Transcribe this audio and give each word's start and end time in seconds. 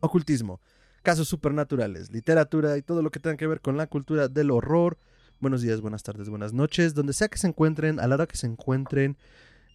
ocultismo, 0.00 0.60
casos 1.02 1.28
supernaturales, 1.28 2.10
literatura 2.10 2.76
y 2.76 2.82
todo 2.82 3.02
lo 3.02 3.10
que 3.10 3.20
tenga 3.20 3.36
que 3.36 3.46
ver 3.46 3.60
con 3.60 3.76
la 3.76 3.86
cultura 3.86 4.28
del 4.28 4.50
horror. 4.50 4.98
Buenos 5.40 5.62
días, 5.62 5.80
buenas 5.80 6.02
tardes, 6.02 6.28
buenas 6.28 6.52
noches, 6.52 6.94
donde 6.94 7.12
sea 7.12 7.28
que 7.28 7.38
se 7.38 7.46
encuentren, 7.46 8.00
a 8.00 8.06
la 8.06 8.14
hora 8.14 8.26
que 8.26 8.36
se 8.36 8.46
encuentren. 8.46 9.16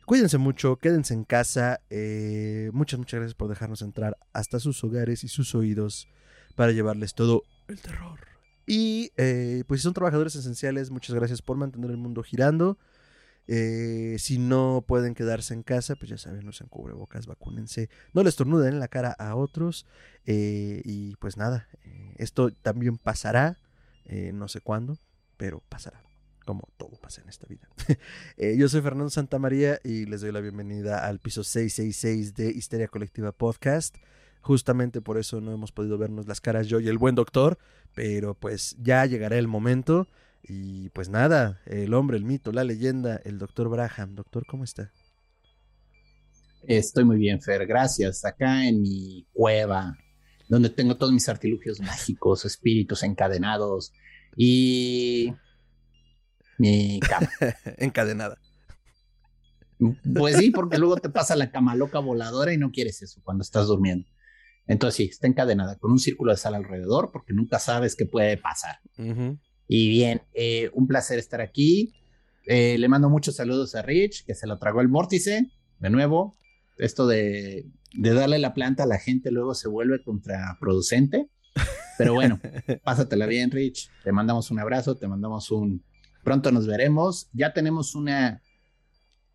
Cuídense 0.06 0.38
mucho, 0.38 0.78
quédense 0.78 1.14
en 1.14 1.24
casa. 1.24 1.82
eh, 1.90 2.70
muchas, 2.74 3.00
muchas 3.00 3.20
gracias 3.20 3.36
por 3.36 3.48
dejarnos 3.48 3.82
entrar 3.82 4.18
hasta 4.34 4.60
sus 4.60 4.84
hogares 4.84 5.24
y 5.24 5.28
sus 5.28 5.56
oídos 5.56 6.08
para 6.56 6.72
llevarles 6.72 7.14
todo 7.14 7.44
el 7.68 7.80
terror. 7.80 8.20
Y 8.66 9.12
eh, 9.18 9.64
pues 9.68 9.82
si 9.82 9.84
son 9.84 9.94
trabajadores 9.94 10.36
esenciales, 10.36 10.92
muchas 10.92 11.16
gracias 11.16 11.42
por 11.42 11.58
mantener 11.58 11.92
el 11.92 11.98
mundo 11.98 12.24
girando. 12.24 12.78
Eh, 13.54 14.16
si 14.18 14.38
no 14.38 14.86
pueden 14.88 15.14
quedarse 15.14 15.54
en 15.54 15.62
casa, 15.62 15.98
pues 15.98 16.10
ya 16.10 16.18
saben, 16.18 16.48
usen 16.48 16.70
cubrebocas, 16.70 17.28
vacúnense, 17.28 17.90
no 18.14 18.24
les 18.24 18.38
tornuden 18.38 18.76
en 18.76 18.80
la 18.80 18.88
cara 18.88 19.12
a 19.12 19.36
otros. 19.36 19.86
eh, 20.26 20.82
y 20.86 21.18
pues 21.18 21.36
nada, 21.36 21.68
eh, 21.84 22.16
esto 22.18 22.52
también 22.52 22.98
pasará, 22.98 23.58
no 24.34 24.48
sé 24.48 24.62
cuándo, 24.62 24.98
pero 25.36 25.62
pasará, 25.68 26.02
como 26.46 26.70
todo 26.78 26.92
pasa 27.02 27.22
en 27.22 27.28
esta 27.28 27.46
vida. 27.48 27.68
Yo 28.58 28.70
soy 28.70 28.82
Fernando 28.82 29.10
Santamaría 29.10 29.82
y 29.84 30.06
les 30.06 30.22
doy 30.22 30.32
la 30.32 30.40
bienvenida 30.40 31.06
al 31.06 31.20
piso 31.20 31.44
666 31.44 32.36
de 32.36 32.52
Histeria 32.52 32.88
Colectiva 32.88 33.34
Podcast. 33.34 33.98
Justamente 34.42 35.02
por 35.02 35.18
eso 35.18 35.42
no 35.42 35.52
hemos 35.52 35.74
podido 35.74 35.98
vernos 35.98 36.26
las 36.26 36.40
caras 36.40 36.68
yo 36.68 36.80
y 36.80 36.88
el 36.88 36.98
buen 36.98 37.16
doctor, 37.16 37.58
pero 37.96 38.34
pues 38.34 38.78
ya 38.82 39.06
llegará 39.06 39.38
el 39.38 39.50
momento. 39.50 40.08
Y 40.44 40.90
pues 40.90 41.10
nada, 41.10 41.62
el 41.66 41.94
hombre, 41.94 42.18
el 42.18 42.26
mito, 42.26 42.52
la 42.52 42.64
leyenda, 42.64 43.22
el 43.24 43.38
doctor 43.38 43.70
Braham. 43.70 44.16
Doctor, 44.16 44.46
¿cómo 44.46 44.64
está? 44.64 44.92
Estoy 46.64 47.06
muy 47.06 47.18
bien, 47.18 47.42
Fer, 47.42 47.66
gracias. 47.66 48.26
Acá 48.26 48.68
en 48.68 48.82
mi 48.82 49.28
cueva, 49.34 49.98
donde 50.48 50.70
tengo 50.70 50.98
todos 50.98 51.14
mis 51.14 51.28
artilugios 51.30 51.80
mágicos, 51.80 52.46
espíritus 52.46 53.04
encadenados 53.04 53.94
y 54.36 55.34
mi 56.58 57.00
cama. 57.00 57.30
Encadenada. 57.78 58.38
Pues 60.14 60.38
sí, 60.38 60.52
porque 60.52 60.78
luego 60.78 60.98
te 60.98 61.10
pasa 61.10 61.36
la 61.36 61.50
cama 61.50 61.76
loca 61.76 61.98
voladora 62.00 62.54
y 62.54 62.58
no 62.58 62.72
quieres 62.72 63.02
eso 63.02 63.20
cuando 63.24 63.42
estás 63.42 63.68
durmiendo. 63.68 64.08
Entonces 64.68 64.96
sí, 64.96 65.04
está 65.06 65.28
encadenada 65.28 65.78
con 65.78 65.92
un 65.92 66.00
círculo 66.00 66.32
de 66.32 66.38
sal 66.38 66.54
alrededor 66.54 67.10
porque 67.12 67.34
nunca 67.34 67.58
sabes 67.58 67.96
qué 67.96 68.06
puede 68.06 68.38
pasar. 68.38 68.80
Y 69.74 69.88
bien, 69.88 70.22
eh, 70.34 70.70
un 70.74 70.86
placer 70.86 71.18
estar 71.18 71.40
aquí. 71.40 71.94
Eh, 72.46 72.78
le 72.78 72.90
mando 72.90 73.10
muchos 73.10 73.38
saludos 73.38 73.74
a 73.74 73.82
Rich, 73.82 74.26
que 74.26 74.36
se 74.36 74.46
lo 74.46 74.60
tragó 74.60 74.82
el 74.82 74.90
vórtice. 74.90 75.50
De 75.80 75.90
nuevo, 75.90 76.36
esto 76.78 77.08
de, 77.08 77.68
de 77.94 78.14
darle 78.14 78.38
la 78.38 78.54
planta 78.54 78.84
a 78.84 78.86
la 78.86 79.00
gente 79.00 79.32
luego 79.32 79.56
se 79.56 79.70
vuelve 79.70 80.04
contraproducente. 80.04 81.30
Pero 81.98 82.14
bueno, 82.14 82.42
pásatela 82.84 83.28
bien, 83.28 83.50
Rich. 83.50 83.90
Te 84.04 84.12
mandamos 84.12 84.52
un 84.52 84.60
abrazo, 84.60 84.98
te 84.98 85.08
mandamos 85.08 85.52
un... 85.52 85.82
Pronto 86.22 86.52
nos 86.52 86.68
veremos. 86.68 87.30
Ya 87.32 87.54
tenemos 87.54 87.96
una 87.96 88.42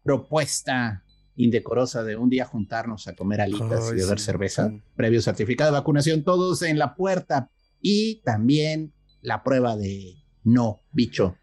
propuesta 0.03 1.03
indecorosa 1.35 2.05
de 2.05 2.17
un 2.17 2.29
día 2.29 2.45
juntarnos 2.45 3.09
a 3.09 3.17
comer 3.17 3.41
alitas 3.41 3.91
y 3.91 3.95
beber 3.95 4.19
sí. 4.19 4.27
cerveza. 4.27 4.71
Previo 4.97 5.23
certificado 5.23 5.73
de 5.73 5.79
vacunación, 5.79 6.25
todos 6.25 6.61
en 6.61 6.79
la 6.79 6.95
puerta. 6.95 7.51
Y 7.81 8.21
también 8.21 8.93
la 9.23 9.43
prueba 9.43 9.79
de 9.79 10.26
no, 10.47 10.81
bicho. 10.93 11.37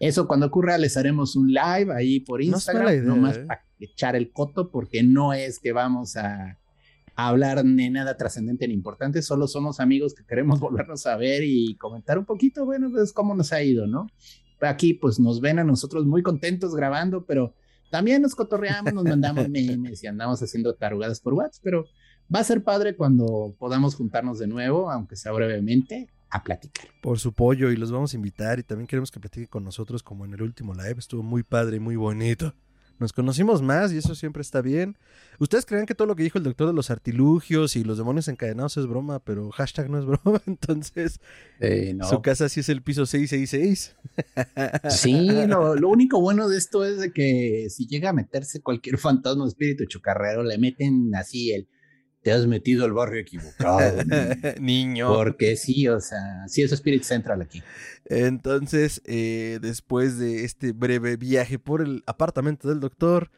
Eso 0.00 0.26
cuando 0.26 0.46
ocurra 0.46 0.78
les 0.78 0.96
haremos 0.96 1.36
un 1.36 1.52
live 1.52 1.92
ahí 1.94 2.20
por 2.20 2.40
No 2.40 2.46
Instagram, 2.46 2.84
mala 2.84 2.96
idea, 2.96 3.04
nomás 3.04 3.36
¿eh? 3.36 3.44
para 3.46 3.64
echar 3.78 4.16
el 4.16 4.32
coto, 4.32 4.70
porque 4.70 5.02
no 5.02 5.32
es 5.32 5.58
que 5.58 5.72
vamos 5.72 6.16
a, 6.16 6.58
a 7.14 7.28
hablar 7.28 7.62
de 7.62 7.90
nada 7.90 8.16
trascendente 8.16 8.66
ni 8.66 8.74
importante, 8.74 9.22
solo 9.22 9.46
somos 9.46 9.80
amigos 9.80 10.14
que 10.14 10.24
queremos 10.24 10.60
volvernos 10.60 11.06
a 11.06 11.16
ver 11.16 11.42
y 11.44 11.76
comentar 11.76 12.18
un 12.18 12.24
poquito, 12.24 12.64
bueno, 12.64 12.90
pues 12.90 13.12
cómo 13.12 13.34
nos 13.34 13.52
ha 13.52 13.62
ido, 13.62 13.86
¿no? 13.86 14.08
Aquí 14.60 14.94
pues 14.94 15.18
nos 15.18 15.40
ven 15.40 15.58
a 15.58 15.64
nosotros 15.64 16.06
muy 16.06 16.22
contentos 16.22 16.74
grabando, 16.74 17.24
pero 17.24 17.54
también 17.90 18.22
nos 18.22 18.34
cotorreamos, 18.34 18.92
nos 18.94 19.04
mandamos 19.04 19.48
memes 19.48 20.02
y 20.02 20.06
andamos 20.06 20.42
haciendo 20.42 20.74
tarugadas 20.74 21.20
por 21.20 21.34
WhatsApp, 21.34 21.62
pero 21.62 21.84
va 22.34 22.40
a 22.40 22.44
ser 22.44 22.62
padre 22.62 22.96
cuando 22.96 23.54
podamos 23.58 23.94
juntarnos 23.94 24.38
de 24.38 24.46
nuevo, 24.46 24.90
aunque 24.90 25.16
sea 25.16 25.32
brevemente, 25.32 26.08
a 26.32 26.42
platicar. 26.42 26.86
Por 27.02 27.18
su 27.18 27.32
pollo 27.32 27.70
y 27.70 27.76
los 27.76 27.92
vamos 27.92 28.12
a 28.12 28.16
invitar 28.16 28.58
y 28.58 28.62
también 28.62 28.86
queremos 28.86 29.10
que 29.10 29.20
platique 29.20 29.48
con 29.48 29.64
nosotros 29.64 30.02
como 30.02 30.24
en 30.24 30.34
el 30.34 30.42
último 30.42 30.74
live. 30.74 30.96
Estuvo 30.98 31.22
muy 31.22 31.42
padre 31.42 31.76
y 31.76 31.80
muy 31.80 31.96
bonito. 31.96 32.54
Nos 32.98 33.12
conocimos 33.12 33.62
más 33.62 33.92
y 33.92 33.96
eso 33.96 34.14
siempre 34.14 34.42
está 34.42 34.62
bien. 34.62 34.96
Ustedes 35.40 35.66
creen 35.66 35.86
que 35.86 35.94
todo 35.94 36.06
lo 36.06 36.14
que 36.14 36.22
dijo 36.22 36.38
el 36.38 36.44
doctor 36.44 36.68
de 36.68 36.72
los 36.72 36.88
artilugios 36.90 37.74
y 37.74 37.82
los 37.82 37.98
demonios 37.98 38.28
encadenados 38.28 38.76
es 38.76 38.86
broma, 38.86 39.18
pero 39.18 39.50
hashtag 39.50 39.90
no 39.90 39.98
es 39.98 40.04
broma. 40.04 40.40
Entonces, 40.46 41.18
Eh, 41.58 41.94
no. 41.96 42.08
su 42.08 42.22
casa 42.22 42.48
sí 42.48 42.60
es 42.60 42.68
el 42.68 42.80
piso 42.82 43.04
666. 43.04 43.96
Sí, 44.90 45.28
lo, 45.48 45.74
lo 45.74 45.88
único 45.88 46.20
bueno 46.20 46.48
de 46.48 46.58
esto 46.58 46.84
es 46.84 46.98
de 47.00 47.12
que 47.12 47.66
si 47.70 47.86
llega 47.88 48.10
a 48.10 48.12
meterse 48.12 48.60
cualquier 48.60 48.98
fantasma 48.98 49.44
o 49.44 49.48
espíritu 49.48 49.84
chocarrero, 49.86 50.44
le 50.44 50.58
meten 50.58 51.14
así 51.16 51.52
el 51.52 51.66
te 52.22 52.32
has 52.32 52.46
metido 52.46 52.84
al 52.84 52.92
barrio 52.92 53.20
equivocado. 53.20 54.02
niño". 54.60 55.12
Porque 55.12 55.56
sí, 55.56 55.88
o 55.88 56.00
sea, 56.00 56.46
sí 56.46 56.62
es 56.62 56.72
Spirit 56.72 57.02
Central 57.02 57.42
aquí. 57.42 57.62
Entonces, 58.06 59.02
eh, 59.04 59.58
después 59.60 60.18
de 60.18 60.44
este 60.44 60.72
breve 60.72 61.16
viaje 61.16 61.58
por 61.58 61.82
el 61.82 62.02
apartamento 62.06 62.68
del 62.68 62.80
doctor, 62.80 63.30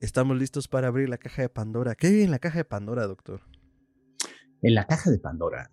estamos 0.00 0.38
listos 0.38 0.68
para 0.68 0.88
abrir 0.88 1.08
la 1.08 1.18
caja 1.18 1.42
de 1.42 1.48
Pandora. 1.48 1.94
¿Qué 1.94 2.08
hay 2.08 2.22
en 2.22 2.30
la 2.30 2.38
caja 2.38 2.58
de 2.58 2.64
Pandora, 2.64 3.06
doctor? 3.06 3.40
En 4.62 4.74
la 4.74 4.86
caja 4.86 5.10
de 5.10 5.18
Pandora, 5.18 5.72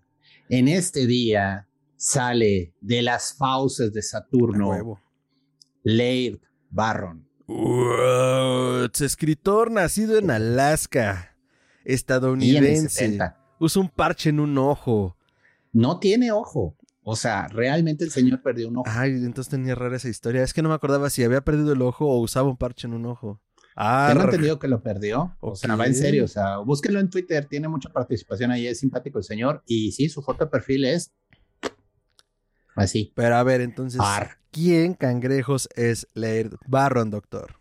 en 0.49 0.67
este 0.67 1.05
día 1.05 1.67
sale 1.95 2.73
de 2.81 3.01
las 3.01 3.33
fauces 3.33 3.93
de 3.93 4.01
Saturno. 4.01 4.99
Laird 5.83 6.39
Barron. 6.69 7.27
Escritor 8.99 9.71
nacido 9.71 10.17
en 10.17 10.29
Alaska, 10.29 11.28
estadounidense. 11.93 12.89
70. 12.89 13.37
Usa 13.59 13.81
un 13.81 13.89
parche 13.89 14.29
en 14.29 14.39
un 14.39 14.57
ojo. 14.57 15.17
No 15.73 15.99
tiene 15.99 16.31
ojo. 16.31 16.75
O 17.03 17.15
sea, 17.15 17.47
realmente 17.47 18.03
el 18.03 18.11
señor 18.11 18.41
perdió 18.41 18.67
un 18.69 18.77
ojo. 18.77 18.85
Ay, 18.87 19.11
entonces 19.11 19.49
tenía 19.49 19.75
rara 19.75 19.95
esa 19.95 20.09
historia. 20.09 20.43
Es 20.43 20.53
que 20.53 20.61
no 20.61 20.69
me 20.69 20.75
acordaba 20.75 21.09
si 21.09 21.23
había 21.23 21.41
perdido 21.41 21.73
el 21.73 21.81
ojo 21.81 22.05
o 22.05 22.19
usaba 22.19 22.49
un 22.49 22.57
parche 22.57 22.87
en 22.87 22.93
un 22.93 23.05
ojo. 23.05 23.41
Ah, 23.75 24.09
Tengo 24.11 24.25
entendido 24.25 24.59
que 24.59 24.67
lo 24.67 24.83
perdió. 24.83 25.35
O 25.39 25.55
sea, 25.55 25.75
va 25.75 25.85
en 25.87 25.95
serio. 25.95 26.25
O 26.25 26.27
sea, 26.27 26.57
búsquenlo 26.57 26.99
en 26.99 27.09
Twitter. 27.09 27.45
Tiene 27.45 27.67
mucha 27.67 27.89
participación 27.89 28.51
ahí. 28.51 28.67
Es 28.67 28.79
simpático 28.79 29.17
el 29.19 29.23
señor. 29.23 29.63
Y 29.65 29.91
sí, 29.93 30.09
su 30.09 30.21
foto 30.21 30.45
de 30.45 30.51
perfil 30.51 30.85
es 30.85 31.13
así. 32.75 33.13
Pero 33.15 33.37
a 33.37 33.43
ver, 33.43 33.61
entonces, 33.61 34.01
Ar. 34.03 34.37
¿quién 34.51 34.93
cangrejos 34.93 35.69
es 35.75 36.07
Laird 36.13 36.57
Barron, 36.67 37.09
doctor? 37.09 37.55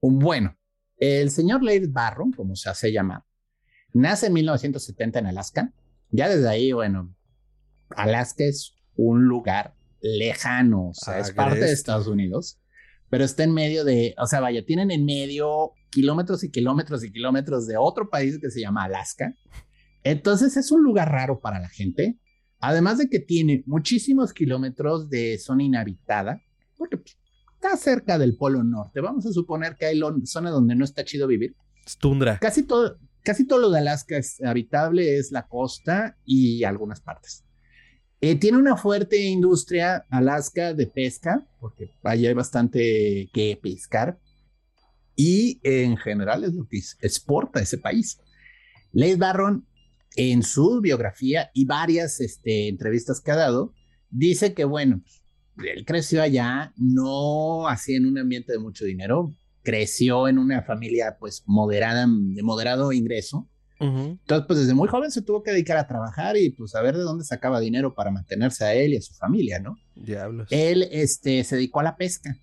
Bueno, 0.00 0.56
el 0.96 1.30
señor 1.30 1.62
Laird 1.62 1.90
Barron, 1.90 2.32
como 2.32 2.56
se 2.56 2.70
hace 2.70 2.90
llamar, 2.90 3.22
nace 3.92 4.26
en 4.26 4.32
1970 4.34 5.18
en 5.18 5.26
Alaska. 5.26 5.72
Ya 6.10 6.28
desde 6.28 6.48
ahí, 6.48 6.72
bueno, 6.72 7.14
Alaska 7.90 8.44
es 8.44 8.78
un 8.96 9.24
lugar 9.24 9.74
lejano. 10.00 10.88
O 10.88 10.94
sea, 10.94 11.18
es 11.18 11.32
parte 11.32 11.60
de. 11.60 11.72
Estados 11.72 12.06
Unidos. 12.06 12.58
Pero 13.08 13.24
está 13.24 13.44
en 13.44 13.52
medio 13.52 13.84
de, 13.84 14.14
o 14.18 14.26
sea, 14.26 14.40
vaya, 14.40 14.64
tienen 14.64 14.90
en 14.90 15.04
medio 15.04 15.72
kilómetros 15.90 16.44
y 16.44 16.50
kilómetros 16.50 17.04
y 17.04 17.12
kilómetros 17.12 17.66
de 17.66 17.76
otro 17.76 18.08
país 18.08 18.38
que 18.40 18.50
se 18.50 18.60
llama 18.60 18.84
Alaska. 18.84 19.34
Entonces 20.02 20.56
es 20.56 20.72
un 20.72 20.82
lugar 20.82 21.12
raro 21.12 21.38
para 21.40 21.60
la 21.60 21.68
gente. 21.68 22.18
Además 22.58 22.98
de 22.98 23.08
que 23.08 23.18
tiene 23.18 23.64
muchísimos 23.66 24.32
kilómetros 24.32 25.10
de 25.10 25.36
zona 25.38 25.64
inhabitada, 25.64 26.40
porque 26.76 26.96
pues, 26.96 27.18
está 27.54 27.76
cerca 27.76 28.18
del 28.18 28.36
Polo 28.36 28.62
Norte. 28.64 29.00
Vamos 29.00 29.26
a 29.26 29.32
suponer 29.32 29.76
que 29.76 29.86
hay 29.86 30.00
zona 30.24 30.50
donde 30.50 30.74
no 30.74 30.84
está 30.84 31.04
chido 31.04 31.26
vivir. 31.26 31.54
Es 31.84 31.98
tundra. 31.98 32.38
Casi 32.38 32.62
todo, 32.62 32.96
casi 33.22 33.46
todo 33.46 33.60
lo 33.60 33.70
de 33.70 33.78
Alaska 33.78 34.16
es 34.16 34.42
habitable, 34.42 35.18
es 35.18 35.32
la 35.32 35.46
costa 35.46 36.16
y 36.24 36.64
algunas 36.64 37.00
partes. 37.00 37.44
Eh, 38.20 38.36
tiene 38.36 38.58
una 38.58 38.76
fuerte 38.76 39.20
industria 39.20 40.06
Alaska 40.08 40.74
de 40.74 40.86
pesca, 40.86 41.46
porque 41.58 41.90
allá 42.04 42.28
hay 42.28 42.34
bastante 42.34 43.28
que 43.32 43.58
pescar. 43.60 44.20
Y 45.16 45.60
en 45.62 45.96
general 45.96 46.44
es 46.44 46.54
lo 46.54 46.66
que 46.68 46.78
exporta 47.00 47.60
ese 47.60 47.78
país. 47.78 48.20
Leigh 48.92 49.16
Barron 49.16 49.66
en 50.16 50.42
su 50.42 50.80
biografía 50.80 51.50
y 51.54 51.64
varias 51.64 52.20
este, 52.20 52.68
entrevistas 52.68 53.20
que 53.20 53.30
ha 53.30 53.36
dado, 53.36 53.74
dice 54.10 54.54
que, 54.54 54.64
bueno, 54.64 55.02
él 55.58 55.84
creció 55.84 56.22
allá, 56.22 56.72
no 56.76 57.66
así 57.68 57.94
en 57.94 58.06
un 58.06 58.18
ambiente 58.18 58.52
de 58.52 58.58
mucho 58.58 58.84
dinero, 58.84 59.34
creció 59.62 60.28
en 60.28 60.38
una 60.38 60.62
familia 60.62 61.16
pues 61.18 61.42
moderada, 61.46 62.06
de 62.08 62.42
moderado 62.42 62.92
ingreso. 62.92 63.48
Entonces, 63.78 64.46
pues 64.46 64.60
desde 64.60 64.74
muy 64.74 64.86
joven 64.86 65.10
se 65.10 65.22
tuvo 65.22 65.42
que 65.42 65.50
dedicar 65.50 65.76
a 65.76 65.88
trabajar 65.88 66.36
y 66.36 66.50
pues 66.50 66.76
a 66.76 66.82
ver 66.82 66.96
de 66.96 67.02
dónde 67.02 67.24
sacaba 67.24 67.58
dinero 67.58 67.96
para 67.96 68.12
mantenerse 68.12 68.64
a 68.64 68.74
él 68.74 68.92
y 68.92 68.96
a 68.98 69.02
su 69.02 69.12
familia, 69.14 69.58
¿no? 69.58 69.76
Diablos. 69.96 70.46
Él 70.52 70.86
este, 70.92 71.42
se 71.42 71.56
dedicó 71.56 71.80
a 71.80 71.82
la 71.82 71.96
pesca. 71.96 72.36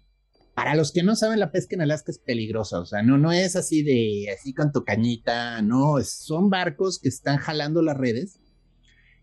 Para 0.54 0.76
los 0.76 0.92
que 0.92 1.02
no 1.02 1.16
saben, 1.16 1.40
la 1.40 1.54
pesca 1.54 1.76
en 1.76 1.82
Alaska 1.82 2.12
es 2.12 2.20
peligrosa, 2.20 2.82
o 2.82 2.86
sea, 2.86 3.02
no, 3.04 3.18
no 3.18 3.32
es 3.32 3.56
así 3.56 3.84
de, 3.84 4.36
así 4.38 4.54
con 4.54 4.74
tu 4.74 4.84
cañita, 4.84 5.62
no, 5.62 5.96
son 6.04 6.50
barcos 6.50 7.00
que 7.00 7.08
están 7.08 7.38
jalando 7.38 7.82
las 7.82 7.96
redes 7.96 8.42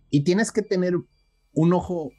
y 0.08 0.22
tienes 0.22 0.52
que 0.52 0.62
tener 0.62 0.94
un 1.52 1.72
ojo 1.75 2.12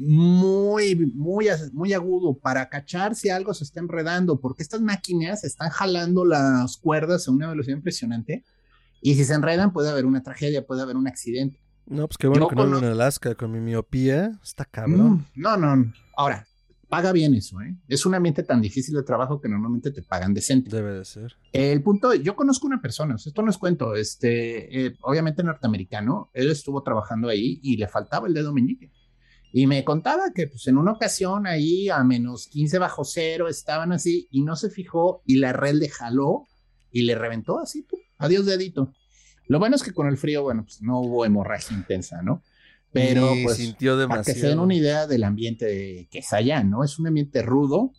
muy, 0.00 0.96
muy, 1.14 1.46
muy 1.72 1.92
agudo 1.92 2.38
para 2.38 2.68
cachar 2.68 3.14
si 3.14 3.28
algo 3.28 3.54
se 3.54 3.64
está 3.64 3.80
enredando, 3.80 4.40
porque 4.40 4.62
estas 4.62 4.80
máquinas 4.80 5.44
están 5.44 5.70
jalando 5.70 6.24
las 6.24 6.76
cuerdas 6.76 7.28
a 7.28 7.30
una 7.30 7.48
velocidad 7.48 7.76
impresionante 7.76 8.44
y 9.00 9.14
si 9.14 9.24
se 9.24 9.34
enredan 9.34 9.72
puede 9.72 9.90
haber 9.90 10.06
una 10.06 10.22
tragedia, 10.22 10.66
puede 10.66 10.82
haber 10.82 10.96
un 10.96 11.08
accidente. 11.08 11.60
No, 11.86 12.06
pues 12.06 12.18
qué 12.18 12.28
bueno 12.28 12.48
que 12.48 12.54
no 12.54 12.78
en 12.78 12.84
Alaska 12.84 13.34
con 13.34 13.50
mi 13.50 13.60
miopía, 13.60 14.38
está 14.42 14.64
cabrón. 14.64 15.12
Mm, 15.12 15.26
no, 15.34 15.56
no, 15.56 15.92
ahora, 16.16 16.46
paga 16.88 17.12
bien 17.12 17.34
eso, 17.34 17.60
¿eh? 17.62 17.74
Es 17.88 18.04
un 18.04 18.14
ambiente 18.14 18.42
tan 18.42 18.60
difícil 18.60 18.94
de 18.94 19.02
trabajo 19.02 19.40
que 19.40 19.48
normalmente 19.48 19.90
te 19.90 20.02
pagan 20.02 20.34
decente. 20.34 20.74
Debe 20.74 20.92
de 20.92 21.04
ser. 21.04 21.36
El 21.52 21.82
punto, 21.82 22.12
yo 22.14 22.36
conozco 22.36 22.66
una 22.66 22.82
persona, 22.82 23.14
esto 23.14 23.42
no 23.42 23.50
es 23.50 23.58
cuento, 23.58 23.94
este, 23.94 24.86
eh, 24.86 24.96
obviamente 25.02 25.42
norteamericano, 25.42 26.30
él 26.34 26.50
estuvo 26.50 26.82
trabajando 26.82 27.28
ahí 27.28 27.60
y 27.62 27.76
le 27.76 27.88
faltaba 27.88 28.28
el 28.28 28.34
dedo 28.34 28.52
meñique. 28.52 28.90
Y 29.52 29.66
me 29.66 29.84
contaba 29.84 30.32
que 30.32 30.46
pues 30.46 30.66
en 30.68 30.78
una 30.78 30.92
ocasión 30.92 31.46
ahí 31.46 31.88
a 31.88 32.04
menos 32.04 32.46
15 32.48 32.78
bajo 32.78 33.04
cero 33.04 33.48
estaban 33.48 33.92
así 33.92 34.28
y 34.30 34.42
no 34.42 34.56
se 34.56 34.70
fijó 34.70 35.22
y 35.26 35.36
la 35.36 35.52
red 35.52 35.74
le 35.74 35.88
jaló 35.88 36.46
y 36.92 37.02
le 37.02 37.14
reventó 37.14 37.58
así, 37.58 37.86
adiós 38.18 38.46
dedito. 38.46 38.92
Lo 39.46 39.58
bueno 39.58 39.76
es 39.76 39.82
que 39.82 39.92
con 39.92 40.06
el 40.06 40.16
frío, 40.16 40.42
bueno, 40.42 40.62
pues 40.62 40.80
no 40.82 41.00
hubo 41.00 41.24
hemorragia 41.24 41.76
intensa, 41.76 42.22
¿no? 42.22 42.42
Pero 42.92 43.32
pues, 43.44 43.56
sintió 43.56 43.96
demasiado. 43.96 44.24
para 44.24 44.34
que 44.34 44.40
se 44.40 44.48
den 44.48 44.58
una 44.58 44.74
idea 44.74 45.06
del 45.06 45.24
ambiente 45.24 46.08
que 46.10 46.18
es 46.18 46.32
allá, 46.32 46.62
¿no? 46.62 46.84
Es 46.84 46.98
un 46.98 47.06
ambiente 47.06 47.42
rudo. 47.42 47.92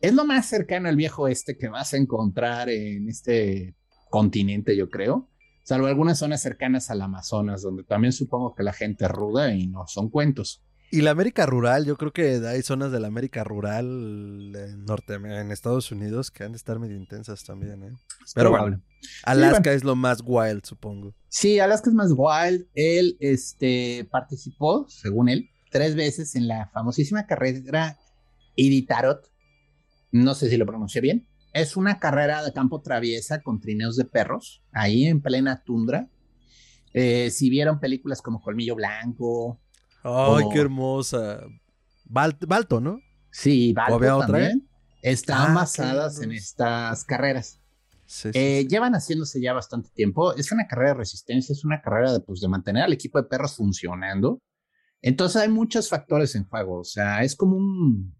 Es 0.00 0.14
lo 0.14 0.24
más 0.24 0.46
cercano 0.46 0.88
al 0.88 0.96
viejo 0.96 1.28
este 1.28 1.56
que 1.56 1.68
vas 1.68 1.94
a 1.94 1.96
encontrar 1.96 2.68
en 2.68 3.08
este 3.08 3.74
continente, 4.10 4.76
yo 4.76 4.90
creo. 4.90 5.28
Salvo 5.62 5.86
algunas 5.86 6.18
zonas 6.18 6.42
cercanas 6.42 6.90
al 6.90 7.02
Amazonas, 7.02 7.62
donde 7.62 7.82
también 7.82 8.12
supongo 8.12 8.54
que 8.54 8.62
la 8.62 8.72
gente 8.72 9.04
es 9.06 9.10
ruda 9.10 9.52
y 9.52 9.66
no 9.66 9.86
son 9.86 10.10
cuentos. 10.10 10.62
Y 10.90 11.02
la 11.02 11.10
América 11.10 11.46
rural, 11.46 11.84
yo 11.84 11.96
creo 11.96 12.12
que 12.12 12.40
hay 12.46 12.62
zonas 12.62 12.92
de 12.92 13.00
la 13.00 13.08
América 13.08 13.42
rural 13.42 13.86
en 14.54 14.84
norte, 14.84 15.14
en 15.14 15.50
Estados 15.50 15.90
Unidos 15.90 16.30
que 16.30 16.44
han 16.44 16.52
de 16.52 16.56
estar 16.56 16.78
medio 16.78 16.96
intensas 16.96 17.42
también, 17.44 17.82
¿eh? 17.82 17.92
Pero 18.34 18.50
bueno, 18.50 18.80
Alaska 19.24 19.72
es 19.72 19.82
lo 19.82 19.96
más 19.96 20.22
wild, 20.24 20.64
supongo. 20.64 21.14
Sí, 21.28 21.58
Alaska 21.58 21.90
es 21.90 21.94
más 21.94 22.12
wild. 22.16 22.66
Él 22.74 23.16
este, 23.20 24.06
participó, 24.10 24.86
según 24.88 25.28
él, 25.28 25.50
tres 25.70 25.96
veces 25.96 26.36
en 26.36 26.46
la 26.46 26.70
famosísima 26.72 27.26
carrera 27.26 27.98
Iditarod. 28.54 29.18
No 30.12 30.34
sé 30.34 30.48
si 30.48 30.56
lo 30.56 30.66
pronuncié 30.66 31.00
bien. 31.00 31.28
Es 31.52 31.76
una 31.76 31.98
carrera 31.98 32.44
de 32.44 32.52
campo 32.52 32.80
traviesa 32.80 33.42
con 33.42 33.60
trineos 33.60 33.96
de 33.96 34.04
perros, 34.04 34.62
ahí 34.72 35.06
en 35.06 35.20
plena 35.20 35.62
tundra. 35.64 36.08
Eh, 36.92 37.30
si 37.30 37.50
vieron 37.50 37.80
películas 37.80 38.22
como 38.22 38.40
Colmillo 38.40 38.74
Blanco, 38.74 39.60
Ay, 40.06 40.44
qué 40.52 40.60
hermosa. 40.60 41.40
Balto, 42.04 42.80
¿no? 42.80 43.00
Sí, 43.30 43.72
Balto 43.72 44.20
también. 44.20 44.68
Están 45.02 45.50
ah, 45.50 45.54
basadas 45.54 46.20
en 46.22 46.32
estas 46.32 47.04
carreras. 47.04 47.60
Eh, 48.32 48.66
llevan 48.68 48.92
haciéndose 48.92 49.40
ya 49.40 49.52
bastante 49.52 49.90
tiempo. 49.90 50.34
Es 50.36 50.52
una 50.52 50.68
carrera 50.68 50.90
de 50.90 50.98
resistencia, 50.98 51.52
es 51.52 51.64
una 51.64 51.82
carrera 51.82 52.12
de, 52.12 52.20
pues, 52.20 52.40
de 52.40 52.48
mantener 52.48 52.84
al 52.84 52.92
equipo 52.92 53.20
de 53.20 53.28
perros 53.28 53.56
funcionando. 53.56 54.40
Entonces 55.02 55.42
hay 55.42 55.48
muchos 55.48 55.88
factores 55.88 56.34
en 56.36 56.44
juego. 56.44 56.80
O 56.80 56.84
sea, 56.84 57.22
es 57.22 57.34
como 57.34 57.56
un, 57.56 58.14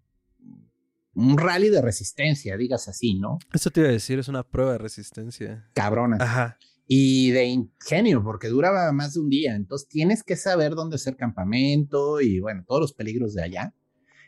un 1.14 1.38
rally 1.38 1.70
de 1.70 1.82
resistencia, 1.82 2.56
digas 2.56 2.88
así, 2.88 3.14
¿no? 3.14 3.38
Eso 3.52 3.70
te 3.70 3.80
iba 3.80 3.88
a 3.88 3.92
decir, 3.92 4.18
es 4.18 4.28
una 4.28 4.42
prueba 4.42 4.72
de 4.72 4.78
resistencia. 4.78 5.70
Cabrona. 5.72 6.18
Ajá 6.20 6.58
y 6.86 7.30
de 7.32 7.46
ingenio, 7.46 8.22
porque 8.22 8.48
duraba 8.48 8.90
más 8.92 9.14
de 9.14 9.20
un 9.20 9.28
día. 9.28 9.54
Entonces 9.54 9.88
tienes 9.88 10.22
que 10.22 10.36
saber 10.36 10.74
dónde 10.74 10.96
hacer 10.96 11.16
campamento 11.16 12.20
y 12.20 12.40
bueno, 12.40 12.64
todos 12.66 12.80
los 12.80 12.92
peligros 12.92 13.34
de 13.34 13.42
allá. 13.42 13.74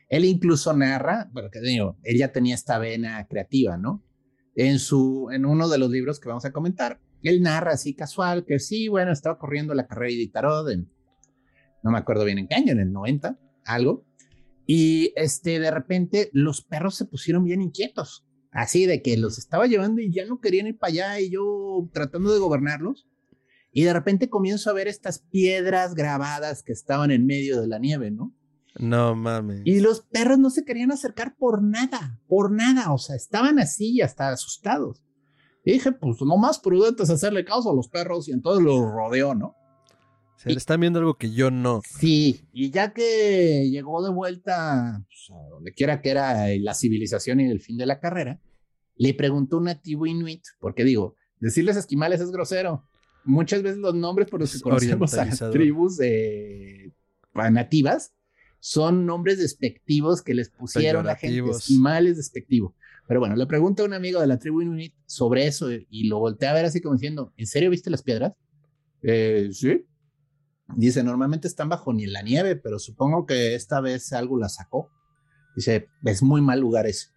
Él 0.08 0.24
incluso 0.24 0.74
narra, 0.74 1.28
bueno, 1.32 1.50
que 1.50 1.60
digo, 1.60 1.98
él 2.02 2.18
ya 2.18 2.32
tenía 2.32 2.54
esta 2.54 2.78
vena 2.78 3.26
creativa, 3.28 3.76
¿no? 3.76 4.02
En, 4.56 4.78
su, 4.78 5.28
en 5.30 5.46
uno 5.46 5.68
de 5.68 5.78
los 5.78 5.90
libros 5.90 6.18
que 6.18 6.28
vamos 6.28 6.44
a 6.44 6.52
comentar, 6.52 7.00
él 7.22 7.42
narra 7.42 7.72
así 7.72 7.94
casual 7.94 8.44
que 8.44 8.58
sí, 8.58 8.88
bueno, 8.88 9.12
estaba 9.12 9.38
corriendo 9.38 9.74
la 9.74 9.86
carrera 9.86 10.16
de 10.16 10.30
Tarot 10.32 10.68
en, 10.70 10.90
no 11.82 11.90
me 11.90 11.98
acuerdo 11.98 12.24
bien 12.24 12.38
en 12.38 12.48
qué 12.48 12.56
año, 12.56 12.72
en 12.72 12.80
el 12.80 12.92
90, 12.92 13.38
algo. 13.66 14.04
Y 14.66 15.12
este, 15.16 15.60
de 15.60 15.70
repente 15.70 16.30
los 16.32 16.62
perros 16.62 16.96
se 16.96 17.04
pusieron 17.04 17.44
bien 17.44 17.62
inquietos 17.62 18.27
Así 18.50 18.86
de 18.86 19.02
que 19.02 19.16
los 19.16 19.38
estaba 19.38 19.66
llevando 19.66 20.00
y 20.00 20.10
ya 20.10 20.24
no 20.24 20.40
querían 20.40 20.66
ir 20.66 20.78
para 20.78 20.90
allá 20.90 21.20
y 21.20 21.30
yo 21.30 21.88
tratando 21.92 22.32
de 22.32 22.38
gobernarlos. 22.38 23.06
Y 23.72 23.84
de 23.84 23.92
repente 23.92 24.30
comienzo 24.30 24.70
a 24.70 24.72
ver 24.72 24.88
estas 24.88 25.18
piedras 25.18 25.94
grabadas 25.94 26.62
que 26.62 26.72
estaban 26.72 27.10
en 27.10 27.26
medio 27.26 27.60
de 27.60 27.68
la 27.68 27.78
nieve, 27.78 28.10
¿no? 28.10 28.34
No 28.78 29.14
mames. 29.14 29.62
Y 29.64 29.80
los 29.80 30.02
perros 30.02 30.38
no 30.38 30.50
se 30.50 30.64
querían 30.64 30.92
acercar 30.92 31.36
por 31.36 31.62
nada, 31.62 32.20
por 32.28 32.50
nada. 32.50 32.92
O 32.92 32.98
sea, 32.98 33.16
estaban 33.16 33.58
así 33.58 33.96
y 33.96 34.00
hasta 34.00 34.30
asustados. 34.30 35.02
Y 35.64 35.72
dije, 35.72 35.92
pues 35.92 36.20
lo 36.20 36.36
más 36.36 36.58
prudente 36.58 37.02
es 37.02 37.10
hacerle 37.10 37.44
caso 37.44 37.70
a 37.70 37.74
los 37.74 37.88
perros 37.88 38.28
y 38.28 38.32
entonces 38.32 38.64
los 38.64 38.80
rodeó, 38.80 39.34
¿no? 39.34 39.54
Se 40.38 40.50
le 40.50 40.56
están 40.56 40.80
viendo 40.80 41.00
algo 41.00 41.14
que 41.14 41.32
yo 41.32 41.50
no. 41.50 41.82
Sí, 41.84 42.46
y 42.52 42.70
ya 42.70 42.92
que 42.92 43.68
llegó 43.70 44.04
de 44.04 44.10
vuelta 44.10 45.04
pues, 45.08 45.30
a 45.36 45.48
donde 45.48 45.74
quiera 45.74 46.00
que 46.00 46.10
era 46.10 46.46
la 46.60 46.74
civilización 46.74 47.40
y 47.40 47.50
el 47.50 47.60
fin 47.60 47.76
de 47.76 47.86
la 47.86 47.98
carrera, 47.98 48.40
le 48.94 49.14
preguntó 49.14 49.58
un 49.58 49.64
nativo 49.64 50.06
inuit, 50.06 50.44
porque 50.60 50.84
digo, 50.84 51.16
decirles 51.40 51.76
esquimales 51.76 52.20
es 52.20 52.30
grosero. 52.30 52.84
Muchas 53.24 53.62
veces 53.62 53.78
los 53.78 53.96
nombres 53.96 54.28
por 54.28 54.38
los 54.38 54.52
que 54.52 54.60
conocemos 54.60 55.12
a 55.14 55.24
las 55.24 55.38
tribus 55.50 55.96
de, 55.96 56.92
nativas 57.34 58.14
son 58.60 59.06
nombres 59.06 59.38
despectivos 59.38 60.22
que 60.22 60.34
les 60.34 60.50
pusieron 60.50 61.04
la 61.04 61.16
gente. 61.16 61.50
Esquimales 61.50 62.16
despectivo. 62.16 62.76
Pero 63.08 63.18
bueno, 63.18 63.34
le 63.34 63.46
pregunta 63.46 63.82
a 63.82 63.86
un 63.86 63.92
amigo 63.92 64.20
de 64.20 64.28
la 64.28 64.38
tribu 64.38 64.62
inuit 64.62 64.94
sobre 65.04 65.48
eso 65.48 65.68
y 65.72 66.06
lo 66.06 66.20
voltea 66.20 66.52
a 66.52 66.54
ver 66.54 66.64
así 66.64 66.80
como 66.80 66.94
diciendo, 66.94 67.32
¿en 67.36 67.46
serio 67.46 67.70
viste 67.70 67.90
las 67.90 68.02
piedras? 68.02 68.34
Eh, 69.02 69.48
sí. 69.50 69.84
Dice, 70.76 71.02
normalmente 71.02 71.48
están 71.48 71.68
bajo 71.68 71.92
ni 71.92 72.06
la 72.06 72.22
nieve, 72.22 72.56
pero 72.56 72.78
supongo 72.78 73.26
que 73.26 73.54
esta 73.54 73.80
vez 73.80 74.12
algo 74.12 74.38
la 74.38 74.48
sacó. 74.48 74.90
Dice, 75.56 75.88
es 76.04 76.22
muy 76.22 76.40
mal 76.40 76.60
lugar 76.60 76.86
ese. 76.86 77.08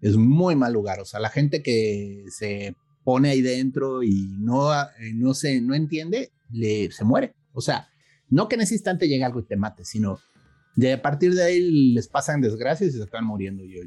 Es 0.00 0.16
muy 0.16 0.56
mal 0.56 0.72
lugar. 0.72 1.00
O 1.00 1.04
sea, 1.04 1.20
la 1.20 1.28
gente 1.28 1.62
que 1.62 2.24
se 2.28 2.76
pone 3.04 3.30
ahí 3.30 3.42
dentro 3.42 4.02
y 4.02 4.28
no, 4.38 4.72
eh, 4.72 5.12
no, 5.14 5.34
se, 5.34 5.60
no 5.60 5.74
entiende, 5.74 6.32
le, 6.50 6.90
se 6.92 7.04
muere. 7.04 7.34
O 7.52 7.60
sea, 7.60 7.88
no 8.30 8.48
que 8.48 8.54
en 8.54 8.62
ese 8.62 8.74
instante 8.74 9.08
llegue 9.08 9.24
algo 9.24 9.40
y 9.40 9.44
te 9.44 9.56
mate, 9.56 9.84
sino 9.84 10.18
de 10.74 10.94
a 10.94 11.02
partir 11.02 11.34
de 11.34 11.42
ahí 11.42 11.92
les 11.92 12.08
pasan 12.08 12.40
desgracias 12.40 12.94
y 12.94 12.98
se 12.98 13.04
están 13.04 13.24
muriendo. 13.26 13.64
Y 13.64 13.74
yo, 13.74 13.82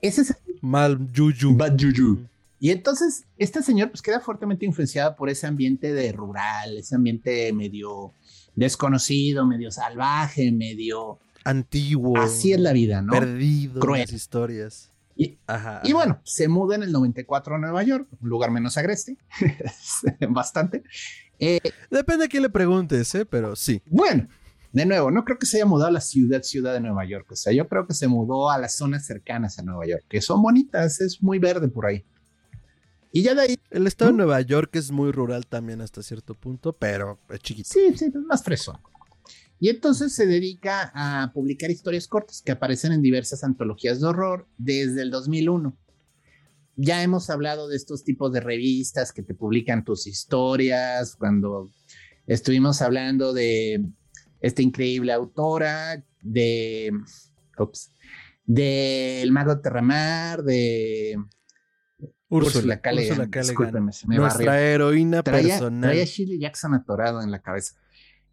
Ese 0.00 0.22
es 0.22 0.36
mal 0.60 1.10
yuyu. 1.12 1.56
Bad 1.56 1.76
yuyu. 1.76 2.26
Y 2.62 2.70
entonces, 2.70 3.24
este 3.38 3.60
señor 3.60 3.90
pues 3.90 4.02
queda 4.02 4.20
fuertemente 4.20 4.64
influenciado 4.64 5.16
por 5.16 5.28
ese 5.28 5.48
ambiente 5.48 5.92
de 5.92 6.12
rural, 6.12 6.78
ese 6.78 6.94
ambiente 6.94 7.52
medio 7.52 8.14
desconocido, 8.54 9.44
medio 9.44 9.72
salvaje, 9.72 10.52
medio 10.52 11.18
antiguo. 11.42 12.16
Así 12.16 12.52
es 12.52 12.60
la 12.60 12.72
vida, 12.72 13.02
¿no? 13.02 13.14
Perdido 13.14 13.80
Cruel. 13.80 14.02
las 14.02 14.12
historias. 14.12 14.92
Y, 15.16 15.38
y 15.82 15.92
bueno, 15.92 16.20
se 16.22 16.46
muda 16.46 16.76
en 16.76 16.84
el 16.84 16.92
94 16.92 17.56
a 17.56 17.58
Nueva 17.58 17.82
York, 17.82 18.06
un 18.20 18.28
lugar 18.28 18.52
menos 18.52 18.78
agreste, 18.78 19.16
bastante. 20.30 20.84
Eh, 21.40 21.58
Depende 21.90 22.26
a 22.26 22.28
quién 22.28 22.44
le 22.44 22.48
preguntes, 22.48 23.12
¿eh? 23.16 23.26
pero 23.26 23.56
sí. 23.56 23.82
Bueno, 23.86 24.28
de 24.70 24.86
nuevo, 24.86 25.10
no 25.10 25.24
creo 25.24 25.36
que 25.36 25.46
se 25.46 25.56
haya 25.56 25.66
mudado 25.66 25.88
a 25.88 25.94
la 25.94 26.00
ciudad, 26.00 26.42
ciudad 26.42 26.74
de 26.74 26.80
Nueva 26.80 27.04
York. 27.06 27.26
O 27.32 27.34
sea, 27.34 27.52
yo 27.52 27.66
creo 27.66 27.88
que 27.88 27.94
se 27.94 28.06
mudó 28.06 28.50
a 28.50 28.58
las 28.58 28.76
zonas 28.76 29.04
cercanas 29.04 29.58
a 29.58 29.62
Nueva 29.64 29.84
York, 29.84 30.04
que 30.08 30.20
son 30.20 30.40
bonitas, 30.40 31.00
es 31.00 31.20
muy 31.20 31.40
verde 31.40 31.66
por 31.66 31.86
ahí. 31.86 32.04
Y 33.12 33.22
ya 33.22 33.34
de 33.34 33.42
ahí. 33.42 33.58
El 33.70 33.86
estado 33.86 34.10
de 34.10 34.16
Nueva 34.16 34.40
York 34.40 34.74
es 34.76 34.90
muy 34.90 35.12
rural 35.12 35.46
también 35.46 35.82
hasta 35.82 36.02
cierto 36.02 36.34
punto, 36.34 36.72
pero 36.72 37.20
es 37.28 37.40
chiquito. 37.40 37.68
Sí, 37.70 37.94
sí, 37.96 38.06
es 38.06 38.14
más 38.14 38.42
fresco. 38.42 38.80
Y 39.60 39.68
entonces 39.68 40.14
se 40.14 40.26
dedica 40.26 40.90
a 40.94 41.30
publicar 41.32 41.70
historias 41.70 42.08
cortas 42.08 42.42
que 42.42 42.50
aparecen 42.50 42.92
en 42.92 43.02
diversas 43.02 43.44
antologías 43.44 44.00
de 44.00 44.08
horror 44.08 44.48
desde 44.58 45.02
el 45.02 45.10
2001. 45.10 45.78
ya 46.74 47.02
hemos 47.02 47.28
hablado 47.30 47.68
de 47.68 47.76
estos 47.76 48.02
tipos 48.02 48.32
de 48.32 48.40
revistas 48.40 49.12
que 49.12 49.22
te 49.22 49.34
publican 49.34 49.84
tus 49.84 50.06
historias, 50.06 51.14
cuando 51.14 51.70
estuvimos 52.26 52.80
hablando 52.82 53.34
de 53.34 53.84
esta 54.40 54.62
increíble 54.62 55.12
autora, 55.12 56.02
de, 56.22 56.90
ups, 57.58 57.92
de 58.46 59.22
El 59.22 59.32
Mago 59.32 59.60
Terramar, 59.60 60.42
de 60.42 61.18
Úrsula, 62.32 62.80
Callaghan. 62.80 63.30
Nuestra 64.06 64.60
heroína 64.60 65.22
personal. 65.22 65.90
Traía 65.90 66.04
Shirley 66.04 66.38
Jackson 66.38 66.74
atorado 66.74 67.20
en 67.20 67.30
la 67.30 67.42
cabeza. 67.42 67.74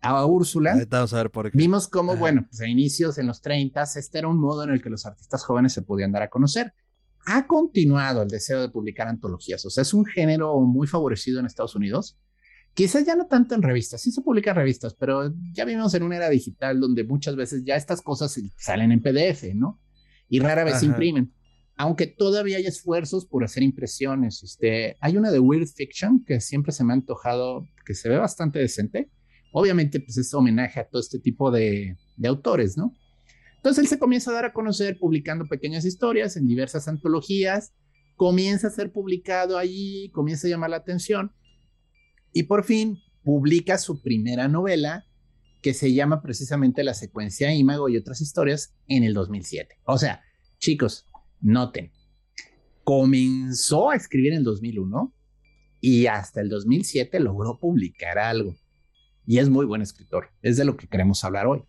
A 0.02 0.26
Úrsula, 0.26 0.82
vamos 0.88 1.14
a 1.14 1.18
ver 1.18 1.30
por 1.30 1.52
qué. 1.52 1.58
vimos 1.58 1.90
cómo, 1.90 2.16
bueno, 2.16 2.46
pues 2.50 2.62
a 2.62 2.68
inicios 2.68 3.18
en 3.18 3.28
los 3.28 3.42
30, 3.42 3.84
este 3.84 4.20
era 4.20 4.30
un 4.30 4.40
modo 4.40 4.64
en 4.64 4.70
el 4.70 4.82
que 4.82 4.90
los 4.90 5.06
artistas 5.06 5.44
jóvenes 5.44 5.74
se 5.74 5.82
podían 5.82 6.14
dar 6.14 6.22
a 6.22 6.30
conocer. 6.30 6.74
Ha 7.26 7.46
continuado 7.48 8.22
el 8.22 8.30
deseo 8.30 8.62
de 8.62 8.70
publicar 8.70 9.10
antologías, 9.10 9.66
o 9.66 9.70
sea, 9.70 9.82
es 9.82 9.94
un 9.94 10.06
género 10.06 10.58
muy 10.62 10.88
favorecido 10.88 11.42
en 11.42 11.48
Estados 11.48 11.76
Unidos. 11.76 12.18
Quizás 12.74 13.06
ya 13.06 13.18
no 13.18 13.28
tanto 13.28 13.56
en 13.56 13.62
revistas, 13.62 14.02
sí 14.02 14.14
se 14.14 14.22
publican 14.22 14.56
revistas, 14.56 14.94
pero 14.94 15.34
ya 15.52 15.66
vivimos 15.66 15.94
en 15.96 16.04
una 16.04 16.16
era 16.16 16.30
digital 16.30 16.80
donde 16.80 17.04
muchas 17.04 17.36
veces 17.36 17.66
ya 17.66 17.76
estas 17.76 18.02
cosas 18.02 18.40
salen 18.56 18.94
en 18.94 19.02
PDF, 19.02 19.54
¿no? 19.54 19.82
Y 20.30 20.40
rara 20.40 20.64
vez 20.64 20.80
se 20.80 20.86
imprimen 20.86 21.34
aunque 21.80 22.08
todavía 22.08 22.58
hay 22.58 22.66
esfuerzos 22.66 23.26
por 23.26 23.46
hacer 23.46 23.64
impresiones. 23.64 24.44
Este, 24.44 24.98
hay 25.00 25.16
una 25.16 25.32
de 25.32 25.40
Weird 25.40 25.70
Fiction 25.70 26.26
que 26.26 26.42
siempre 26.42 26.74
se 26.74 26.84
me 26.84 26.92
ha 26.92 26.96
antojado, 26.98 27.66
que 27.86 27.96
se 27.96 28.10
ve 28.10 28.18
bastante 28.18 28.60
decente. 28.60 29.10
Obviamente, 29.54 30.02
pues 30.02 30.18
es 30.18 30.34
homenaje 30.34 30.82
a 30.82 30.90
todo 30.90 31.00
este 31.00 31.20
tipo 31.20 31.52
de, 31.52 31.96
de 32.18 32.28
autores, 32.28 32.76
¿no? 32.78 32.94
Entonces 33.56 33.82
él 33.82 33.88
se 33.88 33.98
comienza 33.98 34.30
a 34.32 34.34
dar 34.34 34.44
a 34.44 34.52
conocer 34.52 35.00
publicando 35.00 35.46
pequeñas 35.46 35.86
historias 35.86 36.36
en 36.36 36.48
diversas 36.48 36.90
antologías, 36.90 37.72
comienza 38.18 38.68
a 38.68 38.72
ser 38.72 38.92
publicado 38.92 39.58
allí, 39.58 40.12
comienza 40.12 40.48
a 40.48 40.50
llamar 40.50 40.72
la 40.72 40.78
atención 40.78 41.32
y 42.34 42.44
por 42.44 42.66
fin 42.66 43.00
publica 43.24 43.78
su 43.78 44.02
primera 44.02 44.50
novela 44.50 45.06
que 45.62 45.74
se 45.74 45.94
llama 45.94 46.22
precisamente 46.22 46.84
La 46.84 46.94
secuencia 46.94 47.54
Imago 47.56 47.88
y 47.88 47.96
otras 47.96 48.20
historias 48.20 48.76
en 48.88 49.06
el 49.06 49.14
2007. 49.14 49.78
O 49.86 49.98
sea, 49.98 50.22
chicos, 50.58 51.06
Noten, 51.42 51.92
comenzó 52.84 53.92
a 53.92 53.96
escribir 53.96 54.34
en 54.34 54.40
el 54.40 54.44
2001 54.44 55.14
y 55.82 56.08
hasta 56.08 56.42
el 56.42 56.50
2007 56.50 57.20
logró 57.20 57.58
publicar 57.60 58.18
algo. 58.18 58.56
Y 59.26 59.38
es 59.38 59.50
muy 59.50 59.66
buen 59.66 59.82
escritor. 59.82 60.30
Es 60.42 60.58
de 60.58 60.66
lo 60.66 60.76
que 60.76 60.88
queremos 60.88 61.24
hablar 61.24 61.48
hoy. 61.48 61.64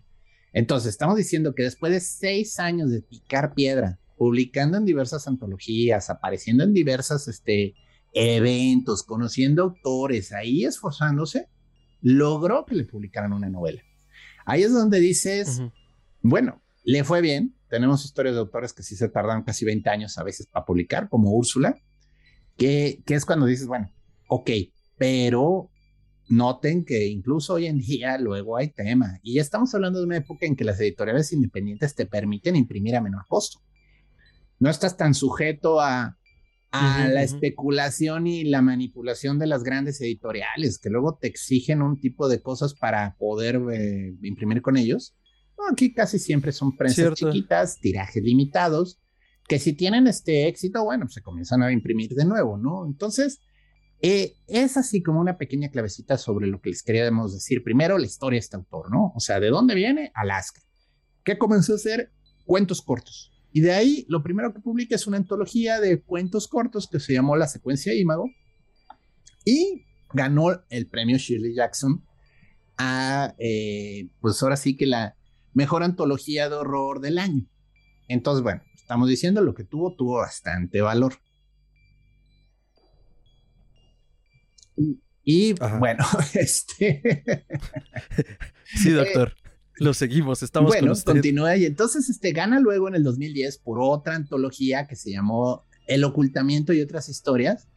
Entonces, 0.53 0.91
estamos 0.91 1.17
diciendo 1.17 1.55
que 1.55 1.63
después 1.63 1.93
de 1.93 2.01
seis 2.01 2.59
años 2.59 2.91
de 2.91 3.03
picar 3.03 3.55
piedra, 3.55 4.01
publicando 4.17 4.77
en 4.77 4.85
diversas 4.85 5.29
antologías, 5.29 6.11
apareciendo 6.11 6.65
en 6.65 6.73
diversos 6.73 7.29
este, 7.29 7.75
eventos, 8.13 9.03
conociendo 9.03 9.63
autores, 9.63 10.33
ahí 10.33 10.65
esforzándose, 10.65 11.49
logró 12.01 12.65
que 12.67 12.75
le 12.75 12.85
publicaran 12.85 13.33
una 13.33 13.49
novela. 13.49 13.83
Ahí 14.45 14.63
es 14.63 14.73
donde 14.73 14.99
dices, 15.01 15.63
bueno, 16.23 16.61
le 16.85 17.05
fue 17.05 17.21
bien, 17.21 17.55
tenemos 17.71 18.05
historias 18.05 18.35
de 18.35 18.41
autores 18.41 18.73
que 18.73 18.83
sí 18.83 18.97
se 18.97 19.09
tardan 19.09 19.45
casi 19.45 19.65
20 19.65 19.89
años 19.89 20.19
a 20.19 20.25
veces 20.25 20.47
para 20.47 20.67
publicar, 20.67 21.09
como 21.09 21.31
Úrsula, 21.31 21.77
que, 22.57 23.01
que 23.07 23.15
es 23.15 23.25
cuando 23.25 23.47
dices, 23.47 23.67
bueno, 23.67 23.91
ok, 24.29 24.51
pero 24.99 25.71
noten 26.29 26.85
que 26.85 27.07
incluso 27.07 27.55
hoy 27.55 27.67
en 27.67 27.79
día 27.79 28.19
luego 28.19 28.57
hay 28.57 28.69
tema. 28.69 29.19
Y 29.23 29.35
ya 29.35 29.43
estamos 29.43 29.75
hablando 29.75 30.01
de 30.01 30.07
una 30.07 30.17
época 30.17 30.47
en 30.47 30.57
que 30.57 30.65
las 30.65 30.81
editoriales 30.81 31.33
independientes 31.33 31.95
te 31.95 32.07
permiten 32.07 32.57
imprimir 32.57 32.97
a 32.97 33.01
menor 33.01 33.25
costo. 33.29 33.61
No 34.59 34.69
estás 34.69 34.97
tan 34.97 35.15
sujeto 35.15 35.81
a, 35.81 36.19
a 36.73 37.09
la 37.09 37.23
especulación 37.23 38.27
y 38.27 38.45
la 38.45 38.63
manipulación 38.63 39.39
de 39.39 39.47
las 39.47 39.63
grandes 39.63 40.01
editoriales, 40.01 40.79
que 40.79 40.91
luego 40.91 41.17
te 41.21 41.29
exigen 41.29 41.83
un 41.83 41.99
tipo 41.99 42.29
de 42.29 42.43
cosas 42.43 42.75
para 42.75 43.17
poder 43.17 43.61
eh, 43.73 44.15
imprimir 44.23 44.61
con 44.61 44.77
ellos 44.77 45.15
aquí 45.71 45.93
casi 45.93 46.19
siempre 46.19 46.53
son 46.53 46.77
prensas 46.77 47.15
chiquitas, 47.15 47.79
tirajes 47.81 48.23
limitados, 48.23 49.01
que 49.49 49.59
si 49.59 49.73
tienen 49.73 50.07
este 50.07 50.47
éxito, 50.47 50.85
bueno, 50.85 51.09
se 51.09 51.23
comienzan 51.23 51.63
a 51.63 51.73
imprimir 51.73 52.11
de 52.11 52.25
nuevo, 52.25 52.57
¿no? 52.57 52.87
Entonces, 52.87 53.41
eh, 54.03 54.37
es 54.47 54.77
así 54.77 55.03
como 55.03 55.21
una 55.21 55.37
pequeña 55.37 55.71
clavecita 55.71 56.17
sobre 56.17 56.47
lo 56.47 56.61
que 56.61 56.71
les 56.71 56.83
queríamos 56.83 57.35
decir. 57.35 57.63
Primero, 57.63 57.99
la 57.99 58.07
historia 58.07 58.37
de 58.37 58.41
este 58.41 58.57
autor, 58.57 58.91
¿no? 58.91 59.13
O 59.15 59.21
sea, 59.21 59.41
¿de 59.41 59.49
dónde 59.49 59.75
viene? 59.75 60.13
Alaska. 60.15 60.61
¿Qué 61.25 61.37
comenzó 61.37 61.73
a 61.73 61.77
hacer? 61.77 62.13
Cuentos 62.47 62.81
cortos. 62.81 63.33
Y 63.53 63.61
de 63.61 63.73
ahí, 63.73 64.07
lo 64.09 64.23
primero 64.23 64.55
que 64.55 64.61
publica 64.61 64.95
es 64.95 65.07
una 65.07 65.17
antología 65.17 65.81
de 65.81 66.01
cuentos 66.03 66.47
cortos 66.47 66.89
que 66.89 67.01
se 67.01 67.13
llamó 67.13 67.37
La 67.37 67.49
Secuencia 67.49 67.93
Imago. 67.93 68.31
Y 69.45 69.85
ganó 70.13 70.63
el 70.69 70.87
premio 70.87 71.19
Shirley 71.19 71.55
Jackson 71.55 72.05
a, 72.79 73.35
eh, 73.39 74.09
pues 74.21 74.43
ahora 74.43 74.57
sí 74.57 74.77
que 74.77 74.87
la, 74.87 75.17
mejor 75.61 75.83
antología 75.83 76.49
de 76.49 76.55
horror 76.55 77.01
del 77.01 77.19
año. 77.19 77.47
Entonces, 78.09 78.43
bueno, 78.43 78.63
estamos 78.75 79.11
diciendo 79.11 79.43
lo 79.43 79.53
que 79.55 79.63
tuvo, 79.63 79.95
tuvo 79.95 80.17
bastante 80.17 80.81
valor. 80.81 81.13
Y 85.23 85.53
bueno, 85.79 86.03
este. 86.35 87.03
sí, 88.75 88.91
doctor. 88.91 89.35
lo 89.77 89.93
seguimos, 89.93 90.43
estamos 90.43 90.71
bueno, 90.71 90.87
con 90.87 90.93
usted. 90.93 91.13
continúa 91.13 91.59
y 91.59 91.67
entonces 91.67 92.09
este 92.09 92.33
gana 92.33 92.59
luego 92.59 92.89
en 92.89 92.95
el 92.95 93.05
2010 93.05 93.59
por 93.59 93.81
otra 93.83 94.15
antología 94.15 94.87
que 94.87 94.97
se 94.97 95.11
llamó 95.11 95.67
El 95.87 96.03
ocultamiento 96.05 96.73
y 96.73 96.81
otras 96.81 97.11
historias. 97.11 97.69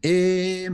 Eh, 0.00 0.70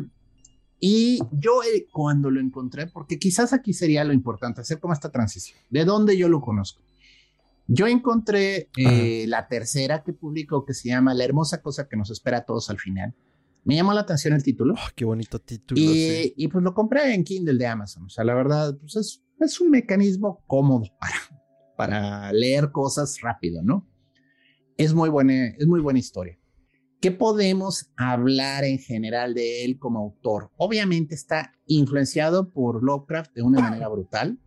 y 0.84 1.20
yo 1.30 1.62
eh, 1.62 1.86
cuando 1.92 2.28
lo 2.28 2.40
encontré, 2.40 2.88
porque 2.88 3.16
quizás 3.16 3.52
aquí 3.52 3.72
sería 3.72 4.02
lo 4.02 4.12
importante, 4.12 4.62
hacer 4.62 4.80
como 4.80 4.92
esta 4.92 5.12
transición, 5.12 5.56
¿de 5.70 5.84
dónde 5.84 6.18
yo 6.18 6.28
lo 6.28 6.40
conozco? 6.40 6.82
Yo 7.68 7.86
encontré 7.86 8.68
eh, 8.76 9.26
la 9.28 9.46
tercera 9.46 10.02
que 10.02 10.12
publicó 10.12 10.64
que 10.64 10.74
se 10.74 10.88
llama 10.88 11.14
La 11.14 11.22
hermosa 11.22 11.62
cosa 11.62 11.88
que 11.88 11.96
nos 11.96 12.10
espera 12.10 12.38
a 12.38 12.44
todos 12.44 12.68
al 12.68 12.80
final. 12.80 13.14
Me 13.62 13.76
llamó 13.76 13.92
la 13.92 14.00
atención 14.00 14.34
el 14.34 14.42
título. 14.42 14.74
Oh, 14.74 14.90
qué 14.96 15.04
bonito 15.04 15.38
título. 15.38 15.80
Y, 15.80 16.34
y, 16.36 16.48
pues 16.48 16.64
lo 16.64 16.74
compré 16.74 17.14
en 17.14 17.22
Kindle 17.22 17.56
de 17.56 17.66
Amazon. 17.68 18.06
O 18.06 18.08
sea, 18.08 18.24
la 18.24 18.34
verdad, 18.34 18.76
pues 18.76 18.96
es, 18.96 19.22
es 19.38 19.60
un 19.60 19.70
mecanismo 19.70 20.42
cómodo 20.48 20.86
para, 20.98 21.14
para 21.76 22.32
leer 22.32 22.72
cosas 22.72 23.20
rápido, 23.20 23.62
¿no? 23.62 23.86
Es 24.76 24.92
muy 24.92 25.10
buena, 25.10 25.46
es 25.46 25.66
muy 25.68 25.80
buena 25.80 26.00
historia. 26.00 26.36
¿Qué 27.02 27.10
podemos 27.10 27.90
hablar 27.96 28.62
en 28.62 28.78
general 28.78 29.34
de 29.34 29.64
él 29.64 29.76
como 29.80 29.98
autor? 29.98 30.52
Obviamente 30.56 31.16
está 31.16 31.52
influenciado 31.66 32.52
por 32.52 32.84
Lovecraft 32.84 33.34
de 33.34 33.42
una 33.42 33.60
manera 33.60 33.88
brutal. 33.88 34.38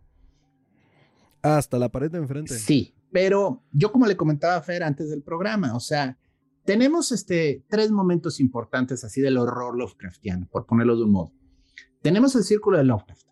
Hasta 1.42 1.78
la 1.78 1.90
pared 1.90 2.10
de 2.10 2.16
enfrente. 2.16 2.54
Sí, 2.54 2.94
pero 3.12 3.62
yo 3.72 3.92
como 3.92 4.06
le 4.06 4.16
comentaba 4.16 4.56
a 4.56 4.62
Fer 4.62 4.84
antes 4.84 5.10
del 5.10 5.22
programa, 5.22 5.76
o 5.76 5.80
sea, 5.80 6.18
tenemos 6.64 7.12
este, 7.12 7.62
tres 7.68 7.90
momentos 7.90 8.40
importantes 8.40 9.04
así 9.04 9.20
del 9.20 9.36
horror 9.36 9.76
Lovecraftiano, 9.76 10.48
por 10.50 10.64
ponerlo 10.64 10.96
de 10.96 11.02
un 11.02 11.12
modo. 11.12 11.32
Tenemos 12.00 12.34
el 12.36 12.42
círculo 12.42 12.78
de 12.78 12.84
Lovecraft, 12.84 13.26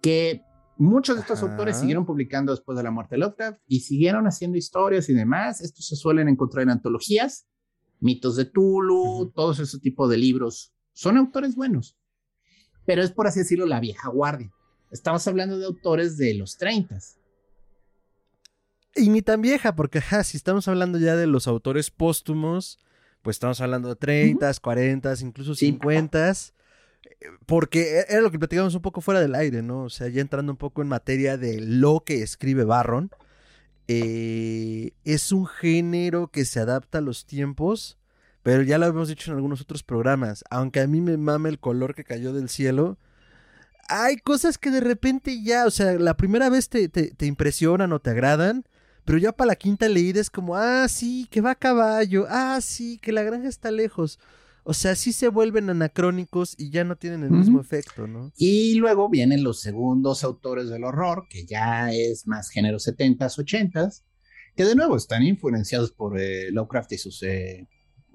que 0.00 0.40
muchos 0.78 1.16
de 1.16 1.20
estos 1.20 1.42
autores 1.42 1.76
siguieron 1.76 2.06
publicando 2.06 2.52
después 2.52 2.78
de 2.78 2.84
la 2.84 2.90
muerte 2.90 3.16
de 3.16 3.18
Lovecraft 3.18 3.60
y 3.66 3.80
siguieron 3.80 4.26
haciendo 4.26 4.56
historias 4.56 5.10
y 5.10 5.12
demás. 5.12 5.60
Estos 5.60 5.86
se 5.86 5.96
suelen 5.96 6.30
encontrar 6.30 6.62
en 6.62 6.70
antologías 6.70 7.46
Mitos 8.00 8.36
de 8.36 8.44
Tulu, 8.44 9.32
todos 9.34 9.58
ese 9.58 9.78
tipo 9.78 10.08
de 10.08 10.18
libros. 10.18 10.72
Son 10.92 11.16
autores 11.16 11.56
buenos, 11.56 11.96
pero 12.86 13.02
es 13.02 13.10
por 13.10 13.26
así 13.26 13.40
decirlo 13.40 13.66
la 13.66 13.80
vieja 13.80 14.08
guardia. 14.08 14.52
Estamos 14.90 15.26
hablando 15.26 15.58
de 15.58 15.66
autores 15.66 16.16
de 16.16 16.34
los 16.34 16.56
30. 16.56 16.98
Y 18.96 19.08
ni 19.08 19.22
tan 19.22 19.40
vieja, 19.40 19.74
porque 19.74 20.00
si 20.24 20.36
estamos 20.36 20.68
hablando 20.68 20.98
ya 20.98 21.16
de 21.16 21.26
los 21.26 21.48
autores 21.48 21.90
póstumos, 21.90 22.78
pues 23.22 23.36
estamos 23.36 23.60
hablando 23.60 23.88
de 23.88 23.96
30, 23.96 24.52
40, 24.62 25.14
incluso 25.22 25.54
50. 25.54 26.32
Porque 27.46 28.00
e, 28.00 28.06
era 28.08 28.20
lo 28.20 28.30
que 28.30 28.38
platicamos 28.38 28.74
un 28.74 28.82
poco 28.82 29.00
fuera 29.00 29.20
del 29.20 29.34
aire, 29.34 29.62
¿no? 29.62 29.84
O 29.84 29.90
sea, 29.90 30.08
ya 30.08 30.20
entrando 30.20 30.52
un 30.52 30.58
poco 30.58 30.82
en 30.82 30.88
materia 30.88 31.36
de 31.36 31.60
lo 31.60 32.04
que 32.04 32.22
escribe 32.22 32.64
Barron. 32.64 33.10
Eh, 33.88 34.92
es 35.04 35.32
un 35.32 35.46
género 35.46 36.28
que 36.28 36.44
se 36.44 36.60
adapta 36.60 36.98
a 36.98 37.02
los 37.02 37.26
tiempos, 37.26 37.98
pero 38.42 38.62
ya 38.62 38.78
lo 38.78 38.86
hemos 38.86 39.08
dicho 39.08 39.30
en 39.30 39.36
algunos 39.36 39.60
otros 39.60 39.82
programas. 39.82 40.44
Aunque 40.50 40.80
a 40.80 40.86
mí 40.86 41.00
me 41.00 41.16
mame 41.16 41.48
el 41.48 41.58
color 41.58 41.94
que 41.94 42.04
cayó 42.04 42.32
del 42.32 42.48
cielo, 42.48 42.98
hay 43.88 44.16
cosas 44.16 44.58
que 44.58 44.70
de 44.70 44.80
repente 44.80 45.42
ya, 45.42 45.66
o 45.66 45.70
sea, 45.70 45.92
la 45.94 46.16
primera 46.16 46.48
vez 46.48 46.68
te, 46.68 46.88
te 46.88 47.26
impresionan 47.26 47.92
o 47.92 48.00
te 48.00 48.10
agradan, 48.10 48.64
pero 49.04 49.18
ya 49.18 49.32
para 49.32 49.48
la 49.48 49.56
quinta 49.56 49.88
leída 49.88 50.20
es 50.20 50.30
como, 50.30 50.56
ah, 50.56 50.88
sí, 50.88 51.28
que 51.30 51.42
va 51.42 51.52
a 51.52 51.54
caballo, 51.54 52.26
ah, 52.28 52.58
sí, 52.62 52.98
que 52.98 53.12
la 53.12 53.22
granja 53.22 53.48
está 53.48 53.70
lejos. 53.70 54.18
O 54.64 54.72
sea, 54.72 54.96
sí 54.96 55.12
se 55.12 55.28
vuelven 55.28 55.68
anacrónicos 55.68 56.54
y 56.58 56.70
ya 56.70 56.84
no 56.84 56.96
tienen 56.96 57.22
el 57.22 57.30
mismo 57.30 57.60
efecto, 57.60 58.06
¿no? 58.06 58.32
Y 58.36 58.76
luego 58.76 59.10
vienen 59.10 59.44
los 59.44 59.60
segundos 59.60 60.24
autores 60.24 60.70
del 60.70 60.84
horror, 60.84 61.26
que 61.28 61.44
ya 61.44 61.92
es 61.92 62.26
más 62.26 62.48
género 62.48 62.78
70s, 62.78 63.36
80s, 63.36 64.02
que 64.56 64.64
de 64.64 64.74
nuevo 64.74 64.96
están 64.96 65.22
influenciados 65.22 65.92
por 65.92 66.18
eh, 66.18 66.50
Lovecraft 66.50 66.92
y 66.92 66.98
sus, 66.98 67.22
eh, 67.22 67.68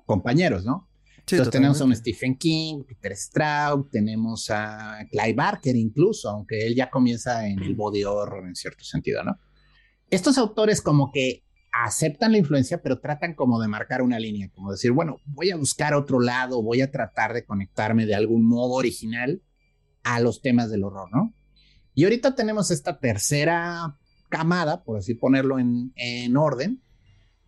compañeros, 0.09 0.65
¿no? 0.65 0.89
Entonces 1.19 1.51
tenemos 1.51 1.79
a 1.79 1.85
un 1.85 1.95
Stephen 1.95 2.35
King, 2.35 2.83
Peter 2.87 3.15
Straub, 3.15 3.87
tenemos 3.91 4.49
a 4.49 5.05
Clive 5.11 5.35
Barker 5.35 5.75
incluso, 5.75 6.27
aunque 6.27 6.65
él 6.65 6.73
ya 6.73 6.89
comienza 6.89 7.47
en 7.47 7.61
el 7.61 7.75
body 7.75 8.03
horror 8.03 8.47
en 8.47 8.55
cierto 8.55 8.83
sentido, 8.83 9.23
¿no? 9.23 9.37
Estos 10.09 10.39
autores 10.39 10.81
como 10.81 11.11
que 11.11 11.43
aceptan 11.71 12.31
la 12.31 12.37
influencia, 12.37 12.81
pero 12.81 12.99
tratan 12.99 13.35
como 13.35 13.61
de 13.61 13.67
marcar 13.67 14.01
una 14.01 14.19
línea, 14.19 14.49
como 14.49 14.71
decir, 14.71 14.91
bueno, 14.91 15.17
voy 15.25 15.51
a 15.51 15.55
buscar 15.55 15.93
otro 15.93 16.19
lado, 16.19 16.61
voy 16.61 16.81
a 16.81 16.91
tratar 16.91 17.33
de 17.33 17.45
conectarme 17.45 18.05
de 18.05 18.15
algún 18.15 18.45
modo 18.45 18.73
original 18.73 19.41
a 20.03 20.19
los 20.19 20.41
temas 20.41 20.69
del 20.69 20.83
horror, 20.83 21.09
¿no? 21.11 21.33
Y 21.93 22.03
ahorita 22.03 22.35
tenemos 22.35 22.71
esta 22.71 22.99
tercera 22.99 23.97
camada, 24.29 24.83
por 24.83 24.97
así 24.97 25.15
ponerlo 25.15 25.59
en, 25.59 25.91
en 25.95 26.37
orden, 26.37 26.81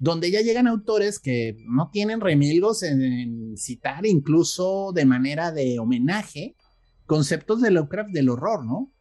donde 0.02 0.32
ya 0.32 0.42
llegan 0.42 0.66
autores 0.66 1.20
que 1.20 1.56
no 1.68 1.92
tienen 1.92 2.22
remilgos 2.22 2.82
en, 2.82 3.56
citar 3.56 4.08
incluso 4.08 4.92
de 4.94 5.06
manera 5.06 5.52
de 5.52 5.78
homenaje 5.78 6.56
conceptos 7.06 7.62
de 7.62 7.70
Lovecraft 7.70 8.10
del 8.10 8.30
horror, 8.30 8.66
¿no? 8.66 8.92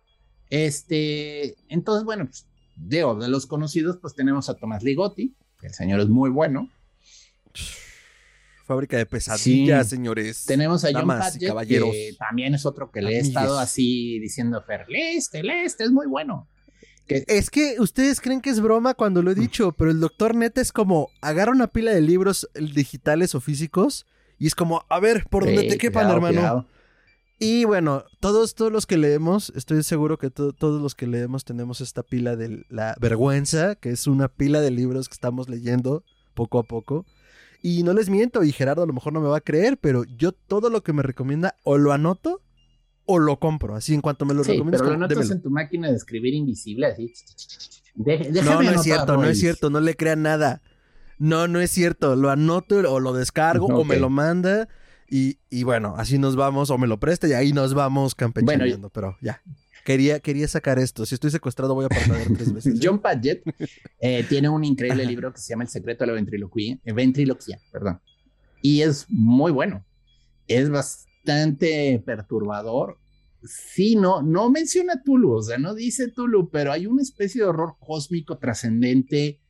Este, 0.51 1.55
entonces, 1.69 2.05
bueno, 2.05 2.27
pues, 2.27 2.50
de, 2.81 2.99
de 2.99 3.29
los 3.29 3.47
conocidos, 3.47 3.99
pues 4.01 4.15
tenemos 4.15 4.49
a 4.49 4.55
Tomás 4.55 4.83
Ligotti, 4.83 5.37
que 5.61 5.67
el 5.67 5.75
señor 5.75 6.01
es 6.01 6.09
muy 6.09 6.31
bueno. 6.31 6.69
Fábrica 8.65 8.97
de 8.97 9.07
pesadillas, 9.07 9.89
señores. 9.89 10.45
Tenemos 10.47 10.85
a 10.85 10.91
John 10.93 11.09
Padgett, 11.09 11.53
que 11.67 12.15
también 12.19 12.55
es 12.55 12.65
otro 12.65 12.91
que 12.91 13.03
le 13.03 13.17
he 13.17 13.19
estado 13.19 13.59
así 13.59 14.19
diciendo, 14.21 14.63
Fer, 14.63 14.87
este, 14.89 15.43
este, 15.65 15.85
es 15.85 15.91
muy 15.91 16.07
bueno. 16.07 16.49
Es 17.09 17.51
que 17.51 17.77
ustedes 17.81 18.21
creen 18.21 18.41
que 18.41 18.51
es 18.51 18.61
broma 18.61 18.95
cuando 18.95 19.23
lo 19.23 19.33
he 19.33 19.35
dicho, 19.35 19.73
pero 19.73 19.91
el 19.91 19.99
doctor 19.99 20.37
Neta 20.37 20.61
es 20.61 20.71
como 20.71 21.09
agarra 21.21 21.51
una 21.51 21.67
pila 21.67 21.91
de 21.91 22.01
libros 22.01 22.49
digitales 22.55 23.35
o 23.35 23.41
físicos 23.41 24.07
y 24.39 24.47
es 24.47 24.55
como, 24.55 24.85
a 24.89 25.01
ver, 25.01 25.25
por 25.29 25.45
donde 25.45 25.65
te 25.65 25.77
quepan, 25.77 26.09
hermano. 26.09 26.69
Y 27.43 27.65
bueno, 27.65 28.05
todos, 28.21 28.55
todos 28.55 28.71
los 28.71 28.85
que 28.85 28.99
leemos, 28.99 29.51
estoy 29.57 29.83
seguro 29.83 30.19
que 30.19 30.29
todos 30.29 30.83
los 30.83 30.95
que 30.95 31.07
leemos 31.07 31.47
tenemos 31.47 31.81
esta 31.81 32.03
pila 32.03 32.37
de 32.37 32.67
la 32.69 32.95
vergüenza, 33.01 33.77
que 33.77 33.89
es 33.89 34.07
una 34.07 34.29
pila 34.29 34.61
de 34.61 34.71
libros 34.71 35.09
que 35.09 35.15
estamos 35.15 35.49
leyendo 35.49 36.05
poco 36.35 36.59
a 36.59 36.65
poco. 36.65 37.07
Y 37.63 37.83
no 37.83 37.95
les 37.95 38.11
miento, 38.11 38.45
y 38.45 38.53
Gerardo 38.53 38.83
a 38.83 38.87
lo 38.87 38.93
mejor 38.93 39.15
no 39.15 39.23
me 39.23 39.29
va 39.29 39.39
a 39.39 39.41
creer, 39.41 39.79
pero 39.79 40.05
yo 40.05 40.33
todo 40.33 40.69
lo 40.69 40.83
que 40.83 40.93
me 40.93 41.03
recomienda 41.03 41.57
o 41.65 41.79
lo 41.79 41.93
anoto 41.93 42.43
o 43.07 43.19
lo 43.19 43.39
compro. 43.39 43.75
Así 43.75 43.95
en 43.95 44.03
cuanto 44.03 44.27
me 44.27 44.35
lo 44.35 44.45
sí, 44.45 44.61
Pero 44.71 44.85
lo 44.85 44.99
notas 44.99 45.31
en 45.31 45.41
tu 45.41 45.49
máquina 45.49 45.89
de 45.89 45.97
escribir 45.97 46.35
invisible, 46.35 46.89
así. 46.89 47.11
no, 47.95 48.63
no 48.63 48.71
es 48.71 48.83
cierto, 48.83 49.17
no 49.17 49.25
es 49.25 49.41
cierto, 49.41 49.71
no 49.71 49.81
le 49.81 49.97
crean 49.97 50.21
nada. 50.21 50.61
No, 51.19 51.49
no 51.49 51.59
es 51.61 51.71
cierto. 51.71 52.17
Lo 52.17 52.29
anoto 52.31 52.77
o 52.77 53.01
lo 53.01 53.15
descargo 53.15 53.67
o 53.75 53.85
me 53.85 53.97
lo 53.97 54.11
manda. 54.11 54.69
Y, 55.11 55.39
y, 55.51 55.65
bueno, 55.65 55.95
así 55.97 56.19
nos 56.19 56.37
vamos, 56.37 56.71
o 56.71 56.79
me 56.79 56.87
lo 56.87 57.01
presta 57.01 57.27
y 57.27 57.33
ahí 57.33 57.53
nos 57.53 57.75
vamos 57.75 58.15
campechaneando. 58.15 58.77
Bueno, 58.77 58.91
pero 58.91 59.17
ya. 59.21 59.43
Quería, 59.85 60.21
quería 60.21 60.47
sacar 60.47 60.79
esto. 60.79 61.05
Si 61.05 61.15
estoy 61.15 61.31
secuestrado, 61.31 61.75
voy 61.75 61.87
a 61.87 61.89
parpadear 61.89 62.29
tres 62.35 62.53
veces. 62.55 62.77
¿eh? 62.77 62.81
John 62.83 63.01
Padgett 63.01 63.43
eh, 64.01 64.25
tiene 64.29 64.49
un 64.49 64.63
increíble 64.63 65.05
libro 65.05 65.33
que 65.33 65.41
se 65.41 65.49
llama 65.49 65.65
El 65.65 65.71
secreto 65.71 66.05
de 66.05 66.09
la 66.09 66.13
ventriloquía, 66.15 66.79
eh, 66.85 66.93
ventriloquía, 66.93 67.59
perdón. 67.73 68.01
Y 68.63 68.83
es 68.83 69.07
muy 69.09 69.51
bueno. 69.51 69.85
Es 70.47 70.71
bastante 70.71 72.03
perturbador 72.05 72.99
sí, 73.43 73.97
no, 73.97 74.23
no 74.23 74.51
menciona 74.51 75.03
Tulu, 75.03 75.33
o 75.33 75.43
sea, 75.43 75.59
no 75.59 75.75
dice 75.75 76.09
Tulu, 76.09 76.51
pero 76.51 76.73
hay 76.73 76.87
una 76.87 77.03
especie 77.03 77.43
de 77.43 77.49
horror 77.49 77.77
cósmico 77.79 78.39
trascendente 78.39 79.41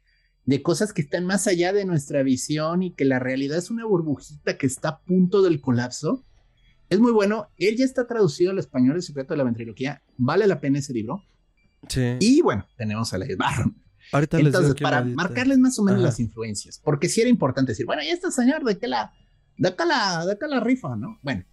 de 0.44 0.62
cosas 0.62 0.92
que 0.92 1.02
están 1.02 1.26
más 1.26 1.46
allá 1.46 1.72
de 1.72 1.84
nuestra 1.84 2.22
visión 2.22 2.82
y 2.82 2.94
que 2.94 3.04
la 3.04 3.18
realidad 3.18 3.58
es 3.58 3.70
una 3.70 3.84
burbujita 3.84 4.58
que 4.58 4.66
está 4.66 4.88
a 4.88 5.00
punto 5.00 5.42
del 5.42 5.60
colapso. 5.60 6.24
Es 6.88 6.98
muy 6.98 7.12
bueno. 7.12 7.50
Él 7.56 7.76
ya 7.76 7.84
está 7.84 8.06
traducido 8.06 8.50
al 8.50 8.58
español, 8.58 8.96
El 8.96 9.02
secreto 9.02 9.34
de 9.34 9.38
la 9.38 9.44
ventriloquía. 9.44 10.02
Vale 10.16 10.46
la 10.46 10.60
pena 10.60 10.78
ese 10.78 10.92
libro. 10.92 11.22
Sí. 11.88 12.16
Y 12.20 12.40
bueno, 12.42 12.66
tenemos 12.76 13.12
a 13.14 13.18
la 13.18 13.26
Barron. 13.38 13.80
Ahorita 14.12 14.40
Entonces, 14.40 14.74
para 14.80 15.04
marcarles 15.04 15.58
más 15.58 15.78
o 15.78 15.84
menos 15.84 16.00
las 16.00 16.18
influencias, 16.18 16.80
porque 16.82 17.08
sí 17.08 17.20
era 17.20 17.30
importante 17.30 17.72
decir, 17.72 17.86
bueno, 17.86 18.02
¿y 18.02 18.08
este 18.08 18.30
señor 18.32 18.64
de 18.64 18.76
qué 18.76 18.88
la, 18.88 19.12
de 19.56 19.68
acá 19.68 19.84
la, 19.84 20.26
de 20.26 20.32
acá 20.32 20.48
la 20.48 20.58
rifa, 20.58 20.96
no? 20.96 21.18
Bueno, 21.22 21.44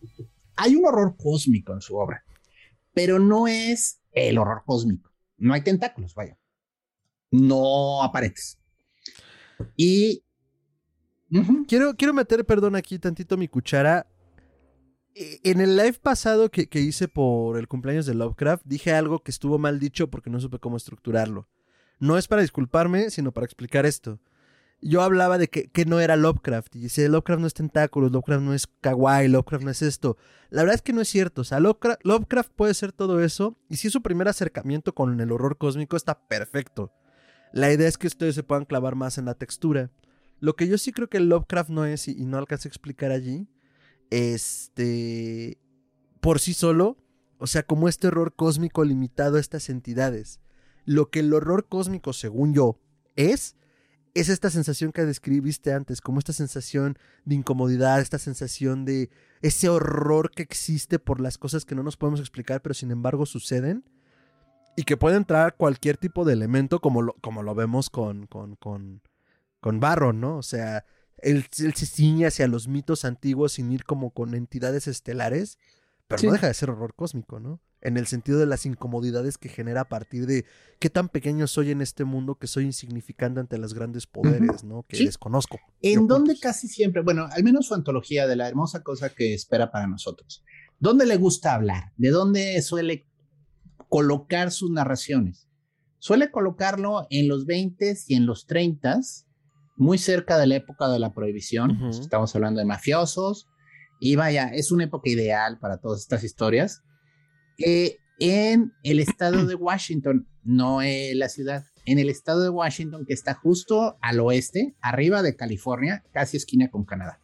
hay 0.56 0.76
un 0.76 0.86
horror 0.86 1.16
cósmico 1.18 1.74
en 1.74 1.82
su 1.82 1.96
obra, 1.98 2.24
pero 2.94 3.20
no 3.20 3.48
es 3.48 4.02
el 4.12 4.40
horror 4.40 4.64
cósmico. 4.66 5.12
No 5.38 5.54
hay 5.54 5.62
tentáculos, 5.62 6.16
vaya. 6.16 6.38
No 7.30 8.02
aparentes. 8.02 8.58
Y 9.76 10.24
quiero, 11.68 11.96
quiero 11.96 12.14
meter, 12.14 12.46
perdón, 12.46 12.76
aquí 12.76 13.00
tantito 13.00 13.38
mi 13.38 13.48
cuchara. 13.48 14.08
E, 15.16 15.40
en 15.44 15.62
el 15.62 15.76
live 15.76 16.00
pasado 16.02 16.50
que, 16.50 16.68
que, 16.68 16.80
hice 16.80 17.08
por 17.08 17.58
el 17.58 17.68
cumpleaños 17.68 18.06
de 18.06 18.14
Lovecraft, 18.14 18.64
dije 18.66 18.94
algo 18.94 19.20
que 19.24 19.32
estuvo 19.32 19.58
mal 19.58 19.80
dicho 19.80 20.10
porque 20.10 20.30
no 20.30 20.40
supe 20.40 20.60
cómo 20.60 20.78
estructurarlo. 20.78 21.48
No 22.00 22.18
es 22.18 22.28
para 22.28 22.44
disculparme, 22.44 23.10
sino 23.10 23.32
para 23.32 23.46
explicar 23.46 23.86
esto 23.86 24.20
yo 24.82 25.02
hablaba 25.02 25.38
de 25.38 25.50
que, 25.50 25.86
no 25.86 26.00
era 26.00 26.16
Lovecraft. 26.16 26.76
Y 26.76 26.82
decía, 26.82 27.08
Lovecraft 27.10 27.42
no 27.42 27.48
es 27.48 27.54
tentáculos, 27.54 28.12
Lovecraft 28.12 28.44
no 28.44 28.54
es 28.54 28.68
kawaii, 28.68 29.28
Lovecraft 29.28 29.64
no 29.64 29.72
es 29.72 29.82
esto. 29.82 30.18
La 30.50 30.62
verdad 30.62 30.76
es 30.76 30.82
que 30.82 30.94
no 30.94 31.02
es 31.02 31.10
cierto. 31.10 31.42
O 31.42 31.44
sea, 31.44 31.60
Lovecraft, 31.60 32.52
puede 32.56 32.74
ser 32.74 32.92
todo 32.92 33.22
eso. 33.22 33.58
Y 33.70 33.78
si 33.78 33.88
es 33.88 33.94
su 33.94 34.02
primer 34.02 34.28
acercamiento 34.28 34.94
con 34.94 35.20
el 35.20 35.32
horror 35.32 35.58
cósmico, 35.58 35.98
está 35.98 36.28
perfecto. 36.28 36.92
La 37.54 37.72
idea 37.72 37.88
es 37.88 37.98
que 37.98 38.08
ustedes 38.08 38.36
se 38.36 38.44
puedan 38.44 38.66
clavar 38.66 38.96
más 38.96 39.18
en 39.18 39.26
la 39.26 39.36
textura. 39.36 39.92
Lo 40.40 40.56
que 40.56 40.68
yo 40.68 40.78
sí 40.78 40.92
creo 40.92 41.10
que 41.10 41.20
Lovecraft 41.20 41.70
no 41.70 41.86
es, 41.86 42.08
y, 42.08 42.26
no 42.26 42.38
alcancé 42.38 42.68
a 42.68 42.72
explicar 42.72 43.12
allí, 43.12 43.48
este. 44.10 45.58
Por 46.20 46.40
sí 46.40 46.54
solo, 46.54 46.98
o 47.38 47.48
sea, 47.48 47.64
como 47.64 47.88
este 47.88 48.08
horror 48.08 48.34
cósmico 48.36 48.84
limitado 48.84 49.38
a 49.38 49.40
estas 49.40 49.70
entidades. 49.70 50.40
Lo 50.86 51.10
que 51.10 51.20
el 51.20 51.34
horror 51.34 51.68
cósmico, 51.68 52.14
según 52.14 52.54
yo, 52.54 52.80
es 53.16 53.56
es 54.20 54.30
esta 54.30 54.50
sensación 54.50 54.92
que 54.92 55.06
describiste 55.06 55.72
antes, 55.72 56.02
como 56.02 56.18
esta 56.18 56.34
sensación 56.34 56.98
de 57.26 57.36
incomodidad, 57.36 58.02
esta 58.02 58.18
sensación 58.18 58.84
de 58.84 59.12
ese 59.42 59.70
horror 59.70 60.32
que 60.32 60.42
existe 60.42 60.98
por 60.98 61.22
las 61.22 61.38
cosas 61.38 61.66
que 61.66 61.76
no 61.76 61.84
nos 61.84 61.98
podemos 61.98 62.20
explicar, 62.20 62.64
pero 62.64 62.74
sin 62.74 62.90
embargo 62.90 63.28
suceden. 63.28 63.84
Y 64.78 64.84
que 64.84 64.96
puede 64.96 65.18
entrar 65.18 65.56
cualquier 65.58 65.98
tipo 65.98 66.24
de 66.24 66.34
elemento, 66.34 66.80
como 66.80 67.02
lo, 67.02 67.14
como 67.20 67.44
lo 67.44 67.54
vemos 67.54 67.90
con, 67.90 68.28
con, 68.28 68.56
con, 68.56 69.02
con 69.60 69.80
Barron, 69.82 70.22
¿no? 70.22 70.38
O 70.38 70.44
sea, 70.44 70.86
él, 71.18 71.48
se 71.52 71.86
ciñe 71.86 72.28
hacia 72.28 72.48
los 72.48 72.70
mitos 72.70 73.04
antiguos 73.04 73.54
sin 73.54 73.72
ir 73.72 73.84
como 73.84 74.12
con 74.12 74.34
entidades 74.36 74.88
estelares, 74.88 75.58
pero 76.08 76.24
no 76.24 76.32
deja 76.32 76.48
de 76.48 76.54
ser 76.54 76.70
horror 76.70 76.94
cósmico, 76.96 77.40
¿no? 77.40 77.60
en 77.82 77.98
el 77.98 78.08
sentido 78.08 78.40
de 78.40 78.46
las 78.46 78.66
incomodidades 78.66 79.38
que 79.38 79.50
genera 79.50 79.82
a 79.82 79.90
partir 79.90 80.26
de 80.26 80.46
qué 80.80 80.90
tan 80.90 81.10
pequeño 81.10 81.48
soy 81.48 81.72
en 81.72 81.82
este 81.82 82.04
mundo 82.04 82.36
que 82.36 82.48
soy 82.48 82.66
insignificante 82.66 83.40
ante 83.40 83.58
los 83.58 83.74
grandes 83.74 84.08
poderes, 84.08 84.64
¿no? 84.64 84.84
Que 84.88 84.98
desconozco. 85.06 85.60
En 85.82 86.08
donde 86.08 86.40
casi 86.40 86.68
siempre, 86.68 87.02
bueno, 87.02 87.28
al 87.32 87.44
menos 87.44 87.68
su 87.68 87.76
antología 87.76 88.28
de 88.28 88.36
la 88.36 88.48
hermosa 88.48 88.84
cosa 88.84 89.10
que 89.10 89.34
espera 89.34 89.72
para 89.72 89.88
nosotros. 89.88 90.44
¿Dónde 90.80 91.06
le 91.06 91.18
gusta 91.18 91.54
hablar? 91.54 91.94
¿De 91.98 92.10
dónde 92.10 92.62
suele 92.62 93.06
colocar 93.88 94.52
sus 94.52 94.72
narraciones? 94.72 95.48
Suele 96.00 96.32
colocarlo 96.32 97.08
en 97.10 97.28
los 97.28 97.46
20 97.46 97.96
y 98.08 98.16
en 98.16 98.26
los 98.26 98.46
30 98.46 99.00
muy 99.76 99.98
cerca 99.98 100.38
de 100.38 100.48
la 100.48 100.56
época 100.56 100.90
de 100.90 101.00
la 101.00 101.14
prohibición. 101.14 101.90
Estamos 101.90 102.36
hablando 102.36 102.60
de 102.60 102.66
mafiosos. 102.66 103.48
Y 104.00 104.16
vaya, 104.16 104.48
es 104.54 104.72
una 104.72 104.84
época 104.84 105.10
ideal 105.10 105.58
para 105.60 105.78
todas 105.78 106.02
estas 106.02 106.24
historias 106.24 106.84
eh, 107.58 107.98
en 108.20 108.74
el 108.84 109.00
estado 109.00 109.46
de 109.46 109.56
Washington, 109.56 110.28
no 110.44 110.82
en 110.82 111.18
la 111.20 111.30
ciudad, 111.30 111.66
en 111.86 112.00
el 112.00 112.10
estado 112.10 112.42
de 112.42 112.50
Washington 112.50 113.06
que 113.06 113.14
está 113.14 113.34
justo 113.34 113.98
al 114.02 114.20
oeste, 114.20 114.76
arriba 114.82 115.22
de 115.22 115.36
California, 115.36 116.04
casi 116.12 116.38
esquina 116.38 116.70
con 116.70 116.86
Canadá. 116.86 117.20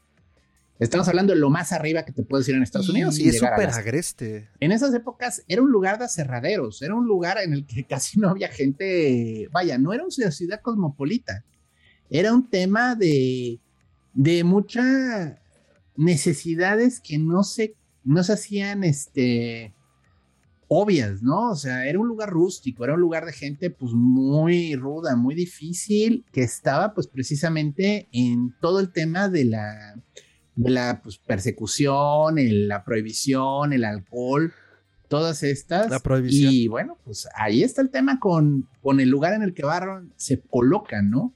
Estamos 0.83 1.07
hablando 1.07 1.33
de 1.33 1.39
lo 1.39 1.49
más 1.49 1.71
arriba 1.71 2.03
que 2.03 2.11
te 2.11 2.23
puedes 2.23 2.47
ir 2.49 2.55
en 2.55 2.63
Estados 2.63 2.89
Unidos. 2.89 3.17
Y 3.17 3.29
es 3.29 3.39
súper 3.39 3.69
agreste. 3.69 4.49
En 4.59 4.71
esas 4.71 4.93
épocas 4.93 5.43
era 5.47 5.61
un 5.61 5.71
lugar 5.71 5.97
de 5.97 6.05
aserraderos, 6.05 6.81
era 6.81 6.93
un 6.93 7.07
lugar 7.07 7.37
en 7.37 7.53
el 7.53 7.65
que 7.65 7.83
casi 7.87 8.19
no 8.19 8.29
había 8.29 8.49
gente, 8.49 9.47
vaya, 9.51 9.77
no 9.77 9.93
era 9.93 10.03
una 10.03 10.31
ciudad 10.31 10.61
cosmopolita, 10.61 11.45
era 12.09 12.33
un 12.33 12.49
tema 12.49 12.95
de, 12.95 13.59
de 14.13 14.43
muchas 14.43 15.37
necesidades 15.95 16.99
que 16.99 17.17
no 17.17 17.43
se, 17.43 17.75
no 18.03 18.23
se 18.23 18.33
hacían, 18.33 18.83
este, 18.83 19.73
obvias, 20.67 21.21
¿no? 21.21 21.51
O 21.51 21.55
sea, 21.55 21.85
era 21.85 21.99
un 21.99 22.07
lugar 22.07 22.29
rústico, 22.29 22.83
era 22.83 22.95
un 22.95 22.99
lugar 22.99 23.25
de 23.25 23.33
gente 23.33 23.69
pues 23.69 23.93
muy 23.93 24.75
ruda, 24.75 25.15
muy 25.15 25.35
difícil, 25.35 26.25
que 26.31 26.41
estaba 26.41 26.93
pues 26.93 27.07
precisamente 27.07 28.09
en 28.11 28.53
todo 28.59 28.79
el 28.79 28.91
tema 28.91 29.29
de 29.29 29.45
la, 29.45 29.95
de 30.55 30.69
la 30.69 31.01
pues, 31.01 31.17
persecución, 31.17 32.35
la 32.67 32.83
prohibición, 32.83 33.73
el 33.73 33.85
alcohol, 33.85 34.53
todas 35.07 35.43
estas. 35.43 35.89
La 35.89 35.99
prohibición. 35.99 36.53
Y 36.53 36.67
bueno, 36.67 36.97
pues 37.03 37.27
ahí 37.35 37.63
está 37.63 37.81
el 37.81 37.89
tema 37.89 38.19
con, 38.19 38.67
con 38.81 38.99
el 38.99 39.09
lugar 39.09 39.33
en 39.33 39.43
el 39.43 39.53
que 39.53 39.63
Barron 39.63 40.13
se 40.17 40.41
coloca, 40.41 41.01
¿no? 41.01 41.33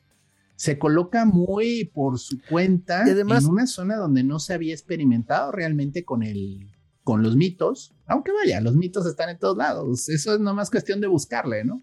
se 0.58 0.80
coloca 0.80 1.24
muy 1.24 1.86
por 1.94 2.18
su 2.18 2.42
cuenta 2.42 3.04
además, 3.04 3.44
en 3.44 3.52
una 3.52 3.68
zona 3.68 3.96
donde 3.96 4.24
no 4.24 4.40
se 4.40 4.56
había 4.56 4.74
experimentado 4.74 5.52
realmente 5.52 6.04
con 6.04 6.24
el 6.24 6.68
con 7.04 7.24
los 7.24 7.38
mitos, 7.38 7.96
aunque 8.06 8.34
vaya, 8.34 8.60
los 8.60 8.76
mitos 8.76 9.06
están 9.06 9.30
en 9.30 9.40
todos 9.40 9.56
lados, 9.56 10.10
eso 10.10 10.34
es 10.34 10.42
nomás 10.42 10.70
cuestión 10.70 11.00
de 11.00 11.08
buscarle, 11.08 11.64
¿no? 11.64 11.82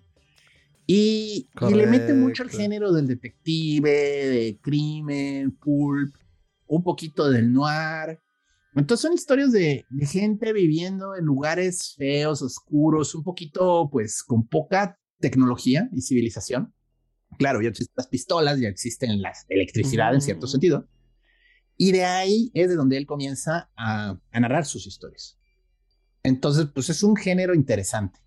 Y, 0.87 1.49
y 1.63 1.75
le 1.75 1.87
mete 1.87 2.13
mucho 2.13 2.43
el 2.43 2.51
género 2.51 2.93
del 2.93 3.07
detective, 3.07 3.91
de 3.91 4.59
crimen, 4.61 5.53
pulp, 5.53 6.15
un 6.77 6.83
poquito 6.83 7.31
del 7.31 7.53
noir. 7.53 8.21
Entonces 8.75 9.03
son 9.03 9.13
historias 9.13 9.53
de, 9.53 9.87
de, 9.89 10.07
gente 10.07 10.53
viviendo 10.53 11.15
en 11.15 11.25
lugares 11.25 11.95
feos, 11.97 12.43
oscuros, 12.43 13.15
un 13.15 13.23
poquito 13.23 13.89
pues 13.91 14.23
con 14.23 14.49
poca 14.49 14.99
tecnología 15.21 15.89
y 15.93 16.01
civilización. 16.01 16.75
Claro, 17.39 17.63
ya 17.63 17.69
existen 17.69 17.95
las 17.97 18.09
pistolas, 18.09 18.61
ya 18.61 18.69
existen 18.69 19.23
la 19.23 19.33
electricidad 19.49 20.13
mm. 20.13 20.15
en 20.15 20.21
cierto 20.21 20.47
sentido. 20.47 20.89
Y 21.77 21.93
de 21.93 22.05
ahí 22.05 22.51
es 22.55 22.69
de 22.69 22.77
donde 22.77 22.97
él 22.97 23.07
comienza 23.07 23.71
a, 23.77 24.19
a 24.31 24.41
narrar 24.41 24.65
sus 24.65 24.87
historias. 24.87 25.39
Entonces, 26.23 26.67
pues 26.73 26.89
es 26.91 27.03
un 27.03 27.17
género 27.17 27.55
interesante. 27.55 28.24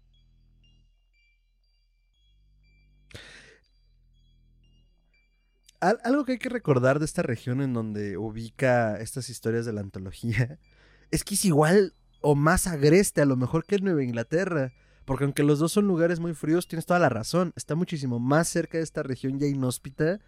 Algo 5.80 6.26
que 6.26 6.34
hay 6.34 6.38
que 6.40 6.50
recordar 6.50 7.00
de 7.00 7.06
esta 7.06 7.22
región 7.22 7.62
en 7.62 7.74
donde 7.74 8.18
ubica 8.18 9.00
estas 9.00 9.30
historias 9.30 9.66
de 9.66 9.74
la 9.74 9.82
antología 9.82 10.60
es 11.12 11.24
que 11.24 11.36
es 11.36 11.46
igual 11.46 11.94
o 12.22 12.36
más 12.36 12.68
agreste 12.68 13.22
a 13.22 13.26
lo 13.26 13.36
mejor 13.36 13.66
que 13.66 13.76
en 13.76 13.86
Nueva 13.86 14.04
Inglaterra. 14.04 14.74
Porque 15.06 15.24
aunque 15.24 15.44
los 15.44 15.60
dos 15.60 15.72
son 15.72 15.88
lugares 15.88 16.20
muy 16.20 16.34
fríos, 16.34 16.68
tienes 16.68 16.86
toda 16.86 17.00
la 17.00 17.08
razón. 17.08 17.54
Está 17.56 17.76
muchísimo 17.76 18.20
más 18.20 18.50
cerca 18.50 18.78
de 18.78 18.84
esta 18.84 19.04
región 19.04 19.40
ya 19.40 19.48
inhóspita 19.48 20.20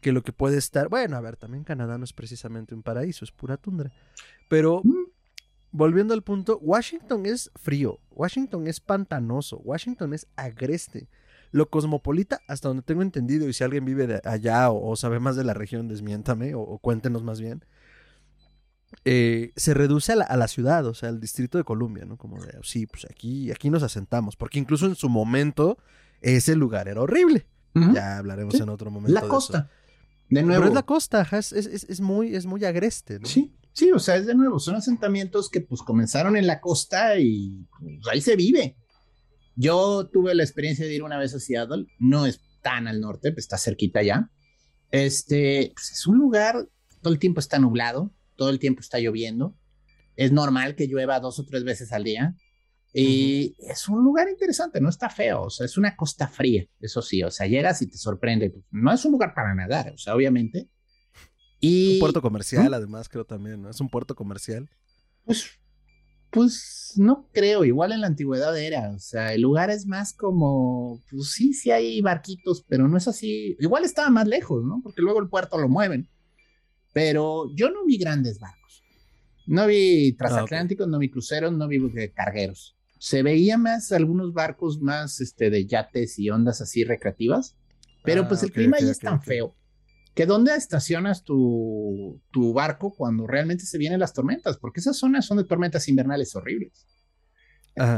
que 0.00 0.12
lo 0.12 0.22
que 0.22 0.32
puede 0.32 0.56
estar. 0.56 0.88
Bueno, 0.88 1.16
a 1.16 1.20
ver, 1.20 1.36
también 1.36 1.64
Canadá 1.64 1.98
no 1.98 2.04
es 2.04 2.14
precisamente 2.14 2.74
un 2.74 2.82
paraíso, 2.82 3.26
es 3.26 3.30
pura 3.30 3.58
tundra. 3.58 3.92
Pero 4.48 4.80
mm. 4.82 5.04
volviendo 5.70 6.14
al 6.14 6.22
punto, 6.22 6.58
Washington 6.62 7.26
es 7.26 7.50
frío, 7.56 8.00
Washington 8.10 8.66
es 8.68 8.80
pantanoso, 8.80 9.58
Washington 9.58 10.14
es 10.14 10.26
agreste 10.34 11.08
lo 11.52 11.68
cosmopolita, 11.68 12.40
hasta 12.48 12.68
donde 12.68 12.82
tengo 12.82 13.02
entendido, 13.02 13.48
y 13.48 13.52
si 13.52 13.62
alguien 13.62 13.84
vive 13.84 14.06
de 14.06 14.20
allá 14.24 14.70
o, 14.70 14.96
sabe 14.96 15.20
más 15.20 15.36
de 15.36 15.44
la 15.44 15.54
región, 15.54 15.86
desmiéntame 15.86 16.54
o, 16.54 16.78
cuéntenos 16.78 17.22
más 17.22 17.40
bien, 17.40 17.64
eh, 19.04 19.52
se 19.56 19.74
reduce 19.74 20.12
a 20.12 20.36
la, 20.36 20.48
ciudad, 20.48 20.86
o 20.86 20.94
sea, 20.94 21.10
al 21.10 21.20
distrito 21.20 21.58
de 21.58 21.64
Columbia, 21.64 22.04
¿no? 22.06 22.16
Como 22.16 22.42
de, 22.42 22.58
sí, 22.62 22.86
pues 22.86 23.06
aquí, 23.08 23.50
aquí 23.50 23.70
nos 23.70 23.82
asentamos, 23.82 24.34
porque 24.34 24.58
incluso 24.58 24.86
en 24.86 24.96
su 24.96 25.08
momento 25.08 25.78
ese 26.20 26.56
lugar 26.56 26.88
era 26.88 27.02
horrible. 27.02 27.46
Ya 27.74 28.18
hablaremos 28.18 28.54
en 28.60 28.68
otro 28.68 28.90
momento. 28.90 29.18
La 29.18 29.26
costa. 29.26 29.70
De 30.28 30.42
nuevo. 30.42 30.60
Pero 30.60 30.68
es 30.68 30.74
la 30.74 30.82
costa, 30.82 31.26
es, 31.32 31.52
es, 31.52 31.66
es, 31.66 32.00
muy, 32.00 32.34
es 32.34 32.44
muy 32.44 32.64
agreste, 32.64 33.18
¿no? 33.18 33.26
Sí, 33.26 33.54
sí, 33.72 33.92
o 33.92 33.98
sea, 33.98 34.16
es 34.16 34.26
de 34.26 34.34
nuevo, 34.34 34.58
son 34.58 34.76
asentamientos 34.76 35.50
que 35.50 35.60
pues 35.60 35.82
comenzaron 35.82 36.36
en 36.36 36.46
la 36.46 36.60
costa 36.60 37.18
y 37.18 37.66
pues, 37.78 38.08
ahí 38.10 38.20
se 38.20 38.36
vive. 38.36 38.76
Yo 39.54 40.08
tuve 40.12 40.34
la 40.34 40.42
experiencia 40.42 40.86
de 40.86 40.94
ir 40.94 41.02
una 41.02 41.18
vez 41.18 41.34
a 41.34 41.40
Seattle, 41.40 41.86
no 41.98 42.26
es 42.26 42.40
tan 42.62 42.88
al 42.88 43.00
norte, 43.00 43.32
pues 43.32 43.44
está 43.44 43.58
cerquita 43.58 44.02
ya. 44.02 44.30
Este, 44.90 45.72
pues 45.74 45.92
es 45.92 46.06
un 46.06 46.18
lugar, 46.18 46.68
todo 47.00 47.12
el 47.12 47.18
tiempo 47.18 47.40
está 47.40 47.58
nublado, 47.58 48.12
todo 48.36 48.50
el 48.50 48.58
tiempo 48.58 48.80
está 48.80 48.98
lloviendo. 48.98 49.56
Es 50.16 50.32
normal 50.32 50.74
que 50.74 50.86
llueva 50.86 51.20
dos 51.20 51.38
o 51.38 51.44
tres 51.44 51.64
veces 51.64 51.92
al 51.92 52.04
día. 52.04 52.36
Y 52.94 53.56
es 53.58 53.88
un 53.88 54.04
lugar 54.04 54.28
interesante, 54.28 54.80
no 54.80 54.90
está 54.90 55.08
feo, 55.08 55.44
o 55.44 55.50
sea, 55.50 55.64
es 55.64 55.78
una 55.78 55.96
costa 55.96 56.28
fría, 56.28 56.66
eso 56.78 57.00
sí, 57.00 57.22
o 57.22 57.30
sea, 57.30 57.46
llegas 57.46 57.80
y 57.80 57.86
te 57.86 57.96
sorprende. 57.96 58.50
Pues, 58.50 58.64
no 58.70 58.92
es 58.92 59.02
un 59.06 59.12
lugar 59.12 59.32
para 59.34 59.54
nadar, 59.54 59.92
o 59.94 59.98
sea, 59.98 60.14
obviamente. 60.14 60.68
Y... 61.58 61.94
Un 61.94 62.00
puerto 62.00 62.20
comercial, 62.20 62.74
además, 62.74 63.08
creo 63.08 63.24
también, 63.24 63.62
¿no? 63.62 63.70
Es 63.70 63.80
un 63.80 63.88
puerto 63.88 64.14
comercial. 64.14 64.68
Pues 65.24 65.61
pues 66.32 66.94
no 66.96 67.28
creo, 67.32 67.64
igual 67.64 67.92
en 67.92 68.00
la 68.00 68.06
antigüedad 68.06 68.58
era, 68.58 68.90
o 68.90 68.98
sea, 68.98 69.34
el 69.34 69.42
lugar 69.42 69.68
es 69.70 69.86
más 69.86 70.14
como, 70.14 71.02
pues 71.10 71.30
sí, 71.32 71.52
sí 71.52 71.70
hay 71.70 72.00
barquitos, 72.00 72.64
pero 72.66 72.88
no 72.88 72.96
es 72.96 73.06
así, 73.06 73.54
igual 73.60 73.84
estaba 73.84 74.08
más 74.08 74.26
lejos, 74.26 74.64
¿no? 74.64 74.80
Porque 74.82 75.02
luego 75.02 75.20
el 75.20 75.28
puerto 75.28 75.58
lo 75.58 75.68
mueven, 75.68 76.08
pero 76.94 77.54
yo 77.54 77.70
no 77.70 77.84
vi 77.84 77.98
grandes 77.98 78.40
barcos, 78.40 78.82
no 79.46 79.66
vi 79.66 80.14
transatlánticos, 80.14 80.88
no 80.88 80.98
vi 80.98 81.10
cruceros, 81.10 81.52
no 81.52 81.68
vi 81.68 81.80
cargueros, 82.14 82.76
se 82.98 83.22
veía 83.22 83.58
más 83.58 83.92
algunos 83.92 84.32
barcos 84.32 84.80
más 84.80 85.20
este, 85.20 85.50
de 85.50 85.66
yates 85.66 86.18
y 86.18 86.30
ondas 86.30 86.62
así 86.62 86.82
recreativas, 86.82 87.58
pero 88.04 88.26
pues 88.26 88.42
ah, 88.42 88.46
el 88.46 88.52
clima 88.52 88.78
ya 88.80 88.90
es 88.90 88.98
tan 88.98 89.22
feo 89.22 89.54
que 90.14 90.26
dónde 90.26 90.54
estacionas 90.54 91.24
tu, 91.24 92.20
tu, 92.30 92.52
barco 92.52 92.94
cuando 92.94 93.26
realmente 93.26 93.64
se 93.64 93.78
vienen 93.78 94.00
las 94.00 94.12
tormentas, 94.12 94.58
porque 94.58 94.80
esas 94.80 94.96
zonas 94.96 95.24
son 95.24 95.38
de 95.38 95.44
tormentas 95.44 95.88
invernales 95.88 96.34
horribles. 96.36 96.86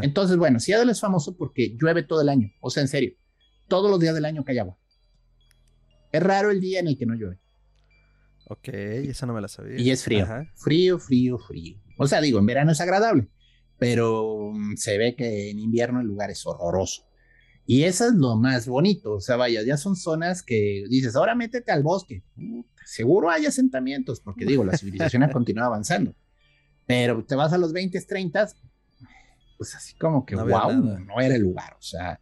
Entonces, 0.02 0.36
bueno, 0.36 0.60
Seattle 0.60 0.92
es 0.92 1.00
famoso 1.00 1.36
porque 1.36 1.76
llueve 1.76 2.04
todo 2.04 2.20
el 2.20 2.28
año, 2.28 2.52
o 2.60 2.70
sea, 2.70 2.82
en 2.82 2.88
serio, 2.88 3.14
todos 3.66 3.90
los 3.90 3.98
días 3.98 4.14
del 4.14 4.24
año 4.24 4.44
cae 4.44 4.60
agua. 4.60 4.78
Es 6.12 6.22
raro 6.22 6.52
el 6.52 6.60
día 6.60 6.78
en 6.78 6.86
el 6.86 6.96
que 6.96 7.06
no 7.06 7.14
llueve. 7.14 7.40
Ok, 8.46 8.68
esa 8.68 9.26
no 9.26 9.34
me 9.34 9.40
la 9.40 9.48
sabía. 9.48 9.80
Y 9.80 9.90
es 9.90 10.04
frío, 10.04 10.26
frío, 10.54 10.98
frío, 11.00 11.38
frío. 11.38 11.76
O 11.98 12.06
sea, 12.06 12.20
digo, 12.20 12.38
en 12.38 12.46
verano 12.46 12.70
es 12.70 12.80
agradable, 12.80 13.28
pero 13.78 14.52
mm, 14.52 14.76
se 14.76 14.96
ve 14.98 15.16
que 15.16 15.50
en 15.50 15.58
invierno 15.58 16.00
el 16.00 16.06
lugar 16.06 16.30
es 16.30 16.46
horroroso. 16.46 17.02
Y 17.66 17.84
eso 17.84 18.06
es 18.06 18.14
lo 18.14 18.36
más 18.36 18.66
bonito, 18.66 19.14
o 19.14 19.20
sea, 19.20 19.36
vaya, 19.36 19.62
ya 19.62 19.76
son 19.76 19.96
zonas 19.96 20.42
que 20.42 20.84
dices, 20.90 21.16
ahora 21.16 21.34
métete 21.34 21.72
al 21.72 21.82
bosque. 21.82 22.22
seguro 22.84 23.30
hay 23.30 23.46
asentamientos, 23.46 24.20
porque 24.20 24.44
digo, 24.44 24.64
la 24.64 24.76
civilización 24.76 25.22
ha 25.22 25.30
continuado 25.30 25.68
avanzando. 25.72 26.14
Pero 26.86 27.24
te 27.24 27.34
vas 27.34 27.54
a 27.54 27.58
los 27.58 27.72
20, 27.72 27.98
30, 27.98 28.48
pues 29.56 29.74
así 29.74 29.94
como 29.96 30.26
que, 30.26 30.36
wow, 30.36 30.72
no 30.72 31.20
era 31.20 31.34
el 31.34 31.42
lugar. 31.42 31.74
O 31.78 31.82
sea, 31.82 32.20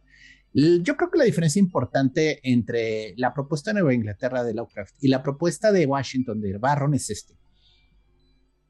yo 0.53 0.95
creo 0.95 1.11
que 1.11 1.17
la 1.17 1.25
diferencia 1.25 1.59
importante 1.59 2.39
entre 2.43 3.13
la 3.17 3.33
propuesta 3.33 3.71
de 3.71 3.75
Nueva 3.75 3.93
Inglaterra 3.93 4.43
de 4.43 4.53
Lovecraft 4.53 4.95
y 5.01 5.09
la 5.09 5.23
propuesta 5.23 5.71
de 5.71 5.85
Washington 5.85 6.39
de 6.39 6.57
Barron 6.57 6.93
es 6.93 7.09
este. 7.09 7.37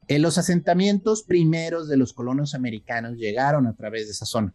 En 0.08 0.22
los 0.22 0.36
asentamientos 0.38 1.22
primeros 1.22 1.88
de 1.88 1.96
los 1.96 2.12
colonos 2.12 2.54
americanos 2.54 3.16
llegaron 3.16 3.66
a 3.66 3.76
través 3.76 4.06
de 4.06 4.12
esa 4.12 4.26
zona. 4.26 4.54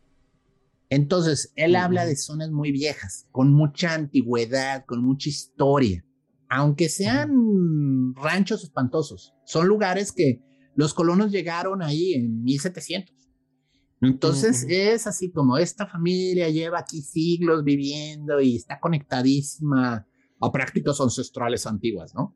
Entonces, 0.90 1.54
él 1.56 1.76
habla 1.76 2.06
de 2.06 2.16
zonas 2.16 2.50
muy 2.50 2.72
viejas, 2.72 3.28
con 3.32 3.54
mucha 3.54 3.94
antigüedad, 3.94 4.86
con 4.86 5.04
mucha 5.04 5.30
historia, 5.30 6.04
aunque 6.50 6.90
sean 6.90 8.16
ranchos 8.16 8.64
espantosos. 8.64 9.36
Son 9.46 9.68
lugares 9.68 10.12
que 10.12 10.42
los 10.76 10.94
colonos 10.94 11.32
llegaron 11.32 11.84
ahí 11.84 12.14
en 12.14 12.44
1700. 12.44 13.16
Entonces, 14.02 14.66
es 14.70 15.06
así 15.08 15.32
como 15.32 15.58
esta 15.58 15.86
familia 15.86 16.50
lleva 16.50 16.80
aquí 16.80 17.02
siglos 17.02 17.64
viviendo 17.64 18.40
y 18.40 18.56
está 18.56 18.80
conectadísima 18.80 20.08
a 20.40 20.52
prácticas 20.52 21.02
ancestrales 21.02 21.68
antiguas, 21.68 22.16
¿no? 22.16 22.34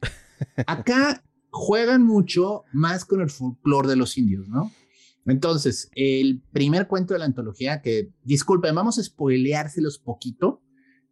Acá 0.66 1.22
juegan 1.50 2.04
mucho 2.04 2.64
más 2.72 3.04
con 3.04 3.20
el 3.20 3.30
folclore 3.30 3.88
de 3.88 3.96
los 3.96 4.18
indios, 4.18 4.48
¿no? 4.48 4.72
Entonces, 5.26 5.90
el 5.94 6.42
primer 6.52 6.86
cuento 6.86 7.14
de 7.14 7.20
la 7.20 7.26
antología, 7.26 7.82
que 7.82 8.10
disculpen, 8.24 8.74
vamos 8.74 8.98
a 8.98 9.02
spoileárselos 9.02 9.98
poquito. 9.98 10.62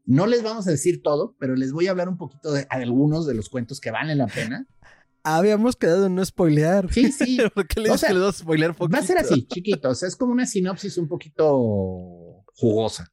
No 0.05 0.27
les 0.27 0.43
vamos 0.43 0.67
a 0.67 0.71
decir 0.71 1.03
todo, 1.03 1.37
pero 1.39 1.55
les 1.55 1.73
voy 1.73 1.87
a 1.87 1.91
hablar 1.91 2.09
un 2.09 2.17
poquito 2.17 2.53
de 2.53 2.67
algunos 2.71 3.27
de 3.27 3.35
los 3.35 3.49
cuentos 3.49 3.81
que 3.81 3.91
valen 3.91 4.19
la 4.19 4.27
pena. 4.27 4.67
Habíamos 5.23 5.77
quedado 5.77 6.07
en 6.07 6.15
no 6.15 6.25
spoilear. 6.25 6.91
Sí, 6.93 7.13
sí. 7.13 7.39
¿Por 7.55 7.67
qué 7.67 7.81
le 7.81 7.91
a 7.91 8.33
spoilear 8.33 8.75
poquito? 8.75 8.97
Va 8.97 9.03
a 9.03 9.07
ser 9.07 9.19
así, 9.19 9.47
chiquitos. 9.47 10.03
es 10.03 10.17
como 10.17 10.33
una 10.33 10.47
sinopsis 10.47 10.97
un 10.97 11.09
poquito 11.09 12.45
jugosa. 12.55 13.13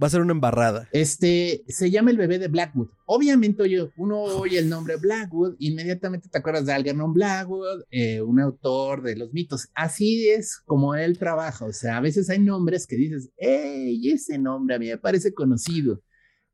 Va 0.00 0.06
a 0.06 0.10
ser 0.10 0.22
una 0.22 0.32
embarrada. 0.32 0.88
Este 0.92 1.62
se 1.68 1.90
llama 1.90 2.10
El 2.10 2.16
bebé 2.16 2.38
de 2.38 2.48
Blackwood. 2.48 2.88
Obviamente, 3.04 3.62
oye, 3.62 3.90
uno 3.98 4.22
oye 4.22 4.58
el 4.58 4.70
nombre 4.70 4.96
Blackwood, 4.96 5.56
inmediatamente 5.58 6.30
te 6.30 6.38
acuerdas 6.38 6.64
de 6.64 6.72
Algernon 6.72 7.12
Blackwood, 7.12 7.82
eh, 7.90 8.22
un 8.22 8.40
autor 8.40 9.02
de 9.02 9.16
los 9.16 9.32
mitos. 9.34 9.68
Así 9.74 10.28
es 10.30 10.56
como 10.64 10.94
él 10.94 11.18
trabaja. 11.18 11.66
O 11.66 11.72
sea, 11.72 11.98
a 11.98 12.00
veces 12.00 12.30
hay 12.30 12.38
nombres 12.38 12.86
que 12.86 12.96
dices, 12.96 13.30
¡Ey! 13.36 14.08
Ese 14.08 14.38
nombre 14.38 14.76
a 14.76 14.78
mí 14.78 14.86
me 14.86 14.96
parece 14.96 15.34
conocido. 15.34 16.00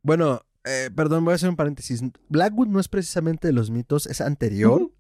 Bueno, 0.03 0.43
eh, 0.65 0.91
perdón, 0.95 1.25
voy 1.25 1.33
a 1.33 1.35
hacer 1.37 1.49
un 1.49 1.57
paréntesis. 1.57 2.03
Blackwood 2.29 2.69
no 2.69 2.81
es 2.81 2.89
precisamente 2.89 3.47
de 3.47 3.53
los 3.53 3.71
mitos, 3.71 4.07
es 4.07 4.21
anterior. 4.21 4.91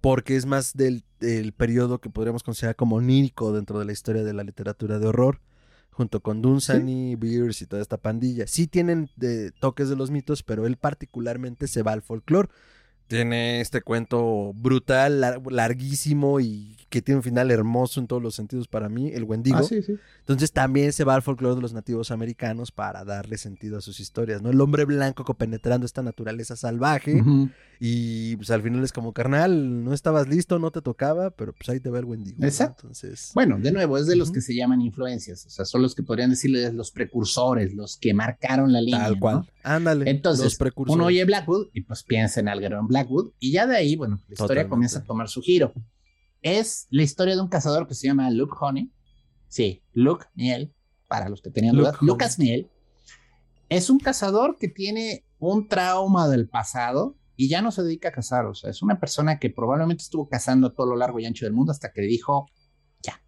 Porque 0.00 0.36
es 0.36 0.46
más 0.46 0.74
del, 0.74 1.02
del 1.18 1.52
periodo 1.52 2.00
que 2.00 2.08
podríamos 2.08 2.44
considerar 2.44 2.76
como 2.76 2.96
onírico 2.96 3.52
dentro 3.52 3.80
de 3.80 3.84
la 3.84 3.90
historia 3.92 4.22
de 4.22 4.32
la 4.32 4.44
literatura 4.44 5.00
de 5.00 5.06
horror 5.08 5.40
junto 5.98 6.20
con 6.20 6.40
Dunsany, 6.40 7.16
Beers 7.16 7.60
y 7.60 7.66
toda 7.66 7.82
esta 7.82 7.96
pandilla. 7.96 8.46
Sí 8.46 8.68
tienen 8.68 9.10
de, 9.16 9.50
toques 9.50 9.88
de 9.88 9.96
los 9.96 10.12
mitos, 10.12 10.44
pero 10.44 10.64
él 10.64 10.76
particularmente 10.76 11.66
se 11.66 11.82
va 11.82 11.90
al 11.90 12.02
folclore. 12.02 12.48
Tiene 13.08 13.60
este 13.60 13.82
cuento 13.82 14.52
brutal, 14.54 15.42
larguísimo 15.50 16.40
y 16.40 16.76
que 16.88 17.02
tiene 17.02 17.16
un 17.16 17.22
final 17.22 17.50
hermoso 17.50 18.00
en 18.00 18.06
todos 18.06 18.22
los 18.22 18.34
sentidos 18.34 18.66
para 18.66 18.88
mí, 18.88 19.10
el 19.12 19.24
Wendigo. 19.24 19.58
Ah, 19.58 19.62
sí, 19.62 19.82
sí. 19.82 19.98
Entonces 20.20 20.52
también 20.52 20.92
se 20.92 21.04
va 21.04 21.14
al 21.14 21.22
folclore 21.22 21.56
de 21.56 21.60
los 21.60 21.72
nativos 21.72 22.10
americanos 22.10 22.72
para 22.72 23.04
darle 23.04 23.36
sentido 23.36 23.78
a 23.78 23.80
sus 23.80 24.00
historias, 24.00 24.40
¿no? 24.40 24.50
El 24.50 24.60
hombre 24.60 24.84
blanco 24.84 25.24
copenetrando 25.24 25.84
esta 25.84 26.02
naturaleza 26.02 26.56
salvaje 26.56 27.22
y 27.80 28.36
pues 28.36 28.50
al 28.50 28.62
final 28.62 28.82
es 28.84 28.92
como, 28.92 29.12
carnal, 29.12 29.84
no 29.84 29.92
estabas 29.92 30.28
listo, 30.28 30.58
no 30.58 30.70
te 30.70 30.82
tocaba, 30.82 31.30
pero 31.30 31.52
pues 31.52 31.68
ahí 31.68 31.80
te 31.80 31.90
va 31.90 31.98
el 31.98 32.06
Wendigo. 32.06 32.42
Exacto. 32.42 32.82
Entonces... 32.84 33.32
Bueno, 33.34 33.58
de 33.58 33.70
nuevo, 33.70 33.98
es 33.98 34.06
de 34.06 34.16
los 34.16 34.30
que 34.32 34.40
se 34.40 34.54
llaman 34.54 34.80
influencias, 34.80 35.44
o 35.46 35.50
sea, 35.50 35.64
son 35.64 35.82
los 35.82 35.94
que 35.94 36.02
podrían 36.02 36.30
decirles 36.30 36.74
los 36.74 36.90
precursores, 36.90 37.74
los 37.74 37.96
que 37.96 38.14
marcaron 38.14 38.72
la 38.72 38.80
línea. 38.80 39.04
Tal 39.04 39.18
cual. 39.18 39.50
Ándale. 39.62 40.10
Entonces, 40.10 40.58
uno 40.86 41.06
oye 41.06 41.24
Blackwood 41.24 41.68
y 41.74 41.82
pues 41.82 42.02
piensa 42.02 42.40
en 42.40 42.48
Algernon 42.48 42.88
Blackwood 42.98 43.32
y 43.38 43.52
ya 43.52 43.66
de 43.66 43.76
ahí, 43.76 43.96
bueno, 43.96 44.18
la 44.28 44.32
historia 44.32 44.68
comienza 44.68 45.00
a 45.00 45.04
tomar 45.04 45.28
su 45.28 45.40
giro 45.40 45.72
es 46.42 46.86
la 46.90 47.02
historia 47.02 47.34
de 47.34 47.42
un 47.42 47.48
cazador 47.48 47.86
que 47.86 47.94
se 47.94 48.06
llama 48.06 48.30
Luke 48.30 48.54
Honey. 48.58 48.92
Sí, 49.48 49.82
Luke 49.92 50.26
Miel, 50.34 50.74
para 51.06 51.28
los 51.28 51.42
que 51.42 51.50
tenían 51.50 51.76
dudas. 51.76 51.96
Lucas 52.00 52.38
Miel. 52.38 52.70
Es 53.68 53.90
un 53.90 53.98
cazador 53.98 54.56
que 54.58 54.68
tiene 54.68 55.26
un 55.38 55.68
trauma 55.68 56.28
del 56.28 56.48
pasado 56.48 57.16
y 57.36 57.48
ya 57.48 57.62
no 57.62 57.70
se 57.70 57.82
dedica 57.82 58.08
a 58.08 58.12
cazar. 58.12 58.46
O 58.46 58.54
sea, 58.54 58.70
es 58.70 58.82
una 58.82 58.98
persona 58.98 59.38
que 59.38 59.50
probablemente 59.50 60.02
estuvo 60.02 60.28
cazando 60.28 60.68
a 60.68 60.74
todo 60.74 60.86
lo 60.86 60.96
largo 60.96 61.18
y 61.18 61.26
ancho 61.26 61.44
del 61.44 61.54
mundo 61.54 61.72
hasta 61.72 61.92
que 61.92 62.02
dijo, 62.02 62.46
ya, 63.02 63.20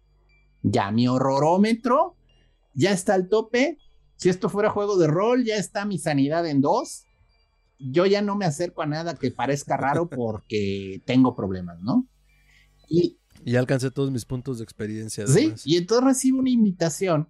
ya, 0.63 0.91
mi 0.91 1.07
horrorómetro 1.07 2.17
ya 2.73 2.91
está 2.91 3.13
al 3.13 3.29
tope. 3.29 3.77
Si 4.15 4.29
esto 4.29 4.49
fuera 4.49 4.69
juego 4.69 4.97
de 4.97 5.07
rol, 5.07 5.43
ya 5.43 5.55
está 5.55 5.85
mi 5.85 5.97
sanidad 5.97 6.45
en 6.47 6.61
dos. 6.61 7.05
Yo 7.83 8.05
ya 8.05 8.21
no 8.21 8.35
me 8.35 8.45
acerco 8.45 8.81
a 8.81 8.85
nada 8.85 9.15
que 9.15 9.31
parezca 9.31 9.77
raro 9.77 10.09
porque 10.09 11.01
tengo 11.05 11.35
problemas, 11.35 11.81
¿no? 11.81 12.07
Y, 12.87 13.17
ya 13.43 13.59
alcancé 13.59 13.89
todos 13.89 14.11
mis 14.11 14.25
puntos 14.25 14.59
de 14.59 14.63
experiencia. 14.63 15.25
Sí, 15.25 15.53
y 15.65 15.77
entonces 15.77 16.05
recibo 16.05 16.39
una 16.39 16.49
invitación 16.49 17.27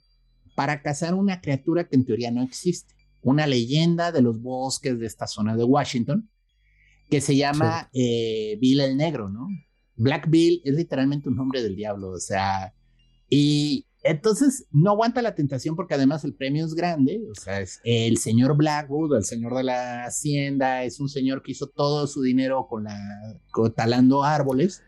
para 0.55 0.81
cazar 0.81 1.13
una 1.13 1.39
criatura 1.39 1.87
que 1.87 1.95
en 1.95 2.05
teoría 2.05 2.31
no 2.31 2.43
existe. 2.43 2.93
Una 3.21 3.47
leyenda 3.47 4.11
de 4.11 4.21
los 4.21 4.41
bosques 4.41 4.99
de 4.99 5.05
esta 5.05 5.27
zona 5.27 5.55
de 5.55 5.63
Washington 5.63 6.29
que 7.09 7.21
se 7.21 7.35
llama 7.35 7.89
eh, 7.93 8.57
Bill 8.59 8.79
el 8.79 8.97
Negro, 8.97 9.29
¿no? 9.29 9.47
Black 9.95 10.29
Bill 10.29 10.61
es 10.63 10.73
literalmente 10.73 11.27
un 11.27 11.35
nombre 11.35 11.61
del 11.61 11.75
diablo, 11.75 12.09
o 12.11 12.19
sea, 12.19 12.73
y 13.29 13.85
entonces 14.03 14.67
no 14.71 14.91
aguanta 14.91 15.21
la 15.21 15.35
tentación 15.35 15.75
porque 15.75 15.93
además 15.93 16.23
el 16.23 16.33
premio 16.33 16.65
es 16.65 16.73
grande, 16.73 17.21
o 17.29 17.35
sea, 17.35 17.61
es 17.61 17.79
el 17.83 18.17
señor 18.17 18.57
Blackwood, 18.57 19.15
el 19.15 19.25
señor 19.25 19.55
de 19.55 19.63
la 19.63 20.05
hacienda, 20.05 20.83
es 20.83 20.99
un 20.99 21.09
señor 21.09 21.43
que 21.43 21.51
hizo 21.51 21.67
todo 21.67 22.07
su 22.07 22.21
dinero 22.21 22.67
con 22.69 22.85
la 22.85 22.97
talando 23.75 24.23
árboles 24.23 24.83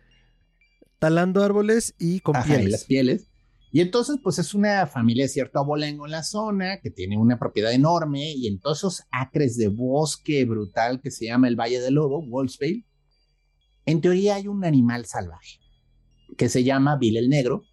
talando 1.04 1.44
árboles 1.44 1.96
y 2.00 2.22
con 2.22 2.34
pieles. 2.46 2.66
Y 2.66 2.72
las 2.72 2.86
pieles. 2.86 3.28
Y 3.74 3.82
entonces, 3.82 4.16
pues 4.24 4.40
es 4.40 4.54
una 4.54 4.88
familia 4.88 5.26
de 5.26 5.28
cierto 5.28 5.60
abolengo 5.60 6.06
en 6.06 6.14
la 6.14 6.24
zona 6.24 6.80
que 6.82 6.92
tiene 6.92 7.18
una 7.18 7.38
propiedad 7.38 7.74
enorme 7.74 8.32
y 8.32 8.48
en 8.48 8.62
todos 8.62 8.78
esos 8.78 9.04
acres 9.12 9.58
de 9.58 9.68
bosque 9.68 10.46
brutal 10.46 11.02
que 11.02 11.12
se 11.12 11.26
llama 11.26 11.50
el 11.50 11.58
Valle 11.58 11.82
del 11.82 11.96
Lobo, 11.96 12.26
Wolfsvale, 12.26 12.86
en 13.86 14.00
teoría 14.00 14.36
hay 14.36 14.48
un 14.48 14.64
animal 14.64 15.06
salvaje 15.06 15.60
que 16.38 16.48
se 16.48 16.64
llama 16.64 16.96
Bill 16.96 17.18
el 17.18 17.28
Negro. 17.28 17.66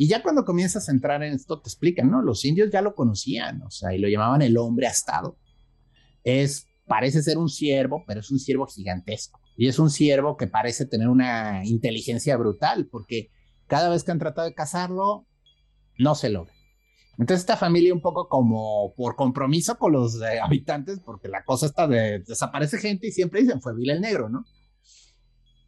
Y 0.00 0.06
ya 0.06 0.22
cuando 0.22 0.44
comienzas 0.44 0.88
a 0.88 0.92
entrar 0.92 1.24
en 1.24 1.32
esto, 1.32 1.60
te 1.60 1.68
explican, 1.68 2.08
¿no? 2.08 2.22
Los 2.22 2.44
indios 2.44 2.70
ya 2.70 2.82
lo 2.82 2.94
conocían, 2.94 3.62
o 3.62 3.70
sea, 3.72 3.92
y 3.92 3.98
lo 3.98 4.06
llamaban 4.06 4.42
el 4.42 4.56
hombre 4.56 4.86
astado. 4.86 5.36
Es, 6.22 6.68
parece 6.86 7.20
ser 7.20 7.36
un 7.36 7.48
ciervo, 7.48 8.04
pero 8.06 8.20
es 8.20 8.30
un 8.30 8.38
ciervo 8.38 8.68
gigantesco. 8.68 9.40
Y 9.56 9.66
es 9.66 9.80
un 9.80 9.90
ciervo 9.90 10.36
que 10.36 10.46
parece 10.46 10.86
tener 10.86 11.08
una 11.08 11.62
inteligencia 11.64 12.36
brutal, 12.36 12.86
porque 12.86 13.32
cada 13.66 13.88
vez 13.88 14.04
que 14.04 14.12
han 14.12 14.20
tratado 14.20 14.46
de 14.46 14.54
cazarlo, 14.54 15.26
no 15.98 16.14
se 16.14 16.30
logra. 16.30 16.54
Entonces 17.18 17.40
esta 17.40 17.56
familia 17.56 17.92
un 17.92 18.00
poco 18.00 18.28
como 18.28 18.94
por 18.94 19.16
compromiso 19.16 19.78
con 19.78 19.90
los 19.90 20.22
eh, 20.22 20.38
habitantes, 20.40 21.00
porque 21.00 21.26
la 21.26 21.42
cosa 21.42 21.66
está 21.66 21.88
de 21.88 22.20
desaparece 22.20 22.78
gente 22.78 23.08
y 23.08 23.10
siempre 23.10 23.40
dicen 23.40 23.60
fue 23.60 23.74
Vila 23.74 23.94
el 23.94 24.00
Negro, 24.00 24.28
¿no? 24.28 24.44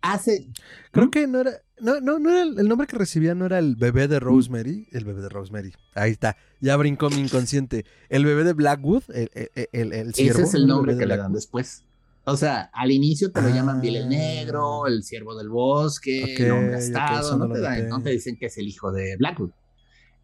Hace... 0.03 0.49
Creo 0.93 1.07
¿Mm? 1.07 1.11
que 1.11 1.27
no 1.27 1.41
era, 1.41 1.53
no, 1.81 2.01
no, 2.01 2.19
no 2.19 2.31
era 2.31 2.43
el, 2.43 2.69
nombre 2.69 2.87
que 2.87 2.97
recibía, 2.97 3.35
no 3.35 3.47
era 3.47 3.59
el 3.59 3.77
bebé 3.77 4.09
de 4.09 4.21
Rosemary, 4.21 4.89
el 4.93 5.05
bebé 5.05 5.23
de 5.23 5.29
Rosemary, 5.29 5.73
ahí 5.95 6.13
está, 6.13 6.37
ya 6.61 6.77
brincó 6.77 7.11
mi 7.11 7.21
inconsciente. 7.21 7.85
El 8.09 8.25
bebé 8.25 8.45
de 8.45 8.53
Blackwood, 8.53 9.05
el, 9.13 9.31
el, 9.73 9.93
el, 9.93 10.15
ciervo. 10.15 10.41
Ese 10.41 10.49
es 10.49 10.55
el 10.55 10.67
nombre 10.67 10.97
que 10.97 11.07
le 11.07 11.17
dan 11.17 11.33
después. 11.33 11.85
O 12.25 12.37
sea, 12.37 12.71
al 12.75 12.91
inicio 12.91 13.33
te 13.33 13.41
lo 13.41 13.49
llaman 13.49 13.81
Bill 13.81 13.97
el 13.97 14.09
Negro, 14.09 14.85
ah. 14.85 14.89
el 14.89 15.03
Siervo 15.03 15.35
del 15.37 15.49
Bosque, 15.49 16.37
el 16.37 16.51
Hombre 16.53 16.77
Astado, 16.77 17.37
no, 17.37 17.53
te 17.53 17.83
no, 17.85 18.03
te 18.03 18.11
dicen 18.11 18.37
que 18.37 18.47
es 18.47 18.59
el 18.59 18.69
hijo 18.69 18.93
de 18.93 19.17
Blackwood. 19.17 19.51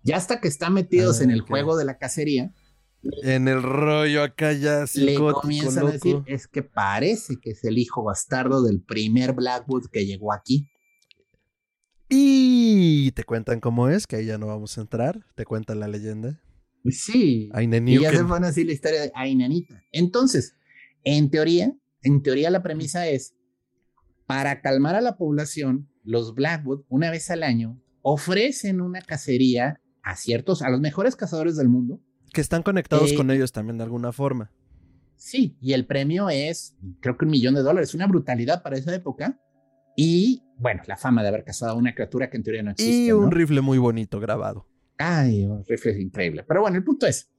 Ya 0.02 0.16
hasta 0.16 0.40
que 0.40 0.48
están 0.48 0.74
metidos 0.74 1.20
en 1.20 1.30
el 1.30 1.40
ah, 1.40 1.44
juego 1.48 1.76
de 1.76 1.84
la 1.84 1.98
cacería. 1.98 2.52
En 3.22 3.48
el 3.48 3.62
rollo 3.62 4.22
acá 4.22 4.52
ya 4.52 4.84
Le 4.94 5.14
comienzan 5.14 5.86
a 5.86 5.90
decir, 5.92 6.22
es 6.26 6.46
que 6.48 6.62
parece 6.62 7.36
que 7.40 7.50
es 7.50 7.64
el 7.64 7.78
hijo 7.78 8.02
bastardo 8.04 8.62
del 8.62 8.82
primer 8.82 9.32
Blackwood 9.32 9.86
que 9.92 10.06
llegó 10.06 10.32
aquí. 10.32 10.68
Y 12.08 13.10
te 13.12 13.24
cuentan 13.24 13.60
cómo 13.60 13.88
es, 13.88 14.06
que 14.06 14.16
ahí 14.16 14.26
ya 14.26 14.38
no 14.38 14.46
vamos 14.46 14.76
a 14.78 14.80
entrar, 14.80 15.24
te 15.34 15.44
cuentan 15.44 15.80
la 15.80 15.88
leyenda. 15.88 16.40
Sí. 16.88 17.50
y 17.52 18.00
ya 18.00 18.10
se 18.10 18.22
van 18.22 18.44
a 18.44 18.48
decir 18.48 18.66
la 18.66 18.72
historia 18.72 19.02
de 19.02 19.12
Ainanita. 19.14 19.82
Entonces, 19.90 20.54
en 21.02 21.30
teoría, 21.30 21.72
en 22.02 22.22
teoría 22.22 22.50
la 22.50 22.62
premisa 22.62 23.08
es, 23.08 23.34
para 24.26 24.60
calmar 24.60 24.94
a 24.94 25.00
la 25.00 25.16
población, 25.16 25.88
los 26.04 26.34
Blackwood, 26.34 26.84
una 26.88 27.10
vez 27.10 27.30
al 27.30 27.42
año, 27.42 27.80
ofrecen 28.02 28.80
una 28.80 29.00
cacería 29.00 29.80
a 30.02 30.14
ciertos, 30.14 30.62
a 30.62 30.70
los 30.70 30.80
mejores 30.80 31.16
cazadores 31.16 31.56
del 31.56 31.68
mundo. 31.68 32.00
Que 32.36 32.42
están 32.42 32.62
conectados 32.62 33.14
con 33.14 33.30
eh, 33.30 33.36
ellos 33.36 33.50
también 33.50 33.78
de 33.78 33.84
alguna 33.84 34.12
forma. 34.12 34.52
Sí, 35.16 35.56
y 35.62 35.72
el 35.72 35.86
premio 35.86 36.28
es, 36.28 36.76
creo 37.00 37.16
que 37.16 37.24
un 37.24 37.30
millón 37.30 37.54
de 37.54 37.62
dólares, 37.62 37.94
una 37.94 38.06
brutalidad 38.06 38.62
para 38.62 38.76
esa 38.76 38.94
época. 38.94 39.40
Y, 39.96 40.42
bueno, 40.58 40.82
la 40.86 40.98
fama 40.98 41.22
de 41.22 41.28
haber 41.28 41.44
cazado 41.44 41.72
a 41.72 41.74
una 41.76 41.94
criatura 41.94 42.28
que 42.28 42.36
en 42.36 42.42
teoría 42.42 42.62
no 42.62 42.72
existe. 42.72 43.06
Y 43.06 43.12
un 43.12 43.30
rifle 43.30 43.62
muy 43.62 43.78
bonito 43.78 44.20
grabado. 44.20 44.68
Ay, 44.98 45.46
un 45.46 45.64
rifle 45.64 45.98
increíble. 45.98 46.44
Pero 46.46 46.60
bueno, 46.60 46.76
el 46.76 46.84
punto 46.84 47.06
es, 47.06 47.30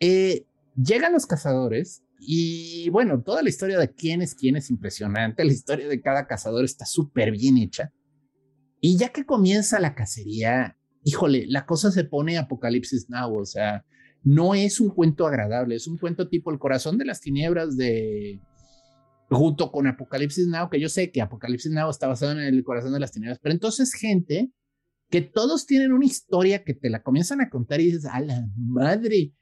eh, 0.00 0.48
llegan 0.74 1.12
los 1.12 1.24
cazadores 1.24 2.02
y 2.18 2.90
bueno, 2.90 3.22
toda 3.22 3.40
la 3.40 3.50
historia 3.50 3.78
de 3.78 3.94
quién 3.94 4.20
es 4.20 4.34
quién 4.34 4.56
es 4.56 4.68
impresionante. 4.68 5.44
La 5.44 5.52
historia 5.52 5.86
de 5.86 6.00
cada 6.00 6.26
cazador 6.26 6.64
está 6.64 6.86
súper 6.86 7.30
bien 7.30 7.56
hecha. 7.56 7.92
Y 8.80 8.96
ya 8.96 9.10
que 9.10 9.24
comienza 9.24 9.78
la 9.78 9.94
cacería, 9.94 10.76
híjole, 11.04 11.46
la 11.46 11.66
cosa 11.66 11.92
se 11.92 12.02
pone 12.02 12.36
Apocalipsis 12.36 13.08
Now. 13.08 13.38
O 13.38 13.46
sea, 13.46 13.84
no 14.24 14.54
es 14.54 14.80
un 14.80 14.90
cuento 14.90 15.26
agradable, 15.26 15.74
es 15.74 15.86
un 15.86 15.98
cuento 15.98 16.28
tipo 16.28 16.50
El 16.50 16.58
corazón 16.58 16.98
de 16.98 17.04
las 17.04 17.20
tinieblas 17.20 17.76
de. 17.76 18.40
junto 19.28 19.70
con 19.72 19.86
Apocalipsis 19.86 20.46
Now, 20.46 20.70
que 20.70 20.80
yo 20.80 20.88
sé 20.88 21.10
que 21.10 21.20
Apocalipsis 21.20 21.72
Now 21.72 21.90
está 21.90 22.06
basado 22.06 22.32
en 22.32 22.40
el 22.40 22.62
corazón 22.64 22.92
de 22.92 23.00
las 23.00 23.12
tinieblas, 23.12 23.38
pero 23.42 23.52
entonces, 23.52 23.94
gente 23.94 24.52
que 25.10 25.20
todos 25.20 25.66
tienen 25.66 25.92
una 25.92 26.06
historia 26.06 26.64
que 26.64 26.74
te 26.74 26.88
la 26.88 27.02
comienzan 27.02 27.40
a 27.40 27.50
contar 27.50 27.80
y 27.80 27.86
dices, 27.86 28.06
a 28.06 28.20
la 28.20 28.48
madre 28.56 29.34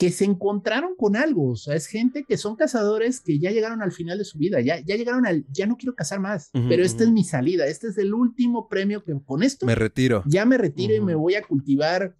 que 0.00 0.10
se 0.10 0.24
encontraron 0.24 0.96
con 0.96 1.14
algo, 1.14 1.50
o 1.50 1.56
sea, 1.56 1.74
es 1.74 1.86
gente 1.86 2.24
que 2.26 2.38
son 2.38 2.56
cazadores 2.56 3.20
que 3.20 3.38
ya 3.38 3.50
llegaron 3.50 3.82
al 3.82 3.92
final 3.92 4.16
de 4.16 4.24
su 4.24 4.38
vida, 4.38 4.62
ya, 4.62 4.80
ya 4.80 4.96
llegaron 4.96 5.26
al, 5.26 5.44
ya 5.50 5.66
no 5.66 5.76
quiero 5.76 5.94
cazar 5.94 6.20
más, 6.20 6.48
pero 6.52 6.82
esta 6.82 7.04
es 7.04 7.10
mi 7.10 7.22
salida, 7.22 7.66
este 7.66 7.88
es 7.88 7.98
el 7.98 8.14
último 8.14 8.66
premio 8.66 9.04
que 9.04 9.12
con 9.22 9.42
esto 9.42 9.66
me 9.66 9.74
retiro. 9.74 10.24
Ya 10.26 10.46
me 10.46 10.56
retiro 10.56 10.94
y 10.94 11.00
me 11.00 11.14
voy 11.14 11.34
a 11.34 11.42
cultivar 11.42 12.16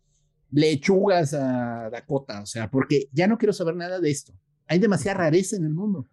lechugas 0.50 1.34
a 1.34 1.90
Dakota, 1.90 2.42
o 2.42 2.46
sea, 2.46 2.70
porque 2.70 3.08
ya 3.12 3.26
no 3.26 3.38
quiero 3.38 3.52
saber 3.52 3.76
nada 3.76 4.00
de 4.00 4.10
esto. 4.10 4.32
Hay 4.66 4.78
demasiada 4.78 5.18
rareza 5.18 5.56
en 5.56 5.64
el 5.64 5.74
mundo. 5.74 6.06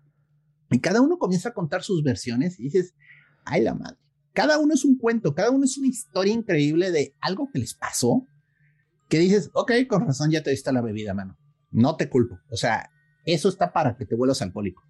Y 0.70 0.80
cada 0.80 1.02
uno 1.02 1.18
comienza 1.18 1.50
a 1.50 1.54
contar 1.54 1.84
sus 1.84 2.04
versiones 2.04 2.60
y 2.60 2.64
dices, 2.64 2.94
ay 3.46 3.62
la 3.62 3.74
madre. 3.74 3.98
Cada 4.34 4.60
uno 4.60 4.74
es 4.74 4.86
un 4.86 4.98
cuento, 4.98 5.34
cada 5.34 5.50
uno 5.50 5.66
es 5.66 5.78
una 5.78 5.88
historia 5.88 6.34
increíble 6.34 6.92
de 6.92 7.16
algo 7.22 7.50
que 7.52 7.60
les 7.60 7.74
pasó, 7.74 8.26
que 9.10 9.20
dices, 9.20 9.50
ok, 9.54 9.72
con 9.88 10.06
razón 10.06 10.30
ya 10.32 10.44
te 10.44 10.52
diste 10.52 10.72
la 10.72 10.82
bebida, 10.82 11.14
mano 11.14 11.38
no 11.72 11.96
te 11.96 12.10
culpo. 12.10 12.40
O 12.50 12.56
sea, 12.56 12.90
eso 13.26 13.50
está 13.50 13.74
para 13.74 13.96
que 13.96 14.06
te 14.06 14.16
vuelvas 14.16 14.42
alcohólico. 14.42 14.84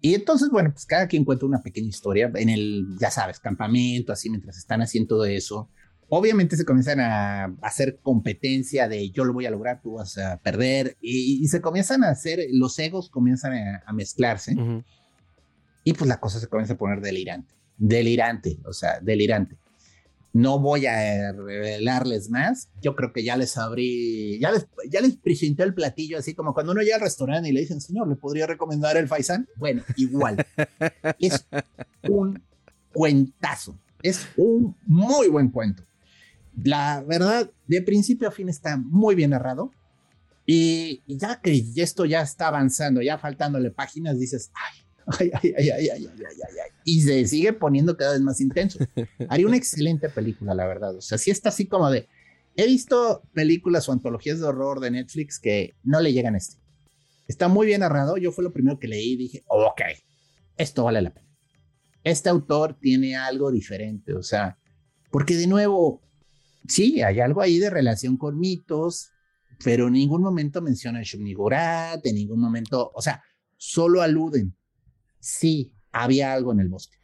Y 0.00 0.14
entonces, 0.14 0.50
bueno, 0.50 0.70
pues 0.70 0.84
cada 0.84 1.08
quien 1.08 1.24
cuenta 1.24 1.46
una 1.46 1.62
pequeña 1.62 1.88
historia 1.88 2.30
en 2.34 2.50
el, 2.50 2.86
ya 3.00 3.10
sabes, 3.10 3.40
campamento, 3.40 4.12
así 4.12 4.28
mientras 4.28 4.58
están 4.58 4.82
haciendo 4.82 5.08
todo 5.08 5.24
eso. 5.24 5.70
Obviamente 6.16 6.56
se 6.56 6.64
comienzan 6.64 7.00
a 7.00 7.56
hacer 7.60 7.98
competencia 8.00 8.86
de 8.86 9.10
yo 9.10 9.24
lo 9.24 9.32
voy 9.32 9.46
a 9.46 9.50
lograr, 9.50 9.80
tú 9.82 9.94
vas 9.94 10.16
a 10.16 10.36
perder, 10.36 10.96
y, 11.00 11.44
se 11.48 11.60
comienzan 11.60 12.04
a 12.04 12.10
hacer, 12.10 12.38
los 12.52 12.78
egos 12.78 13.10
comienzan 13.10 13.82
a, 13.84 13.92
mezclarse, 13.92 14.54
y 15.82 15.92
pues 15.92 16.08
la 16.08 16.20
cosa 16.20 16.38
se 16.38 16.46
comienza 16.46 16.74
a 16.74 16.76
poner 16.76 17.00
delirante, 17.00 17.52
delirante, 17.76 18.60
o 18.64 18.72
sea, 18.72 19.00
delirante. 19.00 19.56
No 20.32 20.60
voy 20.60 20.86
a 20.86 21.32
revelarles 21.32 22.30
más. 22.30 22.68
Yo 22.80 22.94
creo 22.94 23.12
que 23.12 23.24
ya 23.24 23.36
les 23.36 23.58
abrí, 23.58 24.38
ya 24.38 24.52
les, 24.52 24.68
ya 24.88 25.00
les 25.00 25.16
presenté 25.16 25.64
el 25.64 25.74
platillo, 25.74 26.18
así 26.18 26.32
como 26.32 26.54
cuando 26.54 26.70
uno 26.70 26.82
llega 26.82 26.94
al 26.94 27.02
restaurante 27.02 27.48
y 27.48 27.52
le 27.52 27.60
dicen, 27.60 27.80
señor, 27.80 28.06
¿le 28.06 28.14
podría 28.14 28.46
recomendar 28.46 28.96
el 28.96 29.08
faisán? 29.08 29.48
Bueno, 29.56 29.82
igual. 29.96 30.36
es 31.18 31.44
un 32.08 32.40
cuentazo. 32.92 33.76
Es 34.00 34.28
un 34.36 34.76
muy 34.86 35.26
buen 35.26 35.48
cuento. 35.48 35.82
La 36.62 37.02
verdad, 37.02 37.50
de 37.66 37.82
principio 37.82 38.28
a 38.28 38.30
fin 38.30 38.48
está 38.48 38.76
muy 38.76 39.14
bien 39.14 39.30
narrado. 39.30 39.72
Y 40.46 41.02
ya 41.06 41.40
que 41.40 41.64
esto 41.76 42.04
ya 42.04 42.20
está 42.20 42.48
avanzando, 42.48 43.00
ya 43.00 43.18
faltándole 43.18 43.70
páginas, 43.70 44.18
dices, 44.18 44.50
ay, 44.54 44.84
ay, 45.06 45.30
ay, 45.42 45.54
ay, 45.56 45.70
ay, 45.70 45.88
ay, 45.88 45.88
ay, 45.88 46.08
ay, 46.08 46.56
ay, 46.64 46.70
y 46.84 47.00
se 47.00 47.26
sigue 47.26 47.52
poniendo 47.54 47.96
cada 47.96 48.12
vez 48.12 48.20
más 48.20 48.40
intenso. 48.40 48.78
Haría 49.28 49.46
una 49.46 49.56
excelente 49.56 50.08
película, 50.10 50.54
la 50.54 50.66
verdad. 50.66 50.94
O 50.96 51.00
sea, 51.00 51.16
sí 51.16 51.30
está 51.30 51.48
así 51.48 51.66
como 51.66 51.90
de, 51.90 52.08
he 52.56 52.66
visto 52.66 53.22
películas 53.32 53.88
o 53.88 53.92
antologías 53.92 54.38
de 54.38 54.46
horror 54.46 54.80
de 54.80 54.90
Netflix 54.90 55.38
que 55.38 55.74
no 55.82 56.00
le 56.00 56.12
llegan 56.12 56.34
a 56.34 56.38
este. 56.38 56.58
Está 57.26 57.48
muy 57.48 57.66
bien 57.66 57.80
narrado. 57.80 58.16
Yo 58.18 58.32
fue 58.32 58.44
lo 58.44 58.52
primero 58.52 58.78
que 58.78 58.88
leí 58.88 59.12
y 59.12 59.16
dije, 59.16 59.44
ok, 59.48 59.80
esto 60.56 60.84
vale 60.84 61.02
la 61.02 61.12
pena. 61.12 61.26
Este 62.04 62.28
autor 62.28 62.76
tiene 62.78 63.16
algo 63.16 63.50
diferente, 63.50 64.12
o 64.12 64.22
sea, 64.22 64.58
porque 65.10 65.36
de 65.36 65.46
nuevo, 65.46 66.02
sí, 66.68 67.02
hay 67.02 67.20
algo 67.20 67.40
ahí 67.40 67.58
de 67.58 67.70
relación 67.70 68.16
con 68.16 68.38
mitos, 68.38 69.10
pero 69.62 69.86
en 69.86 69.94
ningún 69.94 70.22
momento 70.22 70.60
menciona 70.62 71.02
Shumnigorat, 71.02 72.04
en 72.04 72.14
ningún 72.14 72.40
momento, 72.40 72.90
o 72.94 73.02
sea, 73.02 73.22
solo 73.56 74.02
aluden. 74.02 74.56
Sí, 75.20 75.72
había 75.92 76.32
algo 76.32 76.52
en 76.52 76.60
el 76.60 76.68
bosque. 76.68 76.96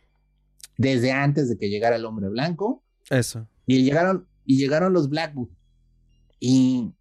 Desde 0.77 1.13
antes 1.13 1.49
de 1.49 1.59
que 1.59 1.69
llegara 1.69 1.97
el 1.97 2.05
hombre 2.05 2.29
blanco. 2.29 2.85
Eso. 3.09 3.49
Y 3.67 3.83
llegaron, 3.83 4.27
y 4.45 4.57
llegaron 4.57 4.93
los 4.93 5.09
Blackwood. 5.09 5.49
Y, 6.39 6.93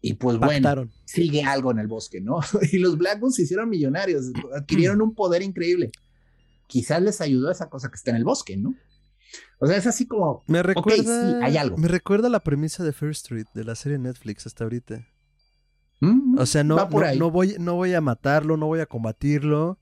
y 0.00 0.14
pues 0.14 0.38
bueno, 0.38 0.88
sigue 1.04 1.42
algo 1.42 1.72
en 1.72 1.80
el 1.80 1.88
bosque, 1.88 2.20
¿no? 2.20 2.38
y 2.72 2.78
los 2.78 2.96
Blackwood 2.96 3.32
se 3.32 3.42
hicieron 3.42 3.68
millonarios, 3.68 4.32
adquirieron 4.54 5.02
un 5.02 5.14
poder 5.14 5.42
increíble. 5.42 5.90
Quizás 6.66 7.02
les 7.02 7.20
ayudó 7.20 7.50
esa 7.50 7.68
cosa 7.68 7.90
que 7.90 7.96
está 7.96 8.10
en 8.10 8.16
el 8.16 8.24
bosque, 8.24 8.56
¿no? 8.56 8.74
O 9.58 9.66
sea, 9.66 9.76
es 9.76 9.86
así 9.86 10.06
como. 10.06 10.42
Me 10.46 10.62
recuerda. 10.62 11.44
hay 11.44 11.56
algo. 11.56 11.76
Me 11.76 11.88
recuerda 11.88 12.28
la 12.28 12.40
premisa 12.40 12.82
de 12.82 12.92
First 12.92 13.26
Street, 13.26 13.46
de 13.54 13.64
la 13.64 13.74
serie 13.74 13.98
Netflix 13.98 14.46
hasta 14.46 14.64
ahorita. 14.64 15.06
Mm, 16.00 16.38
o 16.38 16.46
sea, 16.46 16.64
no, 16.64 16.76
no, 16.76 17.30
voy, 17.30 17.56
no 17.58 17.74
voy 17.74 17.92
a 17.92 18.00
matarlo, 18.00 18.56
no 18.56 18.66
voy 18.66 18.80
a 18.80 18.86
combatirlo. 18.86 19.78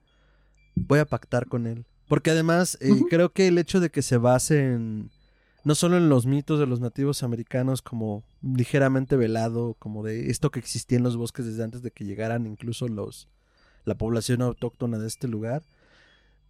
Voy 0.74 0.98
a 0.98 1.04
pactar 1.04 1.46
con 1.46 1.66
él. 1.66 1.86
Porque 2.08 2.30
además, 2.30 2.78
eh, 2.80 2.90
creo 3.08 3.32
que 3.32 3.48
el 3.48 3.58
hecho 3.58 3.80
de 3.80 3.90
que 3.90 4.02
se 4.02 4.16
base 4.16 4.72
en. 4.72 5.10
No 5.64 5.74
solo 5.74 5.96
en 5.96 6.08
los 6.08 6.24
mitos 6.24 6.58
de 6.58 6.66
los 6.66 6.80
nativos 6.80 7.22
americanos, 7.22 7.82
como 7.82 8.24
ligeramente 8.40 9.16
velado, 9.16 9.74
como 9.78 10.02
de 10.02 10.30
esto 10.30 10.50
que 10.50 10.60
existía 10.60 10.98
en 10.98 11.04
los 11.04 11.16
bosques 11.16 11.46
desde 11.46 11.64
antes 11.64 11.82
de 11.82 11.90
que 11.90 12.04
llegaran 12.04 12.46
incluso 12.46 12.88
los 12.88 13.28
la 13.84 13.96
población 13.96 14.42
autóctona 14.42 14.98
de 14.98 15.06
este 15.06 15.28
lugar 15.28 15.62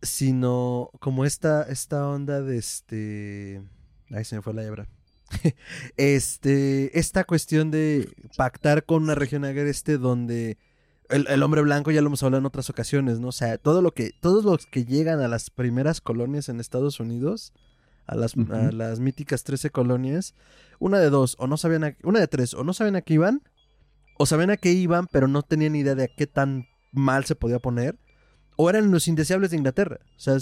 sino 0.03 0.91
como 1.01 1.25
esta, 1.25 1.63
esta 1.65 2.09
onda 2.09 2.41
de 2.41 2.59
este... 2.59 3.63
Ahí 4.11 4.25
se 4.25 4.37
me 4.37 4.43
fue 4.43 4.55
la 4.55 4.65
hebra. 4.65 4.89
este, 5.97 6.99
esta 6.99 7.25
cuestión 7.25 7.71
de 7.71 8.11
pactar 8.37 8.85
con 8.85 9.03
una 9.03 9.15
región 9.15 9.45
agreste 9.45 9.99
donde 9.99 10.57
el, 11.11 11.43
hombre 11.43 11.63
blanco 11.63 11.91
ya 11.91 12.01
lo 12.01 12.09
hemos 12.09 12.23
hablado 12.23 12.41
en 12.41 12.47
otras 12.47 12.69
ocasiones, 12.71 13.19
¿no? 13.19 13.29
O 13.29 13.33
sea, 13.33 13.59
todo 13.59 13.83
lo 13.83 13.93
que, 13.93 14.13
todos 14.21 14.45
los 14.45 14.67
que 14.67 14.85
llegan 14.85 15.21
a 15.21 15.29
las 15.29 15.51
primeras 15.51 16.01
colonias 16.01 16.49
en 16.49 16.61
Estados 16.61 17.01
Unidos, 17.01 17.53
a 18.07 18.15
las, 18.15 18.35
a 18.37 18.73
las 18.73 19.01
míticas 19.01 19.45
13 19.45 19.71
colonias, 19.71 20.35
una 20.79 20.99
de 20.99 21.11
dos, 21.11 21.37
o 21.39 21.47
no 21.47 21.57
sabían, 21.57 21.85
a, 21.85 21.97
una 22.03 22.21
de 22.21 22.29
tres, 22.29 22.55
o 22.55 22.65
no 22.65 22.73
sabían 22.75 22.97
a 22.97 23.03
qué 23.03 23.15
iban, 23.15 23.43
o 24.19 24.27
sabían 24.27 24.51
a 24.51 24.57
qué 24.57 24.73
iban, 24.73 25.07
pero 25.07 25.29
no 25.29 25.43
tenían 25.43 25.77
idea 25.77 25.95
de 25.95 26.05
a 26.05 26.09
qué 26.09 26.27
tan 26.27 26.67
mal 26.93 27.25
se 27.25 27.35
podía 27.35 27.59
poner, 27.59 27.99
o 28.61 28.69
eran 28.69 28.91
los 28.91 29.07
indeseables 29.07 29.53
de 29.53 29.57
Inglaterra. 29.57 30.01
O 30.17 30.21
sea, 30.21 30.37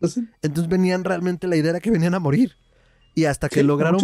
pues 0.00 0.18
entonces 0.40 0.68
venían 0.68 1.04
realmente, 1.04 1.46
la 1.46 1.56
idea 1.56 1.70
era 1.70 1.80
que 1.80 1.90
venían 1.90 2.14
a 2.14 2.18
morir. 2.18 2.56
Y 3.14 3.26
hasta 3.26 3.50
que 3.50 3.62
lograron 3.62 4.00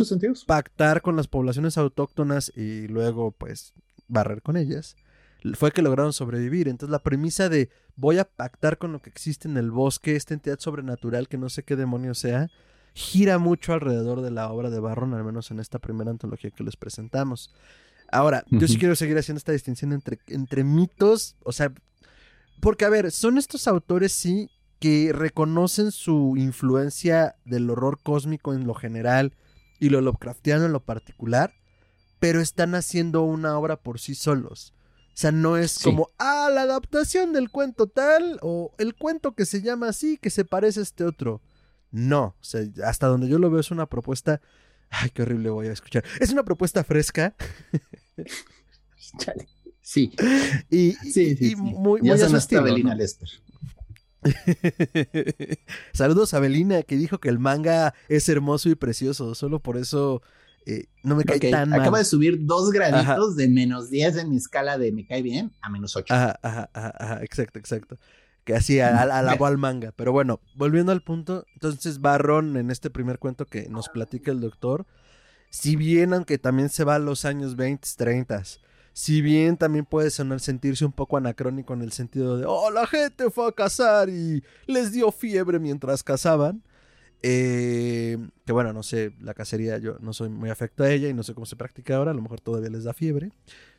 pactar 0.46 1.00
con 1.00 1.16
las 1.16 1.28
poblaciones 1.28 1.78
autóctonas 1.78 2.52
y 2.54 2.88
luego, 2.88 3.30
pues, 3.30 3.72
barrer 4.06 4.42
con 4.42 4.58
ellas, 4.58 4.96
fue 5.54 5.72
que 5.72 5.80
lograron 5.80 6.12
sobrevivir. 6.12 6.68
Entonces, 6.68 6.92
la 6.92 6.98
premisa 6.98 7.48
de 7.48 7.70
voy 7.96 8.18
a 8.18 8.24
pactar 8.24 8.76
con 8.76 8.92
lo 8.92 9.00
que 9.00 9.08
existe 9.08 9.48
en 9.48 9.56
el 9.56 9.70
bosque, 9.70 10.14
esta 10.14 10.34
entidad 10.34 10.58
sobrenatural 10.58 11.26
que 11.26 11.38
no 11.38 11.48
sé 11.48 11.62
qué 11.62 11.74
demonio 11.74 12.12
sea, 12.12 12.50
gira 12.92 13.38
mucho 13.38 13.72
alrededor 13.72 14.20
de 14.20 14.30
la 14.30 14.52
obra 14.52 14.68
de 14.68 14.78
Barron, 14.78 15.14
al 15.14 15.24
menos 15.24 15.50
en 15.50 15.58
esta 15.58 15.78
primera 15.78 16.10
antología 16.10 16.50
que 16.50 16.64
les 16.64 16.76
presentamos. 16.76 17.50
Ahora, 18.12 18.44
yo 18.50 18.68
sí 18.68 18.78
quiero 18.78 18.94
seguir 18.94 19.16
haciendo 19.16 19.38
esta 19.38 19.52
distinción 19.52 19.94
entre, 19.94 20.18
entre 20.26 20.64
mitos, 20.64 21.36
o 21.44 21.52
sea, 21.52 21.72
porque, 22.60 22.84
a 22.84 22.88
ver, 22.88 23.10
son 23.10 23.38
estos 23.38 23.68
autores, 23.68 24.12
sí, 24.12 24.50
que 24.78 25.12
reconocen 25.12 25.90
su 25.90 26.34
influencia 26.36 27.36
del 27.44 27.68
horror 27.70 28.00
cósmico 28.02 28.54
en 28.54 28.66
lo 28.66 28.74
general 28.74 29.34
y 29.80 29.90
lo 29.90 30.00
Lovecraftiano 30.00 30.66
en 30.66 30.72
lo 30.72 30.84
particular, 30.84 31.54
pero 32.18 32.40
están 32.40 32.74
haciendo 32.74 33.22
una 33.22 33.58
obra 33.58 33.76
por 33.76 34.00
sí 34.00 34.14
solos. 34.14 34.74
O 35.08 35.20
sea, 35.20 35.32
no 35.32 35.56
es 35.56 35.80
como, 35.80 36.10
ah, 36.18 36.48
la 36.52 36.62
adaptación 36.62 37.32
del 37.32 37.50
cuento 37.50 37.88
tal 37.88 38.38
o 38.40 38.72
el 38.78 38.94
cuento 38.94 39.32
que 39.32 39.46
se 39.46 39.62
llama 39.62 39.88
así, 39.88 40.16
que 40.16 40.30
se 40.30 40.44
parece 40.44 40.80
a 40.80 40.84
este 40.84 41.04
otro. 41.04 41.42
No, 41.90 42.36
o 42.40 42.44
sea, 42.44 42.62
hasta 42.84 43.08
donde 43.08 43.28
yo 43.28 43.38
lo 43.38 43.50
veo 43.50 43.60
es 43.60 43.70
una 43.70 43.86
propuesta... 43.86 44.40
Ay, 44.90 45.10
qué 45.10 45.22
horrible 45.22 45.50
voy 45.50 45.66
a 45.66 45.72
escuchar. 45.72 46.04
Es 46.20 46.30
una 46.30 46.44
propuesta 46.44 46.84
fresca. 46.84 47.34
Chale. 49.18 49.48
Sí. 49.88 50.12
Y, 50.68 50.92
sí, 50.92 51.34
sí, 51.34 51.56
muy, 51.56 52.02
ya 52.02 52.14
muy 52.14 52.62
Belina 52.62 52.94
Lester. 52.94 53.26
Saludos 55.94 56.34
a 56.34 56.40
Belina, 56.40 56.82
que 56.82 56.96
dijo 56.96 57.20
que 57.20 57.30
el 57.30 57.38
manga 57.38 57.94
es 58.10 58.28
hermoso 58.28 58.68
y 58.68 58.74
precioso. 58.74 59.34
Solo 59.34 59.60
por 59.60 59.78
eso 59.78 60.20
eh, 60.66 60.88
no 61.02 61.16
me 61.16 61.24
cae 61.24 61.40
tan 61.40 61.70
mal. 61.70 61.80
Acaba 61.80 61.96
de 61.96 62.04
subir 62.04 62.44
dos 62.44 62.70
graditos 62.70 63.34
de 63.36 63.48
menos 63.48 63.88
10 63.88 64.18
en 64.18 64.28
mi 64.28 64.36
escala 64.36 64.76
de 64.76 64.92
me 64.92 65.06
cae 65.06 65.22
bien 65.22 65.52
a 65.62 65.70
menos 65.70 65.96
8. 65.96 66.12
Ajá, 66.12 66.38
ajá, 66.42 66.70
ajá, 66.74 67.22
exacto, 67.24 67.58
exacto. 67.58 67.96
Que 68.44 68.56
así 68.56 68.80
alabó 68.80 69.46
al 69.46 69.56
manga. 69.56 69.94
Pero 69.96 70.12
bueno, 70.12 70.42
volviendo 70.54 70.92
al 70.92 71.00
punto, 71.00 71.46
entonces 71.54 72.02
Barron 72.02 72.58
en 72.58 72.70
este 72.70 72.90
primer 72.90 73.18
cuento 73.18 73.46
que 73.46 73.70
nos 73.70 73.88
platica 73.88 74.32
el 74.32 74.42
doctor, 74.42 74.84
si 75.48 75.76
bien 75.76 76.12
aunque 76.12 76.36
también 76.36 76.68
se 76.68 76.84
va 76.84 76.96
a 76.96 76.98
los 76.98 77.24
años 77.24 77.56
20, 77.56 77.88
30, 77.96 78.42
si 78.98 79.22
bien 79.22 79.56
también 79.56 79.84
puede 79.84 80.10
sonar 80.10 80.40
sentirse 80.40 80.84
un 80.84 80.90
poco 80.90 81.16
anacrónico 81.16 81.72
en 81.72 81.82
el 81.82 81.92
sentido 81.92 82.36
de, 82.36 82.46
oh, 82.48 82.68
la 82.72 82.84
gente 82.84 83.30
fue 83.30 83.46
a 83.46 83.52
cazar 83.52 84.08
y 84.08 84.42
les 84.66 84.90
dio 84.90 85.12
fiebre 85.12 85.60
mientras 85.60 86.02
cazaban. 86.02 86.64
Eh, 87.22 88.18
que 88.44 88.50
bueno, 88.52 88.72
no 88.72 88.82
sé, 88.82 89.14
la 89.20 89.34
cacería 89.34 89.78
yo 89.78 89.98
no 90.00 90.12
soy 90.12 90.30
muy 90.30 90.50
afecto 90.50 90.82
a 90.82 90.90
ella 90.90 91.08
y 91.08 91.14
no 91.14 91.22
sé 91.22 91.32
cómo 91.32 91.46
se 91.46 91.54
practica 91.54 91.94
ahora, 91.94 92.10
a 92.10 92.14
lo 92.14 92.22
mejor 92.22 92.40
todavía 92.40 92.70
les 92.70 92.82
da 92.82 92.92
fiebre. 92.92 93.30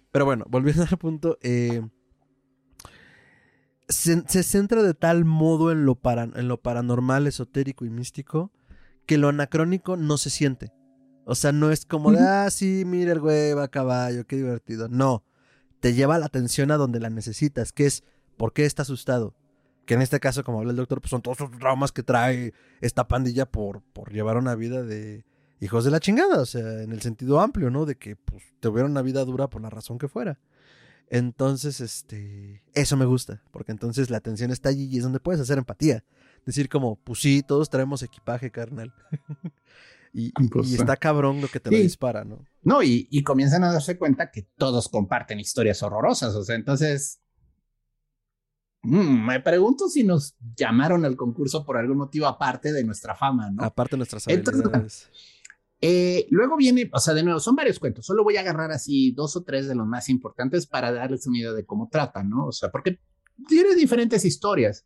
Pero 0.10 0.24
bueno, 0.24 0.46
volviendo 0.48 0.84
al 0.90 0.98
punto, 0.98 1.38
eh, 1.42 1.82
se, 3.90 4.24
centra 4.44 4.84
de 4.84 4.94
tal 4.94 5.26
modo 5.26 5.74
en 5.74 5.86
lo, 5.86 6.00
en 6.34 6.48
lo 6.48 6.62
paranormal, 6.62 7.28
esotérico 7.28 7.84
y 7.84 7.90
místico 7.90 8.54
que 9.06 9.18
lo 9.18 9.28
anacrónico 9.28 9.98
no 9.98 10.18
se 10.18 10.30
siente. 10.30 10.72
O 11.30 11.36
sea, 11.36 11.52
no 11.52 11.70
es 11.72 11.86
como 11.86 12.12
de, 12.12 12.18
ah, 12.20 12.50
sí, 12.50 12.86
mira 12.88 13.12
el 13.12 13.20
güey 13.20 13.54
va 13.54 13.66
a 13.66 13.68
caballo, 13.68 14.26
qué 14.26 14.36
divertido. 14.38 14.90
No, 14.90 15.24
te 15.80 15.94
lleva 15.94 16.18
la 16.18 16.26
atención 16.26 16.72
a 16.72 16.78
donde 16.78 17.00
la 17.00 17.12
necesitas, 17.12 17.72
que 17.72 17.86
es, 17.86 18.04
¿por 18.36 18.52
qué 18.52 18.66
está 18.66 18.82
asustado? 18.82 19.36
Que 19.86 19.94
en 19.94 20.02
este 20.02 20.20
caso, 20.20 20.44
como 20.44 20.58
habla 20.58 20.72
el 20.72 20.78
doctor, 20.78 21.02
pues 21.02 21.12
son 21.12 21.22
todos 21.22 21.40
los 21.40 21.52
traumas 21.52 21.92
que 21.92 22.02
trae 22.02 22.56
esta 22.82 23.08
pandilla 23.08 23.46
por, 23.46 23.84
por 23.94 24.12
llevar 24.12 24.38
una 24.38 24.56
vida 24.56 24.82
de 24.82 25.24
hijos 25.60 25.86
de 25.86 25.92
la 25.92 26.00
chingada, 26.00 26.42
o 26.42 26.48
sea, 26.48 26.82
en 26.82 26.92
el 26.94 27.02
sentido 27.04 27.40
amplio, 27.40 27.70
¿no? 27.70 27.86
De 27.86 27.94
que 27.94 28.16
pues, 28.16 28.42
tuvieron 28.60 28.90
una 28.90 29.04
vida 29.04 29.24
dura 29.24 29.52
por 29.52 29.62
la 29.62 29.70
razón 29.70 30.00
que 30.00 30.08
fuera. 30.08 30.40
Entonces, 31.12 31.80
este, 31.80 32.64
eso 32.74 32.98
me 32.98 33.06
gusta, 33.06 33.44
porque 33.52 33.72
entonces 33.72 34.10
la 34.10 34.18
atención 34.18 34.50
está 34.50 34.70
allí 34.70 34.86
y 34.86 34.98
es 34.98 35.04
donde 35.04 35.20
puedes 35.20 35.42
hacer 35.42 35.60
empatía. 35.60 36.04
Decir 36.44 36.70
como, 36.70 36.96
pues 36.96 37.20
sí, 37.20 37.44
todos 37.44 37.70
traemos 37.70 38.02
equipaje, 38.02 38.50
carnal. 38.50 38.96
Y, 40.14 40.32
pues, 40.50 40.74
está 40.74 40.98
cabrón 40.98 41.42
lo 41.42 41.48
que 41.48 41.60
te 41.60 41.70
dispara, 41.70 42.24
¿no? 42.24 42.46
No, 42.64 42.82
y, 42.82 43.08
y, 43.12 43.24
comienzan 43.24 43.64
a 43.64 43.72
darse 43.72 43.98
cuenta 43.98 44.32
que 44.32 44.48
todos 44.58 44.90
comparten 44.90 45.40
historias 45.40 45.82
horrorosas. 45.84 46.36
O 46.36 46.44
sea, 46.44 46.56
entonces. 46.56 47.22
Mm, 48.82 49.26
me 49.28 49.40
pregunto 49.42 49.90
si 49.90 50.04
nos 50.04 50.36
llamaron 50.56 51.06
al 51.06 51.16
concurso 51.16 51.66
por 51.66 51.78
algún 51.78 51.98
motivo 51.98 52.28
aparte 52.28 52.72
de 52.72 52.84
nuestra 52.84 53.14
fama, 53.16 53.52
¿no? 53.52 53.64
Aparte 53.64 53.96
de 53.96 53.98
nuestras 53.98 54.28
habilidades. 54.28 55.10
eh, 55.82 56.28
luego 56.30 56.56
viene, 56.58 56.90
o 56.94 57.00
sea, 57.00 57.14
de 57.14 57.24
nuevo, 57.24 57.40
son 57.40 57.56
varios 57.56 57.78
cuentos. 57.78 58.06
Solo 58.06 58.24
voy 58.24 58.38
a 58.38 58.42
agarrar 58.42 58.72
así 58.72 59.12
dos 59.12 59.36
o 59.36 59.44
tres 59.44 59.68
de 59.68 59.76
los 59.76 59.86
más 59.86 60.10
importantes 60.10 60.66
para 60.66 60.92
darles 60.92 61.28
una 61.28 61.40
idea 61.40 61.54
de 61.54 61.66
cómo 61.66 61.90
tratan, 61.90 62.30
¿no? 62.30 62.48
O 62.48 62.52
sea, 62.52 62.72
porque 62.72 63.00
tiene 63.48 63.76
diferentes 63.76 64.26
historias. 64.26 64.86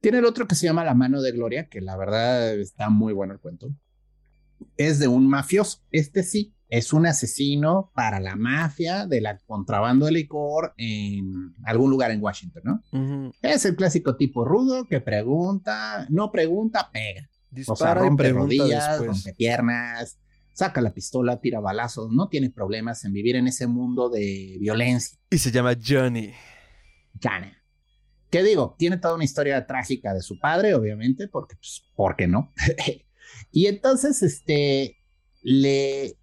Tiene 0.00 0.18
el 0.18 0.24
otro 0.24 0.48
que 0.48 0.56
se 0.56 0.66
llama 0.66 0.84
La 0.84 0.94
mano 0.94 1.22
de 1.22 1.30
Gloria, 1.30 1.68
que 1.68 1.80
la 1.80 1.96
verdad 1.96 2.58
está 2.58 2.90
muy 2.90 3.12
bueno 3.12 3.34
el 3.34 3.40
cuento. 3.40 3.68
Es 4.76 4.98
de 4.98 5.08
un 5.08 5.28
mafioso. 5.28 5.78
Este 5.90 6.22
sí, 6.22 6.54
es 6.68 6.94
un 6.94 7.06
asesino 7.06 7.92
para 7.94 8.18
la 8.18 8.34
mafia 8.34 9.06
de 9.06 9.20
la 9.20 9.38
contrabando 9.38 10.06
de 10.06 10.12
licor 10.12 10.72
en 10.78 11.54
algún 11.64 11.90
lugar 11.90 12.10
en 12.10 12.22
Washington, 12.22 12.62
¿no? 12.64 13.32
Es 13.42 13.66
el 13.66 13.76
clásico 13.76 14.16
tipo 14.16 14.44
rudo 14.44 14.86
que 14.88 15.00
pregunta, 15.00 16.06
no 16.08 16.32
pregunta, 16.32 16.88
pega. 16.90 17.28
Dispara 17.50 17.74
o 17.74 17.76
sea, 17.76 17.94
rompe 17.94 18.32
rodillas, 18.32 19.04
rompe 19.04 19.34
piernas, 19.34 20.18
saca 20.54 20.80
la 20.80 20.94
pistola, 20.94 21.40
tira 21.40 21.60
balazos, 21.60 22.10
no 22.10 22.28
tiene 22.28 22.48
problemas 22.48 23.04
en 23.04 23.12
vivir 23.12 23.36
en 23.36 23.48
ese 23.48 23.66
mundo 23.66 24.08
de 24.08 24.56
violencia. 24.58 25.18
Y 25.30 25.36
se 25.36 25.50
llama 25.50 25.74
Johnny. 25.74 26.32
Johnny. 27.22 27.52
¿Qué 28.30 28.42
digo? 28.42 28.76
Tiene 28.78 28.96
toda 28.96 29.14
una 29.14 29.24
historia 29.24 29.66
trágica 29.66 30.14
de 30.14 30.22
su 30.22 30.38
padre, 30.38 30.74
obviamente, 30.74 31.28
porque, 31.28 31.54
pues, 31.56 31.84
¿por 31.94 32.16
qué 32.16 32.26
no? 32.26 32.50
y 33.50 33.66
entonces, 33.66 34.22
este, 34.22 34.96
le, 35.42 36.16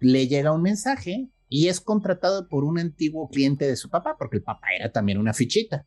le 0.00 0.28
llega 0.28 0.52
un 0.52 0.62
mensaje 0.62 1.30
y 1.48 1.68
es 1.68 1.80
contratado 1.80 2.48
por 2.48 2.64
un 2.64 2.78
antiguo 2.78 3.28
cliente 3.28 3.66
de 3.66 3.76
su 3.76 3.90
papá, 3.90 4.16
porque 4.18 4.38
el 4.38 4.42
papá 4.42 4.68
era 4.78 4.90
también 4.92 5.18
una 5.18 5.34
fichita. 5.34 5.86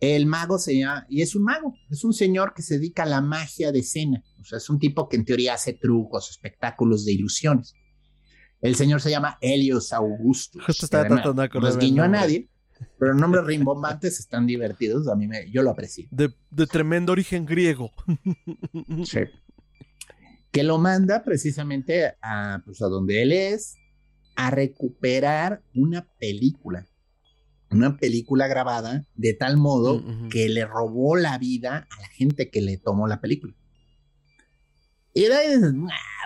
El 0.00 0.26
mago 0.26 0.58
se 0.58 0.76
llama, 0.76 1.06
y 1.08 1.22
es 1.22 1.34
un 1.34 1.44
mago, 1.44 1.74
es 1.90 2.04
un 2.04 2.12
señor 2.12 2.52
que 2.54 2.62
se 2.62 2.74
dedica 2.78 3.04
a 3.04 3.06
la 3.06 3.20
magia 3.20 3.72
de 3.72 3.78
escena, 3.78 4.22
o 4.40 4.44
sea, 4.44 4.58
es 4.58 4.68
un 4.68 4.78
tipo 4.78 5.08
que 5.08 5.16
en 5.16 5.24
teoría 5.24 5.54
hace 5.54 5.72
trucos, 5.72 6.28
espectáculos 6.28 7.04
de 7.04 7.12
ilusiones. 7.12 7.74
El 8.60 8.74
señor 8.74 9.00
se 9.00 9.10
llama 9.10 9.38
Helios 9.40 9.92
Augustus. 9.92 10.64
Justo 10.64 10.86
estaba 10.86 11.06
tratando 11.06 11.42
de 11.42 11.48
No 11.48 11.68
es 11.68 11.78
guiño 11.78 12.02
a 12.02 12.08
nadie, 12.08 12.50
pero 12.98 13.14
nombres 13.14 13.44
rimbombantes 13.44 14.18
están 14.18 14.46
divertidos, 14.46 15.08
a 15.08 15.14
mí 15.14 15.26
me, 15.26 15.50
yo 15.50 15.62
lo 15.62 15.70
aprecio. 15.70 16.06
De, 16.10 16.32
tremendo 16.66 17.12
origen 17.12 17.46
griego. 17.46 17.92
Sí. 19.04 19.20
Que 20.50 20.62
lo 20.62 20.78
manda 20.78 21.24
precisamente 21.24 22.14
a, 22.22 22.62
pues, 22.64 22.80
a 22.80 22.86
donde 22.86 23.22
él 23.22 23.32
es, 23.32 23.76
a 24.36 24.50
recuperar 24.50 25.62
una 25.74 26.06
película 26.18 26.86
una 27.74 27.96
película 27.96 28.46
grabada 28.46 29.04
de 29.14 29.34
tal 29.34 29.56
modo 29.56 30.02
que 30.30 30.48
le 30.48 30.64
robó 30.64 31.16
la 31.16 31.38
vida 31.38 31.88
a 31.90 32.00
la 32.00 32.08
gente 32.08 32.50
que 32.50 32.60
le 32.60 32.78
tomó 32.78 33.06
la 33.06 33.20
película. 33.20 33.54
Y 35.12 35.22
de 35.22 35.34
ahí 35.34 35.54
dices, 35.54 35.72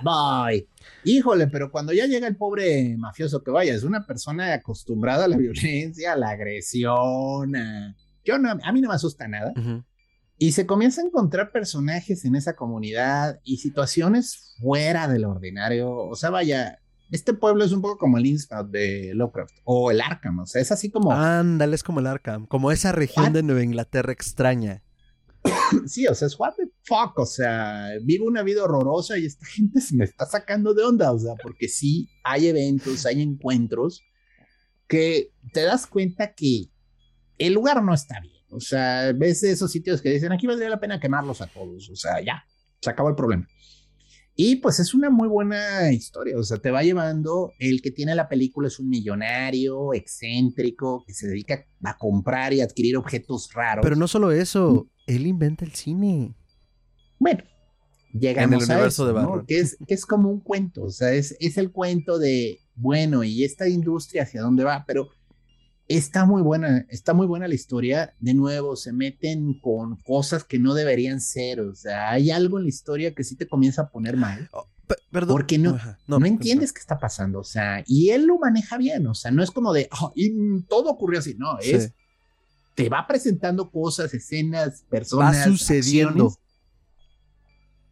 voy. 0.02 0.68
Híjole, 1.04 1.46
pero 1.48 1.70
cuando 1.70 1.92
ya 1.92 2.06
llega 2.06 2.26
el 2.26 2.36
pobre 2.36 2.96
mafioso 2.98 3.42
que 3.42 3.50
vaya, 3.50 3.74
es 3.74 3.84
una 3.84 4.06
persona 4.06 4.52
acostumbrada 4.54 5.24
a 5.24 5.28
la 5.28 5.36
violencia, 5.38 6.12
a 6.12 6.16
la 6.16 6.30
agresión, 6.30 7.56
a... 7.56 7.96
Yo 8.24 8.38
no, 8.38 8.50
a 8.50 8.72
mí 8.72 8.80
no 8.80 8.88
me 8.88 8.94
asusta 8.94 9.26
nada. 9.26 9.52
Y 10.36 10.52
se 10.52 10.66
comienza 10.66 11.00
a 11.00 11.06
encontrar 11.06 11.50
personajes 11.50 12.24
en 12.24 12.36
esa 12.36 12.54
comunidad 12.54 13.40
y 13.42 13.56
situaciones 13.56 14.54
fuera 14.60 15.08
del 15.08 15.24
ordinario. 15.24 15.90
O 15.90 16.14
sea, 16.14 16.28
vaya, 16.28 16.78
este 17.10 17.32
pueblo 17.32 17.64
es 17.64 17.72
un 17.72 17.80
poco 17.80 17.96
como 17.96 18.18
el 18.18 18.26
Innsmouth 18.26 18.68
de 18.68 19.12
Lovecraft 19.14 19.54
o 19.64 19.90
el 19.90 20.00
Arkham, 20.00 20.40
o 20.40 20.46
sea, 20.46 20.60
es 20.60 20.70
así 20.70 20.90
como... 20.90 21.10
Ándale, 21.12 21.74
es 21.74 21.82
como 21.82 22.00
el 22.00 22.06
Arkham, 22.06 22.46
como 22.46 22.70
esa 22.70 22.92
región 22.92 23.32
de 23.32 23.42
Nueva 23.42 23.62
Inglaterra 23.62 24.12
extraña. 24.12 24.82
sí, 25.86 26.06
o 26.06 26.14
sea, 26.14 26.26
es 26.26 26.38
what 26.38 26.54
the 26.56 26.64
fuck, 26.82 27.18
o 27.18 27.26
sea, 27.26 27.90
vivo 28.02 28.26
una 28.26 28.42
vida 28.42 28.64
horrorosa 28.64 29.18
y 29.18 29.26
esta 29.26 29.46
gente 29.46 29.80
se 29.80 29.96
me 29.96 30.04
está 30.04 30.26
sacando 30.26 30.74
de 30.74 30.84
onda, 30.84 31.12
o 31.12 31.18
sea, 31.18 31.34
porque 31.42 31.68
sí 31.68 32.08
hay 32.24 32.46
eventos, 32.46 33.06
hay 33.06 33.22
encuentros 33.22 34.02
que 34.86 35.32
te 35.52 35.62
das 35.62 35.86
cuenta 35.86 36.34
que 36.34 36.70
el 37.38 37.52
lugar 37.52 37.82
no 37.82 37.94
está 37.94 38.20
bien, 38.20 38.44
o 38.50 38.60
sea, 38.60 39.12
ves 39.12 39.42
esos 39.42 39.70
sitios 39.70 40.00
que 40.00 40.10
dicen, 40.10 40.32
aquí 40.32 40.46
valdría 40.46 40.70
la 40.70 40.80
pena 40.80 41.00
quemarlos 41.00 41.40
a 41.40 41.46
todos, 41.46 41.88
o 41.90 41.96
sea, 41.96 42.20
ya, 42.24 42.44
se 42.80 42.90
acabó 42.90 43.08
el 43.08 43.16
problema. 43.16 43.46
Y 44.40 44.56
pues 44.56 44.78
es 44.78 44.94
una 44.94 45.10
muy 45.10 45.26
buena 45.26 45.90
historia, 45.90 46.38
o 46.38 46.44
sea, 46.44 46.58
te 46.58 46.70
va 46.70 46.84
llevando, 46.84 47.54
el 47.58 47.82
que 47.82 47.90
tiene 47.90 48.14
la 48.14 48.28
película 48.28 48.68
es 48.68 48.78
un 48.78 48.88
millonario, 48.88 49.92
excéntrico, 49.94 51.02
que 51.04 51.12
se 51.12 51.26
dedica 51.26 51.66
a 51.82 51.98
comprar 51.98 52.52
y 52.52 52.60
adquirir 52.60 52.96
objetos 52.96 53.50
raros. 53.52 53.82
Pero 53.82 53.96
no 53.96 54.06
solo 54.06 54.30
eso. 54.30 54.88
Él 55.08 55.26
inventa 55.26 55.64
el 55.64 55.72
cine. 55.72 56.34
Bueno, 57.18 57.42
llegamos 58.12 58.64
en 58.64 58.70
el 58.70 58.76
universo 58.76 59.06
de 59.06 59.12
¿no? 59.14 59.44
que, 59.46 59.58
es, 59.58 59.76
que 59.86 59.94
es 59.94 60.06
como 60.06 60.30
un 60.30 60.40
cuento, 60.40 60.84
o 60.84 60.90
sea, 60.90 61.12
es, 61.12 61.36
es 61.40 61.58
el 61.58 61.72
cuento 61.72 62.18
de, 62.18 62.60
bueno, 62.76 63.24
¿y 63.24 63.42
esta 63.42 63.68
industria 63.68 64.22
hacia 64.22 64.42
dónde 64.42 64.64
va? 64.64 64.84
Pero 64.86 65.10
Está 65.88 66.26
muy 66.26 66.42
buena, 66.42 66.84
está 66.90 67.14
muy 67.14 67.26
buena 67.26 67.48
la 67.48 67.54
historia. 67.54 68.14
De 68.20 68.34
nuevo, 68.34 68.76
se 68.76 68.92
meten 68.92 69.58
con 69.58 69.96
cosas 70.02 70.44
que 70.44 70.58
no 70.58 70.74
deberían 70.74 71.18
ser. 71.18 71.60
O 71.60 71.74
sea, 71.74 72.10
hay 72.10 72.30
algo 72.30 72.58
en 72.58 72.64
la 72.64 72.68
historia 72.68 73.14
que 73.14 73.24
sí 73.24 73.36
te 73.36 73.48
comienza 73.48 73.82
a 73.82 73.88
poner 73.88 74.18
mal. 74.18 74.50
Oh, 74.52 74.68
perdón. 75.10 75.30
Porque 75.30 75.56
no, 75.56 75.78
no, 76.06 76.26
entiendes 76.26 76.74
qué 76.74 76.80
está 76.80 76.98
pasando. 76.98 77.40
O 77.40 77.44
sea, 77.44 77.82
y 77.86 78.10
él 78.10 78.26
lo 78.26 78.38
maneja 78.38 78.76
bien. 78.76 79.06
O 79.06 79.14
sea, 79.14 79.30
no 79.30 79.42
es 79.42 79.50
como 79.50 79.72
de, 79.72 79.88
oh, 79.98 80.12
y 80.14 80.62
todo 80.64 80.90
ocurrió 80.90 81.20
así. 81.20 81.34
No, 81.38 81.58
es, 81.58 81.94
te 82.78 82.88
va 82.88 83.04
presentando 83.08 83.72
cosas, 83.72 84.14
escenas, 84.14 84.84
personas. 84.88 85.36
Va 85.36 85.44
sucediendo. 85.44 86.32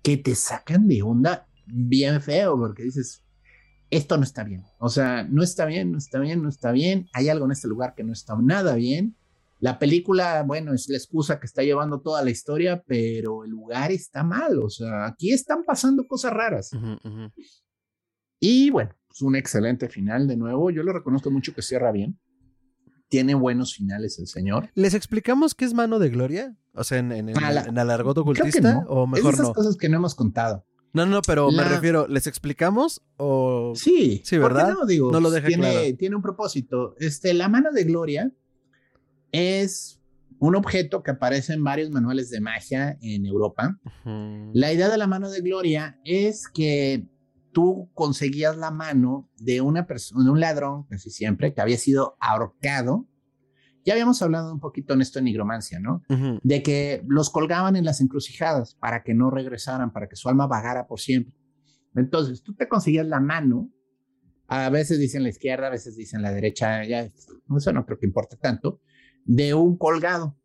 Que 0.00 0.16
te 0.16 0.36
sacan 0.36 0.86
de 0.86 1.02
onda 1.02 1.48
bien 1.66 2.22
feo, 2.22 2.56
porque 2.56 2.84
dices, 2.84 3.24
esto 3.90 4.16
no 4.16 4.22
está 4.22 4.44
bien. 4.44 4.62
O 4.78 4.88
sea, 4.88 5.24
no 5.24 5.42
está 5.42 5.64
bien, 5.64 5.90
no 5.90 5.98
está 5.98 6.20
bien, 6.20 6.40
no 6.40 6.48
está 6.48 6.70
bien. 6.70 7.08
Hay 7.14 7.28
algo 7.28 7.46
en 7.46 7.50
este 7.50 7.66
lugar 7.66 7.96
que 7.96 8.04
no 8.04 8.12
está 8.12 8.36
nada 8.40 8.76
bien. 8.76 9.16
La 9.58 9.80
película, 9.80 10.44
bueno, 10.44 10.72
es 10.72 10.88
la 10.88 10.98
excusa 10.98 11.40
que 11.40 11.46
está 11.46 11.64
llevando 11.64 12.00
toda 12.00 12.22
la 12.22 12.30
historia, 12.30 12.84
pero 12.86 13.42
el 13.42 13.50
lugar 13.50 13.90
está 13.90 14.22
mal. 14.22 14.60
O 14.60 14.70
sea, 14.70 15.06
aquí 15.06 15.32
están 15.32 15.64
pasando 15.64 16.06
cosas 16.06 16.32
raras. 16.32 16.70
Y 18.38 18.70
bueno, 18.70 18.94
es 19.12 19.20
un 19.20 19.34
excelente 19.34 19.88
final 19.88 20.28
de 20.28 20.36
nuevo. 20.36 20.70
Yo 20.70 20.84
lo 20.84 20.92
reconozco 20.92 21.28
mucho 21.32 21.52
que 21.52 21.62
cierra 21.62 21.90
bien. 21.90 22.20
Tiene 23.16 23.34
buenos 23.34 23.74
finales 23.74 24.18
el 24.18 24.26
señor. 24.26 24.68
¿Les 24.74 24.92
explicamos 24.92 25.54
qué 25.54 25.64
es 25.64 25.72
mano 25.72 25.98
de 25.98 26.10
gloria? 26.10 26.54
O 26.74 26.84
sea, 26.84 26.98
en, 26.98 27.12
en, 27.12 27.30
en, 27.30 27.36
ocultista, 27.38 28.84
o 28.88 29.06
mejor 29.06 29.32
es 29.32 29.40
esas 29.40 29.54
cosas 29.54 29.76
que 29.78 29.88
no 29.88 29.96
hemos 29.96 30.14
contado. 30.14 30.66
No, 30.92 31.06
no, 31.06 31.22
pero 31.22 31.50
me 31.50 31.64
refiero, 31.64 32.06
¿les 32.08 32.26
explicamos 32.26 33.00
o...? 33.16 33.72
Sí, 33.74 34.20
sí, 34.22 34.36
¿verdad? 34.36 34.74
No, 34.74 34.84
digo, 34.84 35.10
no 35.10 35.20
lo 35.20 35.30
deja 35.30 35.46
tiene, 35.46 35.94
tiene 35.94 36.14
un 36.14 36.20
propósito. 36.20 36.94
Este, 36.98 37.32
la 37.32 37.48
mano 37.48 37.72
de 37.72 37.84
gloria 37.84 38.30
es 39.32 39.98
un 40.38 40.54
objeto 40.54 41.02
que 41.02 41.12
aparece 41.12 41.54
en 41.54 41.64
varios 41.64 41.88
manuales 41.90 42.28
de 42.28 42.42
magia 42.42 42.98
en 43.00 43.24
Europa. 43.24 43.78
La 44.52 44.74
idea 44.74 44.90
de 44.90 44.98
la 44.98 45.06
mano 45.06 45.30
de 45.30 45.40
gloria 45.40 45.98
es 46.04 46.48
que 46.48 47.06
tú 47.56 47.90
conseguías 47.94 48.58
la 48.58 48.70
mano 48.70 49.30
de 49.38 49.62
una 49.62 49.86
persona, 49.86 50.24
de 50.24 50.30
un 50.30 50.40
ladrón, 50.40 50.84
casi 50.90 51.08
siempre, 51.08 51.54
que 51.54 51.62
había 51.62 51.78
sido 51.78 52.18
ahorcado 52.20 53.08
ya 53.82 53.92
habíamos 53.92 54.20
hablado 54.20 54.52
un 54.52 54.58
poquito 54.58 54.92
en 54.94 55.00
esto 55.00 55.20
de 55.20 55.22
nigromancia, 55.22 55.78
¿no? 55.78 56.02
De 56.42 56.60
que 56.60 57.04
los 57.06 57.30
colgaban 57.30 57.76
en 57.76 57.84
las 57.84 58.00
encrucijadas 58.00 58.74
para 58.74 59.04
que 59.04 59.14
no 59.14 59.30
regresaran, 59.30 59.92
para 59.92 60.08
que 60.08 60.16
su 60.16 60.28
alma 60.28 60.48
vagara 60.48 60.88
por 60.88 60.98
siempre. 60.98 61.32
Entonces, 61.94 62.42
tú 62.42 62.52
te 62.52 62.68
conseguías 62.68 63.06
la 63.06 63.20
mano, 63.20 63.70
a 64.48 64.70
veces 64.70 64.98
dicen 64.98 65.22
la 65.22 65.28
izquierda, 65.28 65.68
a 65.68 65.70
veces 65.70 65.96
dicen 65.96 66.20
la 66.20 66.32
derecha, 66.32 66.84
ya, 66.84 67.02
eso 67.56 67.72
no 67.72 67.86
creo 67.86 68.00
que 68.00 68.06
importe 68.06 68.36
tanto, 68.36 68.80
de 69.24 69.54
un 69.54 69.78
colgado. 69.78 70.36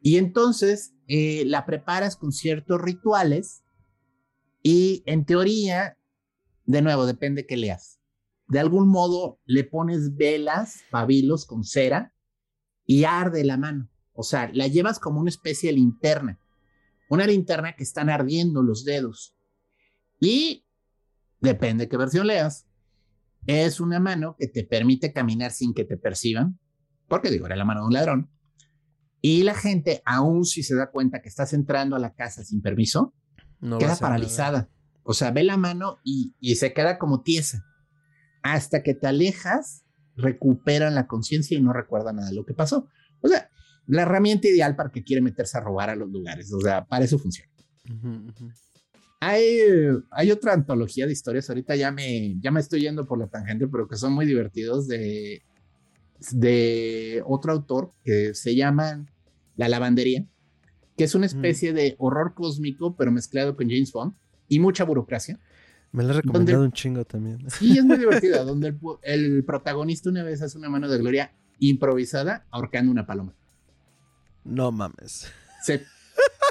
Y 0.00 0.16
entonces 0.16 0.92
eh, 1.06 1.44
la 1.46 1.64
preparas 1.64 2.16
con 2.16 2.32
ciertos 2.32 2.82
rituales 2.82 3.62
y 4.60 5.04
en 5.06 5.24
teoría, 5.24 5.96
de 6.64 6.82
nuevo, 6.82 7.06
depende 7.06 7.46
qué 7.46 7.56
leas. 7.56 8.00
De 8.48 8.58
algún 8.58 8.88
modo 8.88 9.40
le 9.44 9.64
pones 9.64 10.16
velas, 10.16 10.82
pabilos 10.90 11.46
con 11.46 11.64
cera 11.64 12.14
y 12.86 13.04
arde 13.04 13.44
la 13.44 13.56
mano. 13.56 13.88
O 14.12 14.22
sea, 14.22 14.50
la 14.52 14.66
llevas 14.66 14.98
como 14.98 15.20
una 15.20 15.30
especie 15.30 15.70
de 15.70 15.76
linterna. 15.76 16.38
Una 17.08 17.26
linterna 17.26 17.74
que 17.76 17.82
están 17.82 18.10
ardiendo 18.10 18.62
los 18.62 18.84
dedos. 18.84 19.36
Y 20.20 20.66
depende 21.40 21.88
qué 21.88 21.96
versión 21.96 22.26
leas. 22.26 22.66
Es 23.46 23.80
una 23.80 24.00
mano 24.00 24.36
que 24.38 24.48
te 24.48 24.64
permite 24.64 25.12
caminar 25.12 25.50
sin 25.50 25.74
que 25.74 25.84
te 25.84 25.96
perciban. 25.96 26.58
Porque 27.08 27.30
digo, 27.30 27.46
era 27.46 27.56
la 27.56 27.64
mano 27.64 27.80
de 27.80 27.86
un 27.86 27.92
ladrón. 27.92 28.30
Y 29.20 29.44
la 29.44 29.54
gente, 29.54 30.02
aun 30.04 30.44
si 30.44 30.62
se 30.62 30.74
da 30.74 30.90
cuenta 30.90 31.22
que 31.22 31.28
estás 31.28 31.52
entrando 31.52 31.96
a 31.96 31.98
la 31.98 32.14
casa 32.14 32.44
sin 32.44 32.60
permiso, 32.60 33.14
queda 33.78 33.96
paralizada. 33.96 34.68
O 35.04 35.14
sea, 35.14 35.30
ve 35.30 35.42
la 35.42 35.56
mano 35.56 35.98
y, 36.04 36.34
y 36.40 36.56
se 36.56 36.72
queda 36.72 36.98
como 36.98 37.22
tiesa. 37.22 37.64
Hasta 38.42 38.82
que 38.82 38.94
te 38.94 39.06
alejas 39.06 39.84
recuperan 40.16 40.94
la 40.94 41.06
conciencia 41.06 41.56
y 41.56 41.62
no 41.62 41.72
recuerdan 41.72 42.16
nada 42.16 42.28
de 42.28 42.34
lo 42.34 42.44
que 42.44 42.54
pasó. 42.54 42.88
O 43.20 43.28
sea, 43.28 43.48
la 43.86 44.02
herramienta 44.02 44.48
ideal 44.48 44.76
para 44.76 44.90
que 44.90 45.02
quiere 45.02 45.22
meterse 45.22 45.58
a 45.58 45.60
robar 45.60 45.90
a 45.90 45.96
los 45.96 46.10
lugares. 46.10 46.52
O 46.52 46.60
sea, 46.60 46.84
para 46.84 47.04
eso 47.04 47.18
funciona. 47.18 47.50
Hay, 49.20 49.58
hay 50.10 50.30
otra 50.30 50.52
antología 50.52 51.06
de 51.06 51.12
historias, 51.12 51.48
ahorita 51.48 51.76
ya 51.76 51.92
me, 51.92 52.36
ya 52.40 52.50
me 52.50 52.60
estoy 52.60 52.80
yendo 52.80 53.06
por 53.06 53.18
la 53.18 53.28
tangente, 53.28 53.68
pero 53.68 53.86
que 53.86 53.96
son 53.96 54.12
muy 54.12 54.26
divertidos 54.26 54.88
de, 54.88 55.42
de 56.32 57.22
otro 57.24 57.52
autor 57.52 57.92
que 58.02 58.34
se 58.34 58.56
llama 58.56 59.06
La 59.54 59.68
Lavandería, 59.68 60.26
que 60.96 61.04
es 61.04 61.14
una 61.14 61.26
especie 61.26 61.72
de 61.72 61.94
horror 61.98 62.34
cósmico, 62.34 62.96
pero 62.96 63.12
mezclado 63.12 63.56
con 63.56 63.68
James 63.68 63.92
Bond. 63.92 64.14
Y 64.52 64.60
mucha 64.60 64.84
burocracia. 64.84 65.40
Me 65.92 66.02
la 66.02 66.12
he 66.12 66.16
recomendado 66.16 66.62
un 66.62 66.72
chingo 66.72 67.06
también. 67.06 67.38
Sí, 67.58 67.78
es 67.78 67.84
muy 67.84 67.96
divertida, 67.96 68.44
donde 68.44 68.68
el, 68.68 68.78
el, 69.02 69.44
protagonista 69.44 70.10
una 70.10 70.22
vez 70.22 70.42
hace 70.42 70.58
una 70.58 70.68
mano 70.68 70.90
de 70.90 70.98
gloria 70.98 71.32
improvisada 71.58 72.44
ahorcando 72.50 72.92
una 72.92 73.06
paloma. 73.06 73.34
No 74.44 74.70
mames. 74.70 75.26
Se 75.62 75.86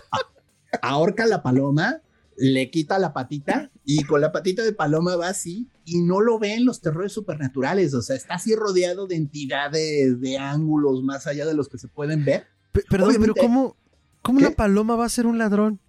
ahorca 0.81 1.27
la 1.27 1.43
paloma, 1.43 2.01
le 2.37 2.71
quita 2.71 2.97
la 2.97 3.13
patita 3.13 3.69
y 3.85 4.03
con 4.03 4.19
la 4.19 4.31
patita 4.31 4.63
de 4.63 4.73
paloma 4.73 5.15
va 5.15 5.27
así 5.27 5.69
y 5.85 6.01
no 6.01 6.21
lo 6.21 6.39
ven 6.39 6.65
los 6.65 6.81
terrores 6.81 7.11
supernaturales. 7.11 7.93
O 7.93 8.01
sea, 8.01 8.15
está 8.15 8.35
así 8.35 8.55
rodeado 8.55 9.05
de 9.05 9.15
entidades, 9.15 10.19
de 10.19 10.39
ángulos 10.39 11.03
más 11.03 11.27
allá 11.27 11.45
de 11.45 11.53
los 11.53 11.69
que 11.69 11.77
se 11.77 11.87
pueden 11.87 12.25
ver. 12.25 12.47
perdón, 12.89 13.15
pero 13.19 13.35
¿cómo, 13.35 13.77
cómo 14.23 14.39
una 14.39 14.49
paloma 14.49 14.95
va 14.95 15.05
a 15.05 15.09
ser 15.09 15.27
un 15.27 15.37
ladrón? 15.37 15.79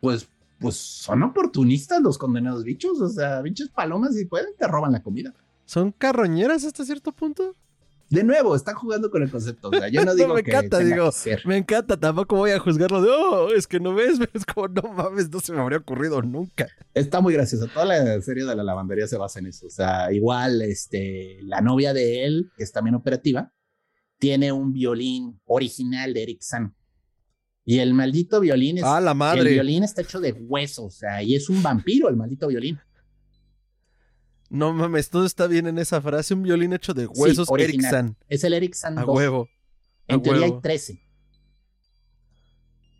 Pues 0.00 0.28
pues 0.60 0.76
son 0.76 1.22
oportunistas 1.22 2.00
los 2.02 2.18
condenados 2.18 2.64
bichos. 2.64 3.00
O 3.00 3.08
sea, 3.08 3.40
bichos 3.40 3.70
palomas, 3.70 4.14
si 4.14 4.26
pueden, 4.26 4.54
te 4.58 4.66
roban 4.68 4.92
la 4.92 5.02
comida. 5.02 5.34
¿Son 5.64 5.90
carroñeras 5.92 6.64
hasta 6.64 6.84
cierto 6.84 7.12
punto? 7.12 7.56
De 8.10 8.24
nuevo, 8.24 8.56
están 8.56 8.74
jugando 8.74 9.08
con 9.08 9.22
el 9.22 9.30
concepto. 9.30 9.68
O 9.68 9.70
sea, 9.70 9.88
yo 9.88 10.04
no 10.04 10.14
digo 10.16 10.34
me 10.34 10.42
que 10.42 10.50
encanta, 10.50 10.80
digo, 10.80 11.10
me 11.44 11.56
encanta. 11.56 11.98
Tampoco 11.98 12.36
voy 12.36 12.50
a 12.50 12.58
juzgarlo 12.58 13.00
de, 13.00 13.08
oh, 13.08 13.54
es 13.54 13.68
que 13.68 13.78
no 13.78 13.94
ves, 13.94 14.18
es 14.34 14.44
como, 14.44 14.68
no 14.68 14.82
mames, 14.92 15.30
no 15.30 15.38
se 15.38 15.52
me 15.52 15.60
habría 15.60 15.78
ocurrido 15.78 16.20
nunca. 16.20 16.68
Está 16.92 17.20
muy 17.20 17.34
gracioso. 17.34 17.68
Toda 17.68 17.84
la 17.86 18.20
serie 18.20 18.44
de 18.44 18.54
la 18.56 18.64
lavandería 18.64 19.06
se 19.06 19.16
basa 19.16 19.38
en 19.38 19.46
eso. 19.46 19.66
O 19.66 19.70
sea, 19.70 20.12
igual, 20.12 20.60
este, 20.62 21.38
la 21.42 21.60
novia 21.60 21.94
de 21.94 22.24
él, 22.24 22.50
que 22.56 22.64
es 22.64 22.72
también 22.72 22.96
operativa, 22.96 23.52
tiene 24.18 24.50
un 24.50 24.72
violín 24.72 25.40
original 25.46 26.12
de 26.12 26.24
Eric 26.24 26.42
San. 26.42 26.74
Y 27.70 27.78
el 27.78 27.94
maldito 27.94 28.40
violín 28.40 28.78
es. 28.78 28.84
Ah, 28.84 29.00
la 29.00 29.14
madre. 29.14 29.42
El 29.42 29.48
violín 29.50 29.84
está 29.84 30.02
hecho 30.02 30.18
de 30.18 30.32
hueso, 30.32 30.86
o 30.86 30.90
sea, 30.90 31.22
y 31.22 31.36
es 31.36 31.48
un 31.48 31.62
vampiro 31.62 32.08
el 32.08 32.16
maldito 32.16 32.48
violín. 32.48 32.80
No 34.48 34.72
mames, 34.72 35.08
todo 35.08 35.24
está 35.24 35.46
bien 35.46 35.68
en 35.68 35.78
esa 35.78 36.00
frase. 36.00 36.34
Un 36.34 36.42
violín 36.42 36.72
hecho 36.72 36.94
de 36.94 37.06
huesos 37.06 37.46
sí, 37.46 37.62
Ericsson. 37.62 38.16
Es 38.28 38.42
el 38.42 38.54
Ericsson 38.54 38.98
A 38.98 39.04
huevo. 39.04 39.48
en 40.08 40.20
teoría 40.20 40.46
hay 40.46 40.60
13. 40.60 41.00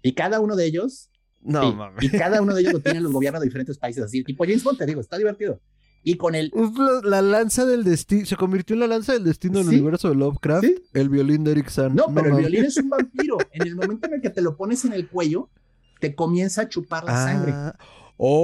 Y 0.03 0.13
cada 0.13 0.39
uno 0.39 0.55
de 0.55 0.67
ellos. 0.67 1.11
No 1.41 1.75
mames. 1.75 2.05
Y 2.05 2.09
cada 2.09 2.41
uno 2.41 2.55
de 2.55 2.61
ellos 2.61 2.75
lo 2.75 2.81
tienen 2.81 3.03
los 3.03 3.11
gobiernos 3.11 3.41
de 3.41 3.49
diferentes 3.49 3.77
países. 3.77 4.05
Así, 4.05 4.23
tipo 4.23 4.45
James 4.45 4.63
Bond, 4.63 4.79
te 4.79 4.87
digo, 4.87 5.01
está 5.01 5.19
divertido. 5.19 5.61
Y 6.03 6.17
con 6.17 6.35
el. 6.35 6.51
La, 7.05 7.21
lanza 7.21 7.67
del 7.67 7.85
destino. 7.85 8.25
Se 8.27 8.37
convirtió 8.37 8.75
en 8.75 8.81
la 8.81 8.87
lanza 8.87 9.13
del 9.13 9.25
destino 9.25 9.59
del 9.59 9.69
universo 9.69 10.09
de 10.09 10.15
Lovecraft. 10.15 10.65
El 10.95 11.09
violín 11.11 11.45
de 11.45 11.53
Ericsson. 11.53 11.95
No, 11.95 12.07
pero 12.15 12.31
el 12.31 12.37
violín 12.37 12.65
es 12.65 12.77
un 12.79 12.89
vampiro. 12.91 13.37
En 13.53 13.67
el 13.67 13.77
momento 13.77 14.09
en 14.09 14.15
el 14.15 14.23
que 14.23 14.31
te 14.31 14.41
lo 14.41 14.57
pones 14.57 14.85
en 14.85 14.93
el 14.95 15.09
cuello, 15.09 15.51
te 16.01 16.15
comienza 16.15 16.63
a 16.63 16.69
chupar 16.69 17.05
la 17.05 17.15
sangre. 17.15 17.53
Ah, 17.55 17.77
oh, 18.17 18.41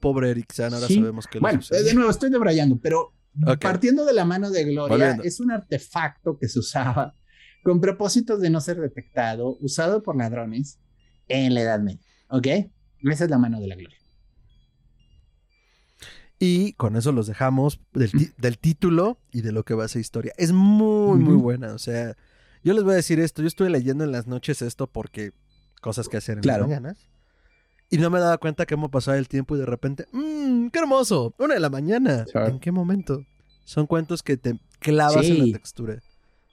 pobre 0.00 0.30
Ericsson. 0.30 0.74
Ahora 0.74 0.86
sabemos 0.86 1.26
que 1.26 1.38
Bueno, 1.38 1.60
de 1.70 1.94
nuevo, 1.94 2.10
estoy 2.10 2.28
debrayando, 2.30 2.78
pero 2.78 3.14
partiendo 3.60 4.04
de 4.04 4.12
la 4.12 4.26
mano 4.26 4.50
de 4.50 4.64
Gloria, 4.64 5.18
es 5.22 5.40
un 5.40 5.50
artefacto 5.50 6.38
que 6.38 6.48
se 6.48 6.58
usaba 6.58 7.14
con 7.62 7.80
propósitos 7.80 8.40
de 8.40 8.50
no 8.50 8.60
ser 8.60 8.78
detectado, 8.80 9.56
usado 9.60 10.02
por 10.02 10.16
ladrones 10.16 10.78
en 11.26 11.54
la 11.54 11.62
Edad 11.62 11.80
Media. 11.80 12.00
¿Ok? 12.28 12.46
Esa 13.10 13.24
es 13.24 13.30
la 13.30 13.38
mano 13.38 13.60
de 13.60 13.66
la 13.66 13.74
Gloria. 13.74 13.98
Y 16.38 16.74
con 16.74 16.96
eso 16.96 17.12
los 17.12 17.26
dejamos 17.26 17.80
del, 17.92 18.58
título 18.58 19.18
y 19.32 19.40
de 19.40 19.52
lo 19.52 19.64
que 19.64 19.74
va 19.74 19.84
a 19.84 19.88
ser 19.88 20.00
historia. 20.00 20.32
Es 20.36 20.52
muy, 20.52 21.18
muy 21.18 21.36
buena. 21.36 21.72
O 21.72 21.78
sea, 21.78 22.14
yo 22.62 22.74
les 22.74 22.84
voy 22.84 22.92
a 22.92 22.96
decir 22.96 23.20
esto. 23.20 23.42
Yo 23.42 23.48
estuve 23.48 23.70
leyendo 23.70 24.04
en 24.04 24.12
las 24.12 24.26
noches 24.26 24.60
esto 24.60 24.86
porque 24.86 25.32
cosas 25.80 26.08
que 26.08 26.18
hacer 26.18 26.38
en 26.38 26.46
las 26.46 26.60
mañanas. 26.60 27.08
Y 27.88 27.98
no 27.98 28.10
me 28.10 28.18
daba 28.18 28.36
cuenta 28.38 28.66
que 28.66 28.74
hemos 28.74 28.90
pasado 28.90 29.16
el 29.16 29.28
tiempo 29.28 29.56
y 29.56 29.60
de 29.60 29.66
repente, 29.66 30.06
mmm, 30.12 30.68
qué 30.68 30.78
hermoso, 30.80 31.34
una 31.38 31.54
de 31.54 31.60
la 31.60 31.70
mañana. 31.70 32.26
¿En 32.34 32.58
qué 32.58 32.72
momento? 32.72 33.24
Son 33.64 33.86
cuentos 33.86 34.22
que 34.22 34.36
te 34.36 34.58
clavas 34.80 35.24
en 35.26 35.38
la 35.38 35.58
textura. 35.58 36.02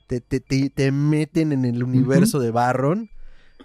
Te, 0.08 0.22
te, 0.22 0.40
te, 0.40 0.92
meten 0.92 1.52
en 1.52 1.66
el 1.66 1.84
universo 1.84 2.40
de 2.40 2.52
Barron 2.52 3.10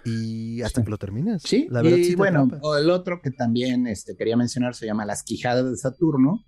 y 0.03 0.61
hasta 0.61 0.83
que 0.83 0.89
lo 0.89 0.97
terminas. 0.97 1.41
Sí, 1.43 1.67
la 1.69 1.81
verdad, 1.81 1.97
y 1.97 2.15
bueno, 2.15 2.47
el 2.77 2.89
otro 2.89 3.21
que 3.21 3.31
también 3.31 3.87
este, 3.87 4.15
quería 4.15 4.37
mencionar 4.37 4.75
se 4.75 4.85
llama 4.85 5.05
Las 5.05 5.23
Quijadas 5.23 5.69
de 5.69 5.77
Saturno. 5.77 6.45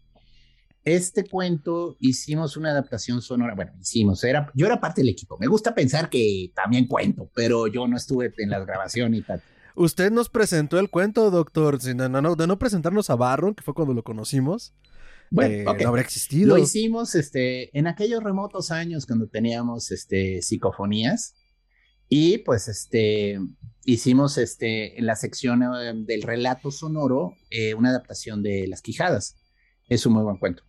Este 0.84 1.26
cuento 1.26 1.95
hicimos 1.99 2.58
una 2.58 2.72
adaptación 2.72 3.22
sonora. 3.22 3.54
Bueno, 3.54 3.74
hicimos, 3.80 4.24
era, 4.24 4.52
yo 4.56 4.66
era 4.66 4.80
parte 4.80 5.02
del 5.02 5.10
equipo. 5.10 5.38
Me 5.39 5.47
gusta 5.47 5.76
pensar 5.76 6.10
que 6.10 6.52
también 6.56 6.88
cuento, 6.88 7.30
pero 7.36 7.68
yo 7.68 7.88
no 7.88 7.97
estuve 7.97 8.34
en 8.38 8.49
la 8.49 8.60
grabación 8.60 9.14
y 9.14 9.22
tal. 9.22 9.41
Usted 9.76 10.12
nos 10.12 10.30
presentó 10.30 10.80
el 10.80 10.89
cuento, 10.89 11.30
doctor, 11.30 11.80
de 11.80 11.93
no, 11.93 12.36
de 12.36 12.47
no 12.47 12.60
presentarnos 12.60 13.10
a 13.10 13.16
Barron, 13.16 13.54
que 13.54 13.64
fue 13.64 13.74
cuando 13.74 13.93
lo 13.93 14.04
conocimos. 14.04 14.74
Bueno, 15.30 15.72
eh, 15.72 15.84
no 15.84 15.89
habría 15.89 16.04
existido. 16.04 16.58
Lo 16.58 16.62
hicimos 16.62 17.16
este, 17.16 17.76
en 17.78 17.88
aquellos 17.88 18.22
remotos 18.22 18.70
años 18.70 19.06
cuando 19.06 19.28
teníamos 19.28 19.91
este, 19.91 20.41
psicofonías. 20.41 21.36
Y 22.14 22.39
pues 22.39 22.68
este, 22.68 23.39
hicimos 23.86 24.38
este, 24.38 24.99
en 24.99 25.05
la 25.05 25.16
sección 25.16 25.64
eh, 25.64 25.93
del 25.95 26.24
relato 26.24 26.70
sonoro 26.70 27.38
eh, 27.49 27.74
una 27.74 27.91
adaptación 27.91 28.43
de 28.43 28.68
Las 28.68 28.82
Quijadas. 28.82 29.38
Es 29.88 30.05
un 30.05 30.12
muy 30.16 30.24
buen 30.24 30.36
cuento. 30.36 30.64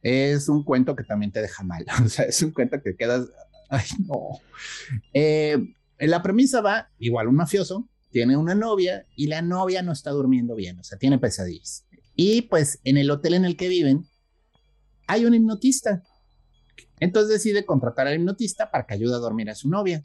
Es 0.00 0.48
un 0.48 0.64
cuento 0.64 0.96
que 0.96 1.04
también 1.04 1.32
te 1.32 1.42
deja 1.42 1.62
mal. 1.64 1.84
O 2.02 2.08
sea, 2.08 2.24
es 2.24 2.40
un 2.40 2.52
cuento 2.52 2.80
que 2.82 2.96
quedas. 2.96 3.28
Ay, 3.68 3.84
no. 4.08 4.40
Eh, 5.12 5.58
la 5.98 6.22
premisa 6.22 6.62
va: 6.62 6.88
igual 6.98 7.28
un 7.28 7.36
mafioso 7.36 7.86
tiene 8.10 8.38
una 8.38 8.54
novia 8.54 9.04
y 9.14 9.26
la 9.26 9.42
novia 9.42 9.82
no 9.82 9.92
está 9.92 10.12
durmiendo 10.12 10.54
bien, 10.54 10.78
o 10.78 10.82
sea, 10.82 10.96
tiene 10.96 11.18
pesadillas. 11.18 11.86
Y 12.16 12.42
pues 12.42 12.80
en 12.84 12.96
el 12.96 13.10
hotel 13.10 13.34
en 13.34 13.44
el 13.44 13.58
que 13.58 13.68
viven 13.68 14.06
hay 15.06 15.26
un 15.26 15.34
hipnotista. 15.34 16.02
Entonces 17.00 17.34
decide 17.34 17.66
contratar 17.66 18.06
al 18.06 18.14
hipnotista 18.14 18.70
para 18.70 18.86
que 18.86 18.94
ayude 18.94 19.14
a 19.14 19.18
dormir 19.18 19.50
a 19.50 19.54
su 19.54 19.68
novia 19.68 20.02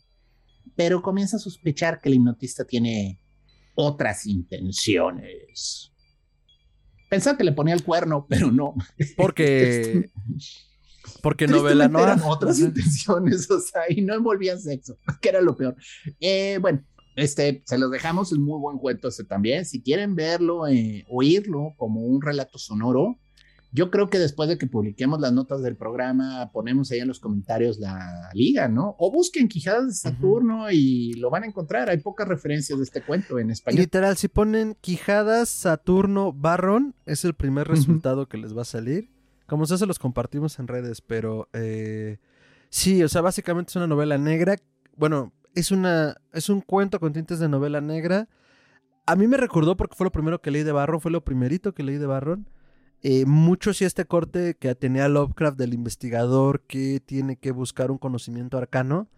pero 0.76 1.02
comienza 1.02 1.38
a 1.38 1.40
sospechar 1.40 2.02
que 2.02 2.10
el 2.10 2.16
hipnotista 2.16 2.66
tiene 2.66 3.20
otras 3.76 4.26
intenciones. 4.26 5.92
Pensaba 7.10 7.38
que 7.38 7.44
le 7.44 7.52
ponía 7.52 7.74
el 7.74 7.84
cuerno, 7.84 8.26
pero 8.28 8.52
no. 8.52 8.74
Porque. 9.16 10.10
porque 11.22 11.48
novela 11.48 11.88
no 11.88 12.00
eran 12.00 12.22
otras 12.24 12.60
intenciones, 12.60 13.50
o 13.52 13.60
sea, 13.60 13.84
y 13.90 14.02
no 14.02 14.16
envolvían 14.16 14.60
sexo, 14.60 14.98
que 15.22 15.30
era 15.30 15.42
lo 15.42 15.56
peor. 15.56 15.76
Eh, 16.20 16.58
bueno, 16.62 16.84
este, 17.16 17.64
se 17.66 17.78
los 17.78 17.92
dejamos, 17.92 18.32
es 18.32 18.40
muy 18.40 18.60
buen 18.60 18.78
cuento 18.78 19.08
ese 19.08 19.24
también. 19.24 19.66
Si 19.66 19.82
quieren 19.82 20.16
verlo, 20.16 20.68
eh, 20.68 21.06
oírlo 21.10 21.74
como 21.78 22.02
un 22.02 22.22
relato 22.22 22.58
sonoro, 22.58 23.20
yo 23.76 23.92
creo 23.92 24.10
que 24.10 24.18
después 24.18 24.48
de 24.48 24.58
que 24.58 24.68
publiquemos 24.68 25.20
las 25.20 25.34
notas 25.34 25.62
del 25.62 25.76
programa, 25.76 26.50
ponemos 26.54 26.90
ahí 26.92 27.00
en 27.00 27.10
los 27.10 27.20
comentarios 27.20 27.78
la 27.78 28.30
liga, 28.34 28.70
¿no? 28.70 28.96
O 28.98 29.12
busquen 29.12 29.50
Quijadas 29.50 29.88
de 29.88 29.94
Saturno 29.94 30.72
y 30.72 31.14
lo 31.16 31.30
van 31.30 31.44
a 31.44 31.48
encontrar. 31.48 31.90
Hay 31.90 31.98
pocas 31.98 32.26
referencias 32.26 32.80
de 32.80 32.86
este 32.86 33.02
cuento 33.02 33.38
en 33.38 33.52
español. 33.52 33.82
Literal, 33.82 34.16
si 34.16 34.30
ponen 34.30 34.78
Quijadas 34.80 35.50
Saturno 35.50 36.32
Barron, 36.32 36.96
es 37.06 37.26
el 37.26 37.34
primer 37.34 37.68
resultado 37.68 38.30
que 38.30 38.38
les 38.38 38.56
va 38.56 38.62
a 38.62 38.66
salir. 38.66 39.12
Como 39.46 39.66
sea, 39.66 39.78
se 39.78 39.86
los 39.86 40.00
compartimos 40.00 40.58
en 40.58 40.70
redes, 40.70 41.02
pero 41.02 41.50
eh, 41.52 42.20
sí, 42.70 43.04
o 43.04 43.10
sea, 43.10 43.20
básicamente 43.20 43.72
es 43.72 43.76
una 43.76 43.88
novela 43.88 44.18
negra. 44.18 44.56
Bueno, 44.96 45.34
es, 45.54 45.72
una, 45.72 46.16
es 46.32 46.48
un 46.48 46.62
cuento 46.62 47.02
con 47.02 47.12
tintes 47.12 47.40
de 47.40 47.50
novela 47.50 47.82
negra. 47.82 48.30
A 49.06 49.18
mí 49.18 49.28
me 49.28 49.36
recordó 49.36 49.76
porque 49.76 49.98
fue 49.98 50.06
lo 50.06 50.14
primero 50.14 50.42
que 50.42 50.50
leí 50.50 50.64
de 50.64 50.72
Barron, 50.72 51.02
fue 51.02 51.12
lo 51.12 51.26
primerito 51.26 51.74
que 51.74 51.84
leí 51.84 51.98
de 51.98 52.08
Barron. 52.08 52.48
Eh, 53.08 53.28
mucho 53.28 53.72
sí 53.72 53.86
este 53.86 54.06
corte 54.06 54.56
que 54.56 54.74
tenía 54.74 55.08
Lovecraft 55.08 55.60
del 55.60 55.76
investigador 55.76 56.62
que 56.62 57.00
tiene 57.00 57.36
que 57.36 57.52
buscar 57.52 57.92
un 57.92 58.00
conocimiento 58.00 58.58
arcano, 58.58 59.12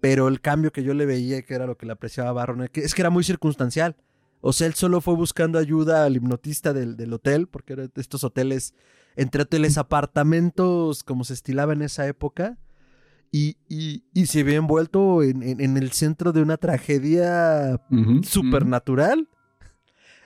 pero 0.00 0.28
el 0.28 0.40
cambio 0.40 0.72
que 0.72 0.82
yo 0.82 0.94
le 0.94 1.04
veía, 1.04 1.42
que 1.42 1.52
era 1.52 1.66
lo 1.66 1.76
que 1.76 1.84
le 1.84 1.92
apreciaba 1.92 2.32
Barron, 2.32 2.66
es 2.72 2.94
que 2.94 3.02
era 3.02 3.10
muy 3.10 3.24
circunstancial. 3.24 3.94
O 4.40 4.54
sea, 4.54 4.66
él 4.66 4.72
solo 4.72 5.02
fue 5.02 5.16
buscando 5.16 5.58
ayuda 5.58 6.06
al 6.06 6.16
hipnotista 6.16 6.72
del, 6.72 7.12
hotel, 7.12 7.46
porque 7.46 7.74
eran 7.74 7.92
estos 7.96 8.24
hoteles, 8.24 8.72
entre 9.16 9.42
hoteles, 9.42 9.76
apartamentos, 9.76 11.04
como 11.04 11.24
se 11.24 11.34
estilaba 11.34 11.74
en 11.74 11.82
esa 11.82 12.06
época, 12.06 12.56
y, 13.30 13.58
se 14.24 14.40
había 14.40 14.56
envuelto 14.56 15.22
en, 15.22 15.76
el 15.76 15.92
centro 15.92 16.32
de 16.32 16.40
una 16.40 16.56
tragedia 16.56 17.82
supernatural. 18.22 19.28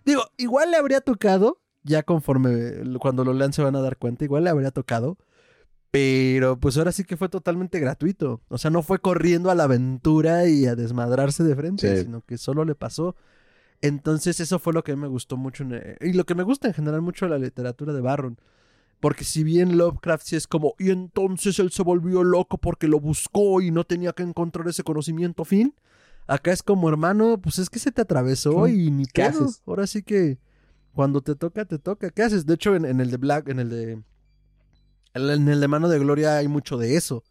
Digo, 0.05 0.23
igual 0.37 0.71
le 0.71 0.77
habría 0.77 1.01
tocado 1.01 1.61
ya 1.83 2.03
conforme 2.03 2.99
cuando 3.01 3.25
lo 3.25 3.33
lean 3.33 3.53
se 3.53 3.63
van 3.63 3.77
a 3.77 3.81
dar 3.81 3.97
cuenta, 3.97 4.25
igual 4.25 4.45
le 4.45 4.51
habría 4.51 4.71
tocado. 4.71 5.17
Pero 5.91 6.57
pues 6.59 6.77
ahora 6.77 6.93
sí 6.93 7.03
que 7.05 7.17
fue 7.17 7.29
totalmente 7.29 7.81
gratuito. 7.81 8.41
O 8.49 8.59
sea, 8.59 8.71
no 8.71 8.83
fue 8.83 9.01
corriendo 9.01 9.51
a 9.51 9.57
la 9.57 9.65
aventura 9.65 10.47
y 10.47 10.67
a 10.67 10.77
desmadrarse 10.77 11.43
de 11.43 11.57
frente, 11.57 12.03
sino 12.03 12.23
que 12.23 12.39
solo 12.39 12.65
le 12.65 12.77
pasó. 12.77 13.17
Entonces 13.83 14.39
eso 14.39 14.59
fue 14.59 14.73
lo 14.73 14.85
que 14.85 14.95
me 14.95 15.09
gustó 15.09 15.37
mucho. 15.37 15.65
y 16.01 16.13
lo 16.13 16.25
que 16.25 16.35
me 16.37 16.45
gusta 16.45 16.69
en 16.69 16.75
general 16.75 17.03
mucho 17.03 17.25
de 17.27 17.31
la 17.31 17.39
literatura 17.39 17.93
de 17.93 18.01
Barron. 18.01 18.39
Porque 19.01 19.25
si 19.25 19.43
bien 19.43 19.79
Lovecraft 19.79 20.27
sí 20.27 20.37
es 20.37 20.47
como, 20.47 20.75
y 20.79 20.91
entonces 20.91 21.59
él 21.59 21.71
se 21.71 21.83
volvió 21.83 22.23
loco 22.23 22.59
porque 22.59 22.87
lo 22.87 23.01
buscó 23.01 23.61
y 23.63 23.71
no 23.71 23.85
tenía 23.85 24.13
que 24.13 24.23
encontrar 24.23 24.69
ese 24.69 24.85
conocimiento 24.85 25.45
fin. 25.45 25.75
Acá 26.27 26.53
es 26.53 26.63
como, 26.63 26.89
hermano, 26.89 27.41
pues 27.41 27.59
es 27.59 27.71
que 27.71 27.79
se 27.79 27.91
te 27.91 28.03
atravesó 28.03 28.69
y 28.69 28.91
ni 28.91 29.07
¿Qué 29.07 29.23
pedo. 29.25 29.45
haces? 29.47 29.63
Ahora 29.67 29.87
sí 29.87 30.03
que 30.03 30.39
cuando 30.95 31.21
te 31.23 31.35
toca, 31.35 31.65
te 31.65 31.79
toca. 31.79 32.11
¿Qué 32.11 32.23
haces? 32.23 32.47
De 32.47 32.55
hecho, 32.55 32.75
en, 32.77 32.85
en 32.85 33.01
el 33.01 33.11
de 33.11 33.17
Black, 33.17 33.49
en 33.49 33.59
el 33.61 33.71
de. 33.71 34.03
En 35.15 35.49
el 35.49 35.61
de 35.61 35.69
Mano 35.69 35.89
de 35.89 35.99
Gloria 35.99 36.37
hay 36.37 36.49
mucho 36.49 36.77
de 36.79 36.97
eso. 36.97 37.25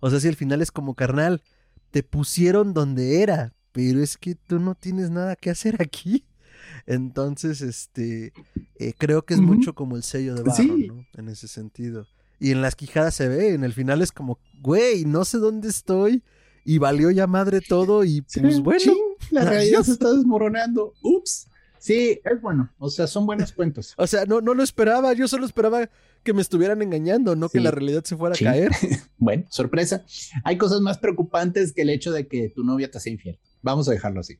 O 0.00 0.10
sea, 0.10 0.18
si 0.20 0.28
el 0.28 0.36
final 0.36 0.62
es 0.62 0.72
como 0.72 0.94
carnal, 0.94 1.42
te 1.90 2.02
pusieron 2.02 2.74
donde 2.74 3.22
era, 3.22 3.52
pero 3.72 4.02
es 4.02 4.16
que 4.16 4.34
tú 4.34 4.58
no 4.58 4.74
tienes 4.74 5.10
nada 5.10 5.36
que 5.36 5.50
hacer 5.50 5.80
aquí. 5.80 6.24
Entonces, 6.86 7.60
este, 7.62 8.32
eh, 8.78 8.94
creo 8.98 9.24
que 9.24 9.34
es 9.34 9.40
mucho 9.40 9.74
como 9.74 9.96
el 9.96 10.02
sello 10.02 10.34
de 10.34 10.42
Barron, 10.42 10.66
Sí. 10.76 10.88
¿no? 10.88 11.06
En 11.14 11.28
ese 11.28 11.46
sentido. 11.48 12.06
Y 12.38 12.52
en 12.52 12.62
las 12.62 12.74
quijadas 12.74 13.14
se 13.14 13.28
ve, 13.28 13.52
en 13.54 13.64
el 13.64 13.72
final 13.74 14.00
es 14.02 14.12
como, 14.12 14.38
güey, 14.60 15.04
no 15.04 15.24
sé 15.24 15.38
dónde 15.38 15.68
estoy 15.68 16.22
y 16.64 16.78
valió 16.78 17.10
ya 17.10 17.26
madre 17.26 17.60
todo 17.68 18.02
y 18.04 18.24
Sí, 18.26 18.40
pues 18.40 18.60
bueno. 18.60 18.92
la 19.30 19.44
realidad 19.50 19.82
se 19.82 19.92
está 19.92 20.10
desmoronando. 20.12 20.94
Ups. 21.02 21.46
Sí, 21.80 22.20
es 22.22 22.40
bueno. 22.42 22.70
O 22.78 22.90
sea, 22.90 23.06
son 23.06 23.24
buenos 23.26 23.52
cuentos. 23.52 23.94
O 23.98 24.06
sea, 24.06 24.26
no, 24.26 24.40
no 24.40 24.54
lo 24.54 24.62
esperaba, 24.62 25.12
yo 25.14 25.26
solo 25.26 25.46
esperaba 25.46 25.88
que 26.22 26.32
me 26.34 26.42
estuvieran 26.42 26.82
engañando, 26.82 27.34
no 27.34 27.48
que 27.48 27.58
la 27.58 27.70
realidad 27.70 28.04
se 28.04 28.16
fuera 28.16 28.34
Sí. 28.36 28.46
a 28.46 28.52
caer. 28.52 28.70
Bueno, 29.16 29.44
sorpresa. 29.50 30.04
Hay 30.44 30.56
cosas 30.58 30.80
más 30.82 30.98
preocupantes 30.98 31.72
que 31.72 31.82
el 31.82 31.90
hecho 31.90 32.12
de 32.12 32.26
que 32.28 32.50
tu 32.50 32.62
novia 32.64 32.90
te 32.90 33.00
sea 33.00 33.12
infiel. 33.12 33.38
Vamos 33.62 33.88
a 33.88 33.92
dejarlo 33.92 34.20
así. 34.20 34.38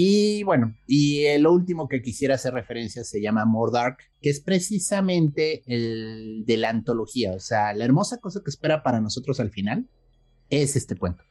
Y 0.00 0.44
bueno, 0.44 0.76
y 0.86 1.24
el 1.24 1.44
último 1.48 1.88
que 1.88 2.00
quisiera 2.02 2.36
hacer 2.36 2.54
referencia 2.54 3.02
se 3.02 3.20
llama 3.20 3.44
More 3.44 3.72
Dark, 3.72 3.96
que 4.20 4.30
es 4.30 4.38
precisamente 4.40 5.62
el 5.66 6.44
de 6.46 6.56
la 6.56 6.70
antología. 6.70 7.32
O 7.34 7.40
sea, 7.40 7.74
la 7.74 7.84
hermosa 7.84 8.18
cosa 8.18 8.40
que 8.44 8.50
espera 8.50 8.84
para 8.84 9.00
nosotros 9.00 9.40
al 9.40 9.50
final 9.50 9.88
es 10.50 10.76
este 10.76 10.94
cuento. 10.94 11.24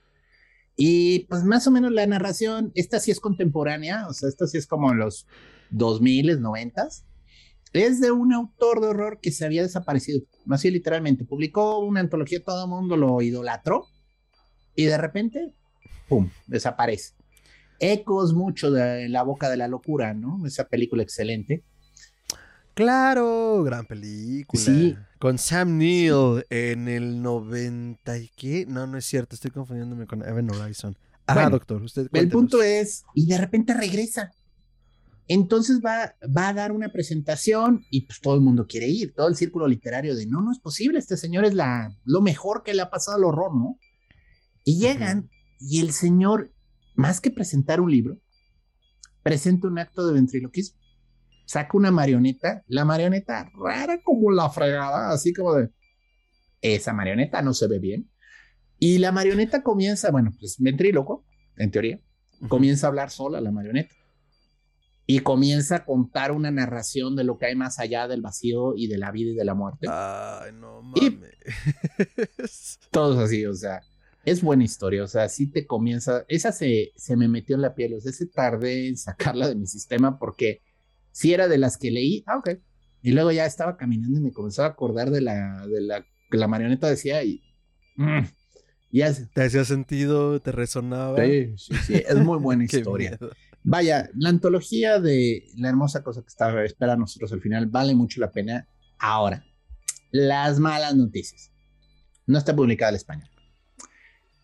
Y 0.77 1.25
pues 1.25 1.43
más 1.43 1.67
o 1.67 1.71
menos 1.71 1.91
la 1.91 2.05
narración, 2.05 2.71
esta 2.75 2.99
sí 2.99 3.11
es 3.11 3.19
contemporánea, 3.19 4.07
o 4.07 4.13
sea, 4.13 4.29
esta 4.29 4.47
sí 4.47 4.57
es 4.57 4.67
como 4.67 4.91
en 4.91 4.99
los 4.99 5.25
2000, 5.71 6.39
90 6.39 6.87
es 7.73 7.99
de 7.99 8.11
un 8.11 8.33
autor 8.33 8.81
de 8.81 8.87
horror 8.87 9.19
que 9.21 9.31
se 9.31 9.45
había 9.45 9.61
desaparecido, 9.61 10.21
así 10.49 10.71
literalmente. 10.71 11.25
Publicó 11.25 11.79
una 11.79 11.99
antología, 11.99 12.43
todo 12.43 12.63
el 12.63 12.69
mundo 12.69 12.97
lo 12.97 13.21
idolatró 13.21 13.87
y 14.75 14.85
de 14.85 14.97
repente, 14.97 15.53
¡pum!, 16.07 16.29
desaparece. 16.47 17.13
Ecos 17.79 18.33
mucho 18.33 18.71
de 18.71 19.07
La 19.09 19.23
Boca 19.23 19.49
de 19.49 19.57
la 19.57 19.67
Locura, 19.67 20.13
¿no? 20.13 20.45
Esa 20.45 20.67
película 20.67 21.03
excelente. 21.03 21.63
Claro, 22.77 23.63
gran 23.63 23.87
película. 23.87 24.61
Sí. 24.61 24.95
Con 25.17 25.39
Sam 25.39 25.79
Neill 25.79 26.45
en 26.51 26.87
el 26.87 27.23
90 27.23 28.19
y 28.19 28.29
qué? 28.35 28.67
No, 28.67 28.85
no 28.85 28.99
es 28.99 29.05
cierto, 29.05 29.33
estoy 29.33 29.49
confundiéndome 29.49 30.05
con 30.05 30.21
Evan 30.21 30.51
Horizon. 30.51 30.95
Bueno, 31.25 31.49
doctor, 31.49 31.81
usted 31.81 32.07
El 32.13 32.29
punto 32.29 32.61
es, 32.61 33.03
y 33.15 33.25
de 33.25 33.39
repente 33.39 33.73
regresa. 33.73 34.31
Entonces 35.27 35.81
va, 35.83 36.13
va 36.25 36.49
a 36.49 36.53
dar 36.53 36.71
una 36.71 36.89
presentación 36.89 37.83
y 37.89 38.01
pues 38.01 38.21
todo 38.21 38.35
el 38.35 38.41
mundo 38.41 38.67
quiere 38.67 38.87
ir, 38.87 39.11
todo 39.15 39.27
el 39.27 39.35
círculo 39.35 39.67
literario 39.67 40.15
de 40.15 40.27
no, 40.27 40.43
no 40.43 40.51
es 40.51 40.59
posible, 40.59 40.99
este 40.99 41.17
señor 41.17 41.45
es 41.45 41.55
la, 41.55 41.97
lo 42.05 42.21
mejor 42.21 42.61
que 42.61 42.75
le 42.75 42.83
ha 42.83 42.91
pasado 42.91 43.17
al 43.17 43.23
horror, 43.23 43.55
¿no? 43.55 43.79
Y 44.63 44.77
llegan 44.77 45.31
y 45.59 45.81
el 45.81 45.93
señor, 45.93 46.53
más 46.93 47.21
que 47.21 47.31
presentar 47.31 47.81
un 47.81 47.89
libro, 47.89 48.19
presenta 49.23 49.67
un 49.67 49.79
acto 49.79 50.05
de 50.05 50.13
ventriloquismo. 50.13 50.79
Saca 51.47 51.77
una 51.77 51.91
marioneta, 51.91 52.63
la 52.67 52.83
marioneta 52.85 53.49
rara 53.57 54.01
como 54.03 54.31
la 54.31 54.49
fregada, 54.49 55.11
así 55.11 55.33
como 55.33 55.55
de, 55.55 55.69
esa 56.61 56.91
marioneta 56.93 57.41
no 57.41 57.53
se 57.53 57.67
ve 57.67 57.79
bien. 57.79 58.11
Y 58.79 58.97
la 58.99 59.11
marioneta 59.11 59.63
comienza, 59.63 60.11
bueno, 60.11 60.31
pues 60.39 60.57
ventríloco, 60.59 61.25
en 61.55 61.71
teoría, 61.71 61.99
comienza 62.49 62.85
a 62.85 62.89
hablar 62.89 63.09
sola 63.11 63.39
la 63.41 63.51
marioneta. 63.51 63.95
Y 65.05 65.19
comienza 65.19 65.77
a 65.77 65.85
contar 65.85 66.33
una 66.33 66.51
narración 66.51 67.15
de 67.15 67.23
lo 67.23 67.37
que 67.37 67.45
hay 67.45 67.55
más 67.55 67.79
allá 67.79 68.09
del 68.09 68.21
vacío 68.21 68.73
y 68.75 68.87
de 68.87 68.97
la 68.97 69.09
vida 69.11 69.31
y 69.31 69.35
de 69.35 69.45
la 69.45 69.53
muerte. 69.53 69.87
Ay, 69.89 70.51
no 70.53 70.81
Y- 70.95 71.11
mames. 71.11 72.79
Todos 72.91 73.17
así, 73.17 73.45
o 73.45 73.53
sea, 73.53 73.81
es 74.25 74.41
buena 74.41 74.65
historia, 74.65 75.03
o 75.05 75.07
sea, 75.07 75.29
sí 75.29 75.49
te 75.49 75.65
comienza, 75.65 76.25
esa 76.27 76.51
se, 76.51 76.91
se 76.97 77.15
me 77.15 77.29
metió 77.29 77.55
en 77.55 77.61
la 77.61 77.73
piel, 77.73 77.93
o 77.93 78.01
sea, 78.01 78.11
se 78.11 78.25
tardé 78.27 78.89
en 78.89 78.97
sacarla 78.97 79.47
de 79.47 79.55
mi 79.55 79.65
sistema 79.65 80.19
porque 80.19 80.61
si 81.17 81.33
era 81.33 81.47
de 81.47 81.57
las 81.57 81.77
que 81.77 81.89
leí, 81.89 82.23
ah, 82.27 82.37
ok. 82.37 82.49
Y 83.01 83.11
luego 83.11 83.31
ya 83.31 83.45
estaba 83.45 83.75
caminando 83.75 84.19
y 84.19 84.21
me 84.21 84.31
comenzaba 84.31 84.67
a 84.67 84.71
acordar 84.71 85.09
de 85.09 85.21
la, 85.21 85.65
de 85.67 85.81
la 85.81 86.05
que 86.29 86.37
la 86.37 86.47
marioneta 86.47 86.87
decía 86.87 87.23
y... 87.23 87.41
mm, 87.95 88.19
ya 88.91 89.11
se- 89.13 89.25
¿Te 89.27 89.43
hacía 89.43 89.65
sentido? 89.65 90.39
¿Te 90.39 90.51
resonaba? 90.51 91.17
Sí, 91.25 91.53
sí, 91.57 91.73
sí, 91.85 91.93
es 91.95 92.15
muy 92.17 92.37
buena 92.37 92.63
historia. 92.69 93.17
Vaya, 93.63 94.09
la 94.15 94.29
antología 94.29 94.99
de 94.99 95.43
la 95.57 95.69
hermosa 95.69 96.03
cosa 96.03 96.21
que 96.21 96.27
está 96.27 96.63
espera 96.63 96.93
a 96.93 96.97
nosotros 96.97 97.31
al 97.33 97.41
final 97.41 97.65
vale 97.65 97.95
mucho 97.95 98.21
la 98.21 98.31
pena. 98.31 98.67
Ahora, 98.99 99.43
las 100.11 100.59
malas 100.59 100.95
noticias. 100.95 101.51
No 102.27 102.37
está 102.37 102.55
publicada 102.55 102.89
en 102.91 102.95
español. 102.97 103.29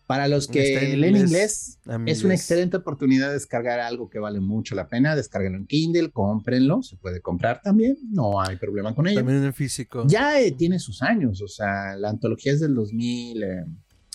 Para 0.06 0.28
los 0.28 0.48
que 0.48 0.96
leen 0.96 1.16
inglés, 1.16 1.78
es 2.06 2.24
una 2.24 2.34
excelente 2.34 2.76
oportunidad 2.76 3.28
de 3.28 3.34
descargar 3.34 3.80
algo 3.80 4.10
que 4.10 4.18
vale 4.18 4.38
mucho 4.38 4.74
la 4.74 4.88
pena. 4.88 5.16
Descárguenlo 5.16 5.58
en 5.58 5.66
Kindle, 5.66 6.10
cómprenlo. 6.10 6.82
Se 6.82 6.96
puede 6.96 7.22
comprar 7.22 7.62
también, 7.62 7.96
no 8.10 8.40
hay 8.40 8.56
problema 8.56 8.94
con 8.94 9.06
ello. 9.06 9.20
También 9.20 9.42
en 9.42 9.54
físico. 9.54 10.04
Ya 10.06 10.40
eh, 10.40 10.52
tiene 10.52 10.78
sus 10.78 11.00
años, 11.00 11.40
o 11.40 11.48
sea, 11.48 11.96
la 11.96 12.10
antología 12.10 12.52
es 12.52 12.60
del 12.60 12.74
2000. 12.74 13.42
Eh, 13.42 13.64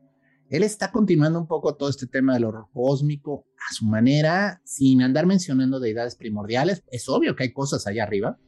Él 0.50 0.64
está 0.64 0.92
continuando 0.92 1.40
un 1.40 1.48
poco 1.48 1.76
todo 1.76 1.90
este 1.90 2.08
tema 2.08 2.34
del 2.34 2.46
horror 2.46 2.68
cósmico 2.74 3.46
a 3.70 3.74
su 3.74 3.86
manera, 3.86 4.62
sin 4.64 5.02
andar 5.02 5.26
mencionando 5.26 5.80
deidades 5.80 6.16
primordiales. 6.16 6.84
Es 6.90 7.10
obvio 7.10 7.36
que 7.36 7.44
hay 7.44 7.52
cosas 7.52 7.86
allá 7.86 8.04
arriba, 8.04 8.40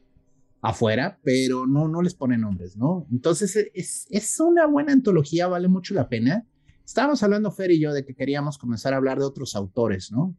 afuera, 0.62 1.20
pero 1.22 1.66
no, 1.66 1.88
no 1.88 2.00
les 2.00 2.14
pone 2.14 2.38
nombres, 2.38 2.76
¿no? 2.76 3.06
Entonces 3.10 3.70
es, 3.74 4.06
es 4.10 4.40
una 4.40 4.66
buena 4.66 4.92
antología, 4.92 5.46
vale 5.46 5.68
mucho 5.68 5.94
la 5.94 6.08
pena. 6.08 6.46
Estábamos 6.90 7.22
hablando 7.22 7.52
Fer 7.52 7.70
y 7.70 7.78
yo 7.78 7.92
de 7.92 8.04
que 8.04 8.16
queríamos 8.16 8.58
comenzar 8.58 8.94
a 8.94 8.96
hablar 8.96 9.20
de 9.20 9.24
otros 9.24 9.54
autores, 9.54 10.10
¿no? 10.10 10.36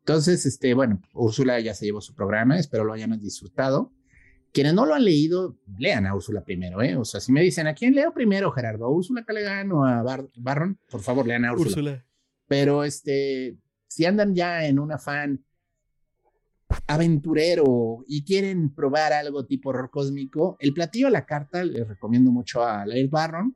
Entonces, 0.00 0.44
este, 0.46 0.74
bueno, 0.74 1.00
Úrsula 1.14 1.60
ya 1.60 1.74
se 1.74 1.84
llevó 1.86 2.00
su 2.00 2.12
programa, 2.12 2.58
espero 2.58 2.82
lo 2.82 2.92
hayan 2.92 3.16
disfrutado. 3.20 3.92
Quienes 4.52 4.74
no 4.74 4.84
lo 4.84 4.96
han 4.96 5.04
leído, 5.04 5.56
lean 5.78 6.06
a 6.06 6.16
Úrsula 6.16 6.42
primero, 6.42 6.82
¿eh? 6.82 6.96
O 6.96 7.04
sea, 7.04 7.20
si 7.20 7.30
me 7.30 7.40
dicen, 7.40 7.68
¿a 7.68 7.74
quién 7.74 7.94
leo 7.94 8.12
primero, 8.12 8.50
Gerardo? 8.50 8.86
¿A 8.86 8.90
Úrsula 8.90 9.24
Calegán 9.24 9.70
o 9.70 9.84
a 9.84 10.02
Bar 10.02 10.26
Barron? 10.34 10.76
Por 10.90 11.02
favor, 11.02 11.24
lean 11.24 11.44
a 11.44 11.52
Úrsula. 11.52 11.68
Úrsula. 11.68 12.04
Pero 12.48 12.82
este, 12.82 13.56
si 13.86 14.04
andan 14.04 14.34
ya 14.34 14.66
en 14.66 14.80
un 14.80 14.90
afán 14.90 15.44
aventurero 16.88 18.04
y 18.08 18.24
quieren 18.24 18.74
probar 18.74 19.12
algo 19.12 19.46
tipo 19.46 19.70
horror 19.70 19.90
cósmico, 19.90 20.56
el 20.58 20.74
platillo 20.74 21.06
a 21.06 21.10
la 21.10 21.26
carta 21.26 21.62
les 21.62 21.86
recomiendo 21.86 22.32
mucho 22.32 22.64
a 22.64 22.84
Lair 22.86 23.08
Barron, 23.08 23.54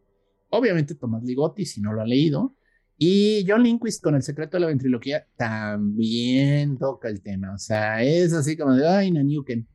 obviamente 0.51 0.95
Tomás 0.95 1.23
Ligotti 1.23 1.65
si 1.67 1.81
no 1.81 1.93
lo 1.93 2.03
han 2.03 2.09
leído, 2.09 2.57
y 2.99 3.45
John 3.47 3.63
Lindquist 3.63 4.03
con 4.03 4.15
El 4.15 4.23
secreto 4.23 4.57
de 4.57 4.61
la 4.63 4.67
ventriloquía 4.69 5.27
también 5.37 6.79
toca 6.79 7.09
el 7.09 7.21
tema, 7.21 7.55
o 7.55 7.59
sea, 7.59 8.03
es 8.03 8.33
así 8.33 8.57
como 8.57 8.75
de, 8.75 8.89
ay, 8.89 9.11
Nanyuken. 9.11 9.69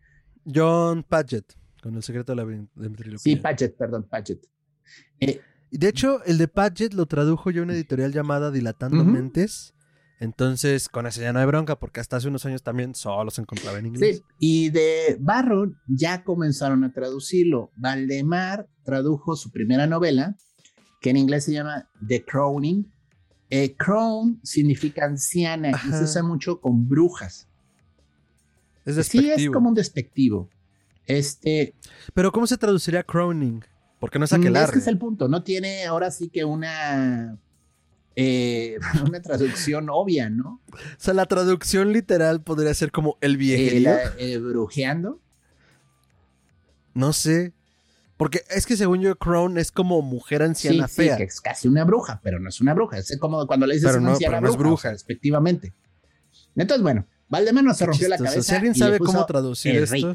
John 0.46 1.04
Paget, 1.04 1.54
con 1.84 1.96
el 1.96 2.04
secreto 2.04 2.32
de 2.32 2.36
la 2.38 2.46
ventriloquía. 2.76 3.20
Sí, 3.20 3.36
Paget, 3.36 3.76
perdón, 3.78 4.08
Paget. 4.10 4.40
Eh, 5.20 5.40
Y 5.70 5.78
de 5.78 5.88
hecho, 5.88 6.24
el 6.26 6.38
de 6.38 6.48
Paget 6.48 6.94
lo 6.94 7.06
tradujo 7.06 7.52
yo 7.52 7.62
a 7.62 7.64
una 7.66 7.74
editorial 7.74 8.12
llamada 8.12 8.52
Dilatando. 8.52 9.06
Mentes. 9.06 9.74
Entonces, 10.20 10.90
con 10.90 11.08
ese 11.08 11.22
ya 11.22 11.34
no 11.34 11.40
hay 11.40 11.46
bronca, 11.46 11.80
porque 11.80 12.00
hasta 12.00 12.18
hace 12.18 12.28
unos 12.28 12.46
años 12.46 12.62
también 12.62 12.94
solo 12.94 13.32
se 13.32 13.42
encontraba 13.42 13.80
en 13.80 13.88
inglés. 13.88 14.18
Sí, 14.18 14.24
y 14.38 14.70
de 14.70 15.18
Barron 15.20 15.78
ya 15.88 16.24
comenzaron 16.24 16.84
a 16.84 16.92
traducirlo. 16.92 17.72
Valdemar 17.76 18.68
tradujo 18.84 19.36
su 19.36 19.50
primera 19.52 19.88
novela, 19.88 20.36
que 21.02 21.10
en 21.10 21.18
inglés 21.18 21.44
se 21.44 21.52
llama 21.54 21.90
The 22.08 22.24
Crowning. 22.24 22.90
Eh, 23.50 23.76
crown 23.76 24.40
significa 24.44 25.04
anciana 25.04 25.72
y 25.72 25.92
se 25.92 26.04
usa 26.06 26.24
mucho 26.24 26.62
con 26.62 26.88
brujas. 26.88 27.50
Es 28.86 28.96
Sí, 29.08 29.30
es 29.30 29.50
como 29.50 29.68
un 29.70 29.76
despectivo. 29.76 30.50
Este. 31.06 31.76
Pero 32.14 32.32
¿cómo 32.32 32.48
se 32.48 32.58
traduciría 32.58 33.04
Crowning? 33.04 33.62
Porque 34.00 34.18
no 34.20 34.26
es 34.26 34.32
mm, 34.32 34.36
aquelarre. 34.36 34.66
Es 34.68 34.72
que 34.72 34.80
es 34.80 34.88
el 34.88 34.98
punto. 34.98 35.28
No 35.28 35.44
tiene 35.44 35.84
ahora 35.86 36.12
sí 36.12 36.30
que 36.30 36.46
una. 36.46 37.38
eh, 38.16 38.78
una 39.06 39.22
traducción 39.22 39.90
obvia, 39.90 40.30
¿no? 40.30 40.62
O 40.72 40.78
sea, 40.98 41.14
la 41.14 41.26
traducción 41.26 41.92
literal 41.92 42.42
podría 42.44 42.74
ser 42.74 42.92
como 42.92 43.18
el 43.20 43.34
Eh, 43.34 43.38
viejerío. 43.38 43.82
la- 43.90 44.14
eh, 44.18 44.38
brujeando. 44.38 45.20
No 46.94 47.12
sé. 47.14 47.54
Porque 48.22 48.44
es 48.52 48.68
que 48.68 48.78
según 48.78 49.02
yo, 49.02 49.16
Crown 49.18 49.58
es 49.58 49.72
como 49.72 50.04
mujer 50.04 50.44
anciana 50.44 50.88
sí, 50.88 50.94
sí, 50.94 51.02
fea. 51.02 51.18
que 51.18 51.24
es 51.24 51.42
casi 51.42 51.68
una 51.68 51.84
bruja, 51.86 52.20
pero 52.22 52.40
no 52.40 52.50
es 52.50 52.62
una 52.62 52.76
bruja. 52.76 53.00
Es 53.00 53.18
como 53.20 53.48
cuando 53.48 53.66
le 53.66 53.74
dices 53.74 53.90
Pero 53.90 53.98
una 54.00 54.10
no- 54.10 54.14
anciana 54.14 54.38
pero 54.38 54.42
no 54.42 54.48
es 54.52 54.58
bruja, 54.58 54.70
bruja. 54.70 54.78
o 54.78 54.82
sea, 54.84 54.92
respectivamente. 54.92 55.74
Entonces, 56.56 56.84
bueno, 56.84 57.08
Valdemar 57.30 57.64
no 57.64 57.74
se 57.74 57.84
rompió 57.84 58.08
la 58.10 58.18
cabeza. 58.20 58.44
Si 58.44 58.54
alguien 58.54 58.76
sabe 58.76 59.00
cómo 59.00 59.26
traducir 59.26 59.76
esto. 59.76 60.14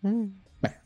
Mm. 0.00 0.28
Bueno. 0.62 0.76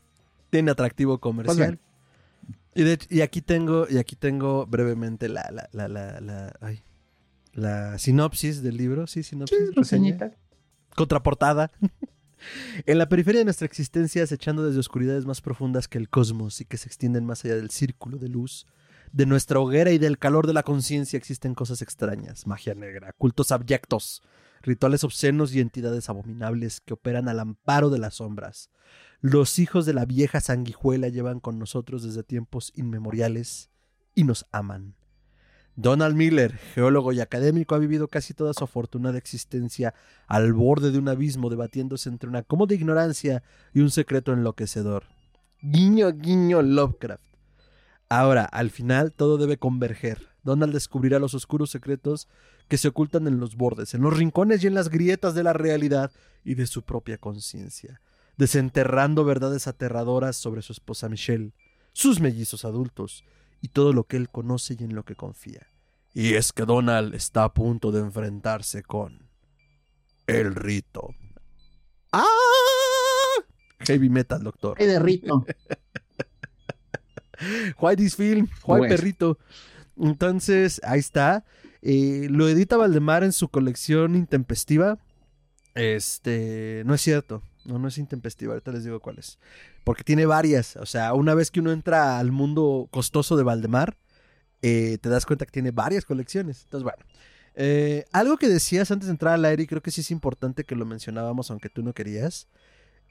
Tiene 0.49 0.71
atractivo 0.71 1.19
comercial. 1.21 1.79
Pues 1.79 2.55
y, 2.75 2.83
de 2.83 2.99
y 3.09 3.21
aquí 3.21 3.41
tengo, 3.41 3.87
y 3.89 3.97
aquí 3.97 4.17
tengo 4.17 4.65
brevemente 4.65 5.29
la, 5.29 5.49
la, 5.53 5.69
la, 5.71 5.87
la, 5.87 6.19
la, 6.19 6.53
ay, 6.59 6.83
la 7.53 7.97
sinopsis 7.97 8.61
del 8.61 8.75
libro. 8.75 9.07
Sí, 9.07 9.23
sinopsis. 9.23 9.57
Sí, 9.57 9.73
reseñita. 9.73 10.33
Contraportada. 10.97 11.71
en 12.85 12.97
la 12.97 13.09
periferia 13.09 13.39
de 13.39 13.45
nuestra 13.45 13.65
existencia, 13.65 14.23
acechando 14.23 14.65
desde 14.65 14.79
oscuridades 14.79 15.25
más 15.25 15.41
profundas 15.41 15.87
que 15.87 15.97
el 15.97 16.09
cosmos 16.09 16.61
y 16.61 16.65
que 16.65 16.77
se 16.77 16.87
extienden 16.87 17.25
más 17.25 17.45
allá 17.45 17.55
del 17.55 17.71
círculo 17.71 18.17
de 18.17 18.29
luz, 18.29 18.65
de 19.11 19.25
nuestra 19.25 19.59
hoguera 19.59 19.91
y 19.91 19.97
del 19.97 20.17
calor 20.17 20.47
de 20.47 20.53
la 20.53 20.63
conciencia 20.63 21.17
existen 21.17 21.55
cosas 21.55 21.81
extrañas, 21.81 22.47
magia 22.47 22.75
negra, 22.75 23.13
cultos 23.17 23.51
abyectos, 23.51 24.21
rituales 24.61 25.03
obscenos 25.03 25.53
y 25.53 25.61
entidades 25.61 26.09
abominables 26.09 26.81
que 26.81 26.93
operan 26.93 27.29
al 27.29 27.39
amparo 27.39 27.89
de 27.89 27.99
las 27.99 28.15
sombras. 28.15 28.69
Los 29.21 29.59
hijos 29.59 29.85
de 29.85 29.93
la 29.93 30.05
vieja 30.05 30.41
sanguijuela 30.41 31.07
llevan 31.07 31.39
con 31.39 31.59
nosotros 31.59 32.03
desde 32.03 32.23
tiempos 32.23 32.73
inmemoriales 32.75 33.69
y 34.13 34.23
nos 34.23 34.45
aman. 34.51 34.95
Donald 35.77 36.15
Miller, 36.15 36.57
geólogo 36.73 37.11
y 37.11 37.19
académico, 37.19 37.75
ha 37.75 37.79
vivido 37.79 38.07
casi 38.07 38.33
toda 38.33 38.53
su 38.53 38.63
afortunada 38.63 39.17
existencia 39.17 39.93
al 40.25 40.53
borde 40.53 40.91
de 40.91 40.99
un 40.99 41.09
abismo 41.09 41.49
debatiéndose 41.49 42.07
entre 42.07 42.29
una 42.29 42.43
cómoda 42.43 42.73
ignorancia 42.73 43.43
y 43.73 43.81
un 43.81 43.91
secreto 43.91 44.31
enloquecedor. 44.31 45.03
Guiño, 45.61 46.13
guiño, 46.13 46.61
Lovecraft. 46.61 47.23
Ahora, 48.07 48.45
al 48.45 48.69
final, 48.69 49.11
todo 49.11 49.37
debe 49.37 49.57
converger. 49.57 50.29
Donald 50.43 50.71
descubrirá 50.71 51.19
los 51.19 51.33
oscuros 51.33 51.71
secretos 51.71 52.29
que 52.69 52.77
se 52.77 52.87
ocultan 52.87 53.27
en 53.27 53.39
los 53.39 53.57
bordes, 53.57 53.93
en 53.93 54.01
los 54.01 54.15
rincones 54.15 54.63
y 54.63 54.67
en 54.67 54.75
las 54.75 54.89
grietas 54.89 55.35
de 55.35 55.43
la 55.43 55.53
realidad 55.53 56.11
y 56.45 56.53
de 56.55 56.67
su 56.67 56.83
propia 56.83 57.17
conciencia, 57.17 57.99
desenterrando 58.37 59.25
verdades 59.25 59.67
aterradoras 59.67 60.37
sobre 60.37 60.61
su 60.61 60.71
esposa 60.71 61.09
Michelle, 61.09 61.51
sus 61.91 62.21
mellizos 62.21 62.63
adultos 62.63 63.25
y 63.65 63.69
todo 63.69 63.93
lo 63.93 64.03
que 64.03 64.15
él 64.15 64.29
conoce 64.29 64.75
y 64.79 64.83
en 64.83 64.93
lo 64.93 65.03
que 65.03 65.15
confía. 65.15 65.65
Y 66.13 66.35
es 66.35 66.53
que 66.53 66.65
Donald 66.65 67.15
está 67.15 67.45
a 67.45 67.53
punto 67.53 67.91
de 67.91 67.99
enfrentarse 67.99 68.83
con 68.83 69.27
el 70.27 70.53
rito. 70.53 71.15
¡Ah! 72.11 72.23
Heavy 73.79 74.09
metal, 74.09 74.43
doctor. 74.43 74.77
De 74.77 74.99
rito. 74.99 75.43
Why 77.81 77.95
this 77.95 78.15
film? 78.15 78.47
Why 78.65 78.79
Bueno. 78.79 78.95
perrito? 78.95 79.39
Entonces, 79.99 80.79
ahí 80.83 80.99
está. 80.99 81.43
Eh, 81.81 82.27
lo 82.29 82.47
edita 82.47 82.77
Valdemar 82.77 83.23
en 83.23 83.31
su 83.31 83.49
colección 83.49 84.15
intempestiva. 84.15 84.99
Este, 85.73 86.83
no 86.85 86.93
es 86.93 87.01
cierto. 87.01 87.41
No, 87.65 87.79
no 87.79 87.87
es 87.87 87.97
intempestiva. 87.97 88.53
Ahorita 88.53 88.71
les 88.71 88.83
digo 88.83 88.99
cuál 88.99 89.17
es. 89.19 89.39
Porque 89.83 90.03
tiene 90.03 90.25
varias. 90.25 90.75
O 90.77 90.85
sea, 90.85 91.13
una 91.13 91.33
vez 91.33 91.51
que 91.51 91.59
uno 91.59 91.71
entra 91.71 92.19
al 92.19 92.31
mundo 92.31 92.87
costoso 92.91 93.35
de 93.37 93.43
Valdemar, 93.43 93.97
eh, 94.61 94.97
te 95.01 95.09
das 95.09 95.25
cuenta 95.25 95.45
que 95.45 95.51
tiene 95.51 95.71
varias 95.71 96.05
colecciones. 96.05 96.63
Entonces, 96.63 96.83
bueno. 96.83 97.03
Eh, 97.55 98.03
algo 98.11 98.37
que 98.37 98.49
decías 98.49 98.91
antes 98.91 99.07
de 99.07 99.11
entrar 99.11 99.33
al 99.33 99.45
aire, 99.45 99.63
y 99.63 99.67
creo 99.67 99.81
que 99.81 99.91
sí 99.91 100.01
es 100.01 100.11
importante 100.11 100.65
que 100.65 100.75
lo 100.75 100.85
mencionábamos, 100.85 101.49
aunque 101.51 101.69
tú 101.69 101.83
no 101.83 101.93
querías. 101.93 102.47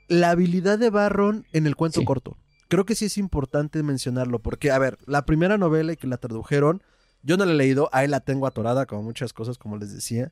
La 0.07 0.31
habilidad 0.31 0.79
de 0.79 0.91
Barron 0.91 1.47
en 1.53 1.67
el 1.67 1.77
cuento 1.77 2.01
Sí. 2.01 2.07
corto. 2.07 2.37
Creo 2.69 2.85
que 2.85 2.95
sí 2.95 3.07
es 3.07 3.17
importante 3.19 3.83
mencionarlo, 3.83 4.41
porque, 4.41 4.71
a 4.71 4.79
ver, 4.79 4.99
la 5.07 5.25
primera 5.25 5.57
novela 5.57 5.93
y 5.93 5.97
que 5.97 6.07
la 6.07 6.19
tradujeron, 6.19 6.83
yo 7.23 7.37
no 7.39 7.47
la 7.47 7.53
he 7.53 7.57
leído, 7.57 7.89
ahí 7.93 8.07
la 8.07 8.21
tengo 8.21 8.47
atorada, 8.47 8.85
como 8.85 9.03
muchas 9.03 9.33
cosas, 9.33 9.57
como 9.57 9.79
les 9.79 9.95
decía, 9.95 10.31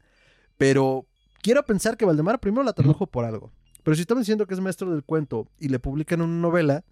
pero 0.59 1.07
quiero 1.41 1.65
pensar 1.65 1.97
que 1.97 2.05
Valdemar 2.05 2.39
primero 2.39 2.63
la 2.65 2.73
tradujo 2.75 3.07
por 3.07 3.25
algo. 3.25 3.51
Pero 3.83 3.95
si 3.95 4.03
estamos 4.03 4.23
diciendo 4.23 4.47
que 4.47 4.55
es 4.55 4.61
maestro 4.61 4.91
del 4.93 5.03
cuento 5.05 5.49
y 5.59 5.69
le 5.69 5.79
publican 5.79 6.21
una 6.23 6.41
novela, 6.41 6.85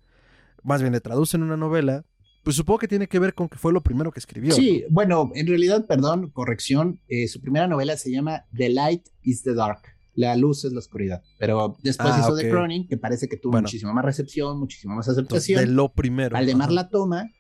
más 0.63 0.81
bien 0.83 0.93
le 0.93 1.01
traducen 1.01 1.43
una 1.43 1.57
novela, 1.57 2.05
pues 2.43 2.57
supongo 2.57 2.79
que 2.79 2.89
tiene 2.89 3.07
que 3.07 3.19
ver 3.19 3.35
con 3.35 3.49
que 3.49 3.59
fue 3.59 3.73
lo 3.73 3.83
primero 3.83 4.11
que 4.11 4.19
escribió. 4.19 4.53
Sí, 4.55 4.85
bueno, 4.91 5.31
en 5.35 5.47
realidad, 5.47 5.87
perdón, 5.87 6.31
corrección, 6.31 7.01
eh, 7.09 7.29
su 7.29 7.41
primera 7.41 7.67
novela 7.69 7.97
se 7.97 8.11
llama 8.11 8.45
The 8.57 8.71
Light 8.71 9.07
is 9.23 9.43
the 9.43 9.55
Dark. 9.55 9.83
La 10.15 10.35
luz 10.37 10.65
es 10.65 10.73
la 10.73 10.81
oscuridad. 10.81 11.23
Pero 11.39 11.77
después 11.83 12.11
Ah, 12.13 12.21
hizo. 12.21 12.35
The 12.37 12.51
Croning, 12.51 12.89
que 12.89 12.97
parece 12.97 13.29
que 13.29 13.37
tuvo 13.37 13.53
Bueno. 13.53 13.67
muchísima 13.67 13.93
más 13.93 14.05
recepción, 14.05 14.59
muchísima 14.59 14.95
más 14.97 15.07
Entonces, 15.09 15.29
aceptación. 15.29 15.61
de 15.61 15.67
lo 15.73 15.93
primero. 15.93 16.35
Valdemar 16.35 16.67
Ajá. 16.67 16.75
la 16.75 16.89
toma 16.89 17.31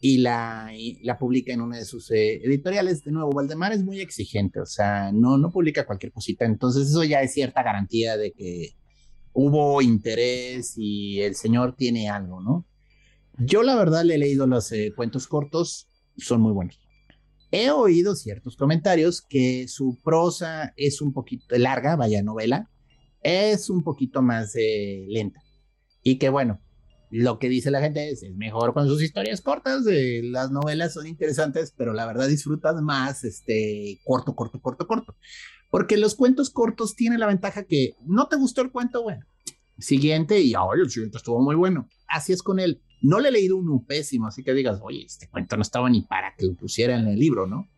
y 0.00 0.18
la, 0.18 0.70
y 0.74 1.02
la 1.04 1.16
publica 1.18 1.52
en 1.52 1.60
una 1.60 1.76
de 1.78 1.84
sus 1.84 2.10
eh, 2.10 2.40
editoriales. 2.44 3.04
De 3.04 3.12
nuevo, 3.12 3.30
Valdemar 3.30 3.72
es 3.72 3.84
muy 3.84 4.00
exigente, 4.00 4.60
o 4.60 4.66
sea, 4.66 5.12
no, 5.12 5.38
no 5.38 5.50
publica 5.50 5.86
cualquier 5.86 6.12
cosita. 6.12 6.44
Entonces, 6.44 6.88
eso 6.88 7.04
ya 7.04 7.20
es 7.22 7.32
cierta 7.32 7.62
garantía 7.62 8.16
de 8.16 8.32
que 8.32 8.70
hubo 9.36 9.82
interés 9.82 10.74
y 10.78 11.20
el 11.20 11.34
señor 11.34 11.76
tiene 11.76 12.08
algo, 12.08 12.40
¿no? 12.40 12.66
Yo, 13.38 13.62
la 13.62 13.76
verdad, 13.76 14.02
le 14.02 14.14
he 14.14 14.18
leído 14.18 14.46
los 14.46 14.72
eh, 14.72 14.94
cuentos 14.96 15.28
cortos, 15.28 15.88
son 16.16 16.40
muy 16.40 16.52
buenos. 16.52 16.80
He 17.50 17.70
oído 17.70 18.16
ciertos 18.16 18.56
comentarios 18.56 19.20
que 19.20 19.68
su 19.68 19.98
prosa 20.02 20.72
es 20.76 21.02
un 21.02 21.12
poquito 21.12 21.56
larga, 21.58 21.96
vaya 21.96 22.22
novela, 22.22 22.70
es 23.22 23.68
un 23.68 23.84
poquito 23.84 24.22
más 24.22 24.56
eh, 24.56 25.04
lenta. 25.06 25.42
Y 26.02 26.16
que 26.16 26.30
bueno, 26.30 26.62
lo 27.10 27.38
que 27.38 27.50
dice 27.50 27.70
la 27.70 27.82
gente 27.82 28.08
es, 28.08 28.24
mejor 28.36 28.72
con 28.72 28.88
sus 28.88 29.02
historias 29.02 29.42
cortas, 29.42 29.86
eh, 29.86 30.22
las 30.24 30.50
novelas 30.50 30.94
son 30.94 31.06
interesantes, 31.06 31.74
pero 31.76 31.92
la 31.92 32.06
verdad 32.06 32.26
disfrutas 32.26 32.80
más 32.80 33.22
este 33.22 34.00
corto, 34.02 34.34
corto, 34.34 34.62
corto, 34.62 34.86
corto. 34.86 35.14
Porque 35.76 35.98
los 35.98 36.14
cuentos 36.14 36.48
cortos 36.48 36.96
tienen 36.96 37.20
la 37.20 37.26
ventaja 37.26 37.64
que 37.64 37.96
no 38.06 38.28
te 38.28 38.36
gustó 38.36 38.62
el 38.62 38.70
cuento, 38.70 39.02
bueno, 39.02 39.26
siguiente 39.78 40.40
y 40.40 40.54
ay, 40.54 40.80
el 40.80 40.88
siguiente 40.88 41.18
estuvo 41.18 41.42
muy 41.42 41.54
bueno. 41.54 41.86
Así 42.08 42.32
es 42.32 42.42
con 42.42 42.58
él. 42.58 42.80
No 43.02 43.20
le 43.20 43.28
he 43.28 43.32
leído 43.32 43.58
uno 43.58 43.84
pésimo, 43.86 44.26
así 44.26 44.42
que 44.42 44.54
digas, 44.54 44.80
oye, 44.82 45.04
este 45.04 45.28
cuento 45.28 45.54
no 45.54 45.60
estaba 45.60 45.90
ni 45.90 46.00
para 46.00 46.34
que 46.34 46.46
lo 46.46 46.54
pusiera 46.54 46.98
en 46.98 47.06
el 47.08 47.18
libro, 47.18 47.46
¿no? 47.46 47.68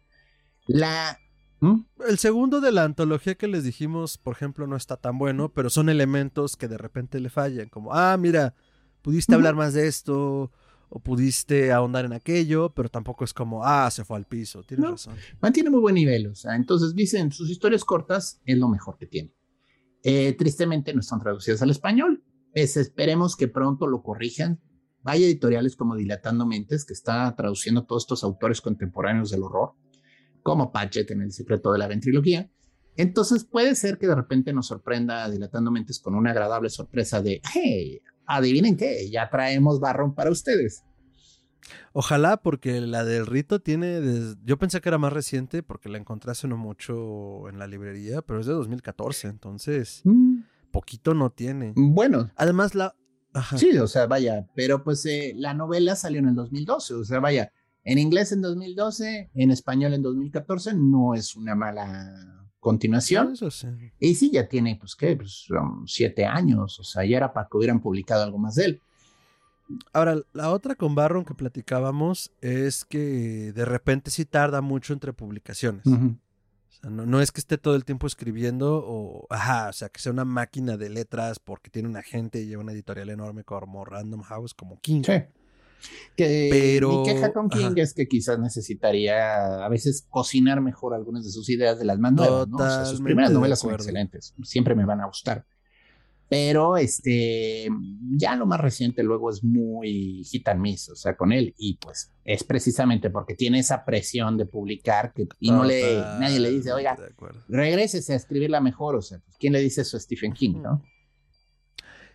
La... 0.68 1.18
¿Mm? 1.58 1.80
El 2.06 2.18
segundo 2.18 2.60
de 2.60 2.70
la 2.70 2.84
antología 2.84 3.34
que 3.34 3.48
les 3.48 3.64
dijimos, 3.64 4.16
por 4.16 4.36
ejemplo, 4.36 4.68
no 4.68 4.76
está 4.76 4.96
tan 4.96 5.18
bueno, 5.18 5.52
pero 5.52 5.68
son 5.68 5.88
elementos 5.88 6.56
que 6.56 6.68
de 6.68 6.78
repente 6.78 7.18
le 7.18 7.30
fallan, 7.30 7.68
como, 7.68 7.92
ah, 7.92 8.16
mira, 8.16 8.54
pudiste 9.02 9.34
hablar 9.34 9.56
más 9.56 9.74
de 9.74 9.88
esto, 9.88 10.52
o 10.90 11.00
pudiste 11.00 11.72
ahondar 11.72 12.04
en 12.04 12.12
aquello, 12.12 12.72
pero 12.74 12.88
tampoco 12.88 13.24
es 13.24 13.32
como, 13.34 13.64
ah, 13.64 13.90
se 13.90 14.04
fue 14.04 14.16
al 14.16 14.24
piso, 14.26 14.62
tienes 14.62 14.84
No. 14.84 14.90
razón. 14.92 15.14
mantiene 15.40 15.70
muy 15.70 15.80
buen 15.80 15.94
nivel, 15.94 16.28
o 16.28 16.34
sea, 16.34 16.56
entonces 16.56 16.94
dicen, 16.94 17.30
sus 17.32 17.50
historias 17.50 17.84
cortas 17.84 18.40
es 18.44 18.56
lo 18.58 18.68
mejor 18.68 18.96
que 18.98 19.06
tiene. 19.06 19.32
Eh, 20.02 20.32
tristemente 20.38 20.94
no 20.94 21.00
están 21.00 21.20
traducidas 21.20 21.60
al 21.62 21.70
español, 21.70 22.22
pues 22.54 22.76
esperemos 22.76 23.36
que 23.36 23.48
pronto 23.48 23.86
lo 23.86 24.02
corrijan. 24.02 24.60
Hay 25.04 25.24
editoriales 25.24 25.76
como 25.76 25.96
Dilatando 25.96 26.46
Mentes, 26.46 26.84
que 26.84 26.92
está 26.92 27.34
traduciendo 27.36 27.84
todos 27.84 28.04
estos 28.04 28.24
autores 28.24 28.60
contemporáneos 28.60 29.30
del 29.30 29.42
horror, 29.42 29.72
como 30.42 30.72
Patchett 30.72 31.10
en 31.10 31.22
El 31.22 31.32
secreto 31.32 31.72
de 31.72 31.78
la 31.78 31.86
ventrilogía. 31.88 32.50
Entonces 32.96 33.44
puede 33.44 33.74
ser 33.74 33.98
que 33.98 34.06
de 34.08 34.14
repente 34.16 34.52
nos 34.52 34.66
sorprenda 34.66 35.28
Dilatando 35.30 35.70
Mentes 35.70 36.00
con 36.00 36.14
una 36.14 36.30
agradable 36.30 36.68
sorpresa 36.68 37.22
de, 37.22 37.40
hey, 37.54 38.00
adivinen 38.28 38.76
qué, 38.76 39.10
ya 39.10 39.28
traemos 39.30 39.80
barrón 39.80 40.14
para 40.14 40.30
ustedes. 40.30 40.84
Ojalá, 41.92 42.36
porque 42.38 42.80
la 42.80 43.04
del 43.04 43.26
rito 43.26 43.60
tiene, 43.60 44.00
des- 44.00 44.36
yo 44.44 44.58
pensé 44.58 44.80
que 44.80 44.88
era 44.88 44.98
más 44.98 45.12
reciente, 45.12 45.62
porque 45.62 45.88
la 45.88 45.98
encontré 45.98 46.30
hace 46.30 46.46
no 46.48 46.56
mucho 46.56 47.48
en 47.48 47.58
la 47.58 47.66
librería, 47.66 48.22
pero 48.22 48.40
es 48.40 48.46
de 48.46 48.52
2014, 48.52 49.28
entonces, 49.28 50.02
poquito 50.70 51.14
no 51.14 51.30
tiene. 51.30 51.72
Bueno, 51.76 52.30
Además, 52.36 52.74
la... 52.74 52.94
Ajá. 53.34 53.58
Sí, 53.58 53.76
o 53.78 53.86
sea, 53.86 54.06
vaya, 54.06 54.46
pero 54.54 54.82
pues 54.82 55.04
eh, 55.06 55.32
la 55.36 55.52
novela 55.52 55.94
salió 55.96 56.18
en 56.20 56.28
el 56.28 56.34
2012, 56.34 56.94
o 56.94 57.04
sea, 57.04 57.20
vaya, 57.20 57.52
en 57.84 57.98
inglés 57.98 58.32
en 58.32 58.40
2012, 58.40 59.30
en 59.34 59.50
español 59.50 59.92
en 59.94 60.02
2014, 60.02 60.74
no 60.74 61.14
es 61.14 61.36
una 61.36 61.54
mala 61.54 62.47
continuación. 62.60 63.32
Eso 63.32 63.50
sí. 63.50 63.68
Y 63.98 64.14
sí, 64.14 64.30
ya 64.32 64.48
tiene, 64.48 64.76
pues, 64.76 64.94
¿qué? 64.94 65.16
Pues, 65.16 65.46
um, 65.50 65.86
siete 65.86 66.24
años, 66.26 66.78
o 66.80 66.84
sea, 66.84 67.04
ya 67.04 67.16
era 67.16 67.32
para 67.32 67.48
que 67.50 67.56
hubieran 67.56 67.80
publicado 67.80 68.22
algo 68.22 68.38
más 68.38 68.56
de 68.56 68.64
él. 68.64 68.82
Ahora, 69.92 70.18
la 70.32 70.50
otra 70.50 70.74
con 70.74 70.94
Barron 70.94 71.24
que 71.24 71.34
platicábamos 71.34 72.32
es 72.40 72.84
que 72.84 73.52
de 73.52 73.64
repente 73.64 74.10
sí 74.10 74.24
tarda 74.24 74.60
mucho 74.60 74.92
entre 74.92 75.12
publicaciones. 75.12 75.84
Ujú. 75.84 76.16
no, 76.84 77.04
no, 77.04 77.20
es 77.20 77.32
que 77.32 77.40
esté 77.40 77.58
todo 77.58 77.74
el 77.74 77.84
tiempo 77.84 78.06
escribiendo 78.06 78.82
o, 78.86 79.26
ajá, 79.28 79.68
o 79.68 79.72
sea, 79.72 79.90
que 79.90 80.00
sea 80.00 80.12
una 80.12 80.24
máquina 80.24 80.76
de 80.78 80.88
letras 80.88 81.38
porque 81.38 81.70
tiene 81.70 81.88
un 81.88 81.96
agente 81.96 82.40
y 82.40 82.46
lleva 82.46 82.62
una 82.62 82.72
editorial 82.72 83.10
enorme 83.10 83.44
como 83.44 83.84
Random 83.84 84.22
House, 84.22 84.54
como 84.54 84.80
King. 84.80 85.02
Sí. 85.04 85.12
Que 86.16 86.48
Pero, 86.50 87.02
mi 87.02 87.04
queja 87.04 87.32
con 87.32 87.48
King 87.48 87.74
es 87.76 87.94
que 87.94 88.08
quizás 88.08 88.38
necesitaría 88.38 89.64
a 89.64 89.68
veces 89.68 90.06
cocinar 90.08 90.60
mejor 90.60 90.94
algunas 90.94 91.24
de 91.24 91.30
sus 91.30 91.48
ideas 91.48 91.78
de 91.78 91.84
las 91.84 91.98
más 91.98 92.12
nuevas, 92.12 92.48
¿no? 92.48 92.86
sus 92.86 93.00
primeras 93.00 93.30
novelas 93.30 93.60
son 93.60 93.74
excelentes, 93.74 94.34
siempre 94.42 94.74
me 94.74 94.84
van 94.84 95.00
a 95.00 95.06
gustar. 95.06 95.44
Pero 96.28 96.76
este, 96.76 97.68
ya 98.16 98.36
lo 98.36 98.44
más 98.44 98.60
reciente 98.60 99.02
luego 99.02 99.30
es 99.30 99.42
muy 99.42 100.24
hit 100.24 100.46
and 100.48 100.60
miss, 100.60 100.90
o 100.90 100.96
sea, 100.96 101.16
con 101.16 101.32
él. 101.32 101.54
Y 101.56 101.78
pues 101.78 102.12
es 102.22 102.44
precisamente 102.44 103.08
porque 103.08 103.34
tiene 103.34 103.60
esa 103.60 103.84
presión 103.84 104.36
de 104.36 104.44
publicar 104.44 105.14
que, 105.14 105.26
y 105.40 105.50
no 105.50 105.64
le, 105.64 105.96
nadie 106.20 106.38
le 106.38 106.50
dice, 106.50 106.72
oiga, 106.72 106.98
regrésese 107.48 108.12
a 108.12 108.16
escribirla 108.16 108.60
mejor. 108.60 108.96
O 108.96 109.00
sea, 109.00 109.20
pues, 109.20 109.38
¿quién 109.38 109.54
le 109.54 109.60
dice 109.60 109.80
eso 109.80 109.96
a 109.96 110.00
Stephen 110.00 110.34
King, 110.34 110.60
no? 110.62 110.82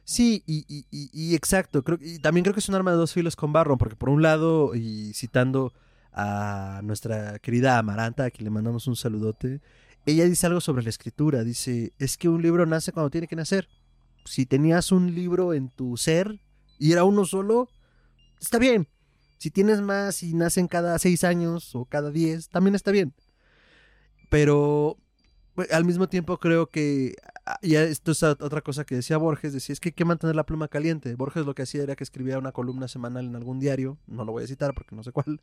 Sí, 0.05 0.43
y, 0.45 0.65
y, 0.67 0.85
y, 0.91 1.35
exacto. 1.35 1.83
Creo, 1.83 1.97
y 2.01 2.19
también 2.19 2.43
creo 2.43 2.53
que 2.53 2.59
es 2.59 2.69
un 2.69 2.75
arma 2.75 2.91
de 2.91 2.97
dos 2.97 3.13
filos 3.13 3.35
con 3.35 3.53
Barron, 3.53 3.77
porque 3.77 3.95
por 3.95 4.09
un 4.09 4.21
lado, 4.21 4.75
y 4.75 5.13
citando 5.13 5.73
a 6.11 6.81
nuestra 6.83 7.39
querida 7.39 7.77
Amaranta, 7.77 8.25
a 8.25 8.31
quien 8.31 8.45
le 8.45 8.51
mandamos 8.51 8.87
un 8.87 8.95
saludote, 8.95 9.61
ella 10.05 10.25
dice 10.25 10.47
algo 10.47 10.61
sobre 10.61 10.83
la 10.83 10.89
escritura. 10.89 11.43
Dice, 11.43 11.93
es 11.99 12.17
que 12.17 12.29
un 12.29 12.41
libro 12.41 12.65
nace 12.65 12.91
cuando 12.91 13.09
tiene 13.09 13.27
que 13.27 13.35
nacer 13.35 13.67
si 14.25 14.45
tenías 14.45 14.91
un 14.91 15.13
libro 15.13 15.53
en 15.53 15.69
tu 15.69 15.97
ser 15.97 16.39
y 16.79 16.91
era 16.91 17.03
uno 17.03 17.25
solo, 17.25 17.69
está 18.41 18.57
bien. 18.59 18.87
Si 19.37 19.51
tienes 19.51 19.81
más 19.81 20.23
y 20.23 20.33
nacen 20.33 20.67
cada 20.67 20.97
seis 20.99 21.23
años 21.23 21.75
o 21.75 21.85
cada 21.85 22.11
diez, 22.11 22.49
también 22.49 22.75
está 22.75 22.91
bien. 22.91 23.13
Pero 24.29 24.97
pues, 25.53 25.71
al 25.71 25.85
mismo 25.85 26.07
tiempo 26.07 26.37
creo 26.39 26.67
que 26.67 27.15
ya 27.61 27.83
esto 27.83 28.11
es 28.11 28.23
otra 28.23 28.61
cosa 28.61 28.85
que 28.85 28.95
decía 28.95 29.17
Borges, 29.17 29.53
decía 29.53 29.73
es 29.73 29.79
que 29.79 29.89
hay 29.89 29.93
que 29.93 30.05
mantener 30.05 30.35
la 30.35 30.45
pluma 30.45 30.67
caliente. 30.67 31.15
Borges 31.15 31.45
lo 31.45 31.55
que 31.55 31.63
hacía 31.63 31.83
era 31.83 31.95
que 31.95 32.03
escribía 32.03 32.37
una 32.37 32.51
columna 32.51 32.87
semanal 32.87 33.25
en 33.25 33.35
algún 33.35 33.59
diario, 33.59 33.97
no 34.07 34.25
lo 34.25 34.31
voy 34.31 34.43
a 34.43 34.47
citar 34.47 34.73
porque 34.73 34.95
no 34.95 35.03
sé 35.03 35.11
cuál, 35.11 35.41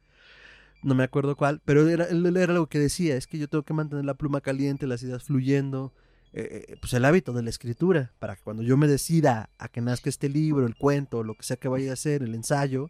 no 0.83 0.95
me 0.95 1.05
acuerdo 1.05 1.37
cuál, 1.37 1.61
pero 1.65 1.89
era, 1.89 2.07
era 2.07 2.55
lo 2.55 2.67
que 2.69 2.79
decía, 2.79 3.17
es 3.17 3.27
que 3.27 3.39
yo 3.39 3.49
tengo 3.49 3.65
que 3.65 3.75
mantener 3.75 4.05
la 4.05 4.15
pluma 4.15 4.41
caliente, 4.41 4.87
las 4.87 5.03
ideas 5.03 5.25
fluyendo, 5.25 5.93
eh, 6.33 6.67
eh, 6.69 6.77
pues 6.81 6.93
el 6.95 7.05
hábito 7.05 7.33
de 7.33 7.43
la 7.43 7.51
escritura, 7.51 8.13
para 8.19 8.37
que 8.37 8.43
cuando 8.43 8.63
yo 8.63 8.77
me 8.77 8.87
decida 8.87 9.51
a 9.59 9.69
que 9.69 9.81
nazca 9.81 10.09
este 10.09 10.29
libro, 10.29 10.67
el 10.67 10.77
cuento, 10.77 11.23
lo 11.23 11.35
que 11.35 11.43
sea 11.43 11.57
que 11.57 11.69
vaya 11.69 11.91
a 11.91 11.95
hacer, 11.95 12.23
el 12.23 12.35
ensayo, 12.35 12.89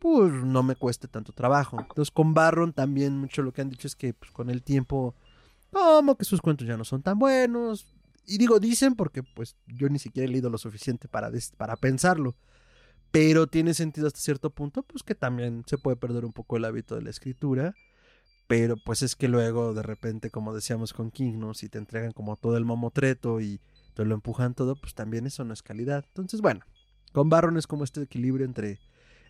pues 0.00 0.32
no 0.32 0.62
me 0.62 0.74
cueste 0.74 1.06
tanto 1.06 1.32
trabajo. 1.32 1.78
Entonces 1.78 2.10
con 2.10 2.34
Barron 2.34 2.72
también 2.72 3.16
mucho 3.16 3.42
lo 3.42 3.52
que 3.52 3.60
han 3.60 3.68
dicho 3.68 3.86
es 3.86 3.94
que 3.94 4.14
pues, 4.14 4.30
con 4.32 4.50
el 4.50 4.62
tiempo, 4.62 5.14
como 5.70 6.16
que 6.16 6.24
sus 6.24 6.40
cuentos 6.40 6.66
ya 6.66 6.76
no 6.76 6.84
son 6.84 7.02
tan 7.02 7.18
buenos. 7.18 7.86
Y 8.26 8.38
digo, 8.38 8.60
dicen 8.60 8.94
porque 8.94 9.22
pues 9.22 9.56
yo 9.66 9.88
ni 9.88 9.98
siquiera 9.98 10.28
he 10.28 10.30
leído 10.30 10.50
lo 10.50 10.58
suficiente 10.58 11.08
para, 11.08 11.30
para 11.56 11.76
pensarlo. 11.76 12.36
Pero 13.10 13.48
tiene 13.48 13.74
sentido 13.74 14.06
hasta 14.06 14.20
cierto 14.20 14.50
punto, 14.50 14.82
pues 14.84 15.02
que 15.02 15.14
también 15.14 15.64
se 15.66 15.78
puede 15.78 15.96
perder 15.96 16.24
un 16.24 16.32
poco 16.32 16.56
el 16.56 16.64
hábito 16.64 16.94
de 16.94 17.02
la 17.02 17.10
escritura. 17.10 17.74
Pero 18.46 18.76
pues 18.76 19.02
es 19.02 19.16
que 19.16 19.28
luego 19.28 19.74
de 19.74 19.82
repente, 19.82 20.30
como 20.30 20.54
decíamos 20.54 20.92
con 20.92 21.10
King, 21.10 21.38
¿no? 21.38 21.54
Si 21.54 21.68
te 21.68 21.78
entregan 21.78 22.12
como 22.12 22.36
todo 22.36 22.56
el 22.56 22.64
mamotreto 22.64 23.40
y 23.40 23.60
te 23.94 24.04
lo 24.04 24.14
empujan 24.14 24.54
todo, 24.54 24.76
pues 24.76 24.94
también 24.94 25.26
eso 25.26 25.44
no 25.44 25.52
es 25.52 25.62
calidad. 25.62 26.04
Entonces, 26.08 26.40
bueno, 26.40 26.60
con 27.12 27.28
Barron 27.28 27.56
es 27.56 27.66
como 27.66 27.84
este 27.84 28.02
equilibrio 28.02 28.44
entre 28.44 28.80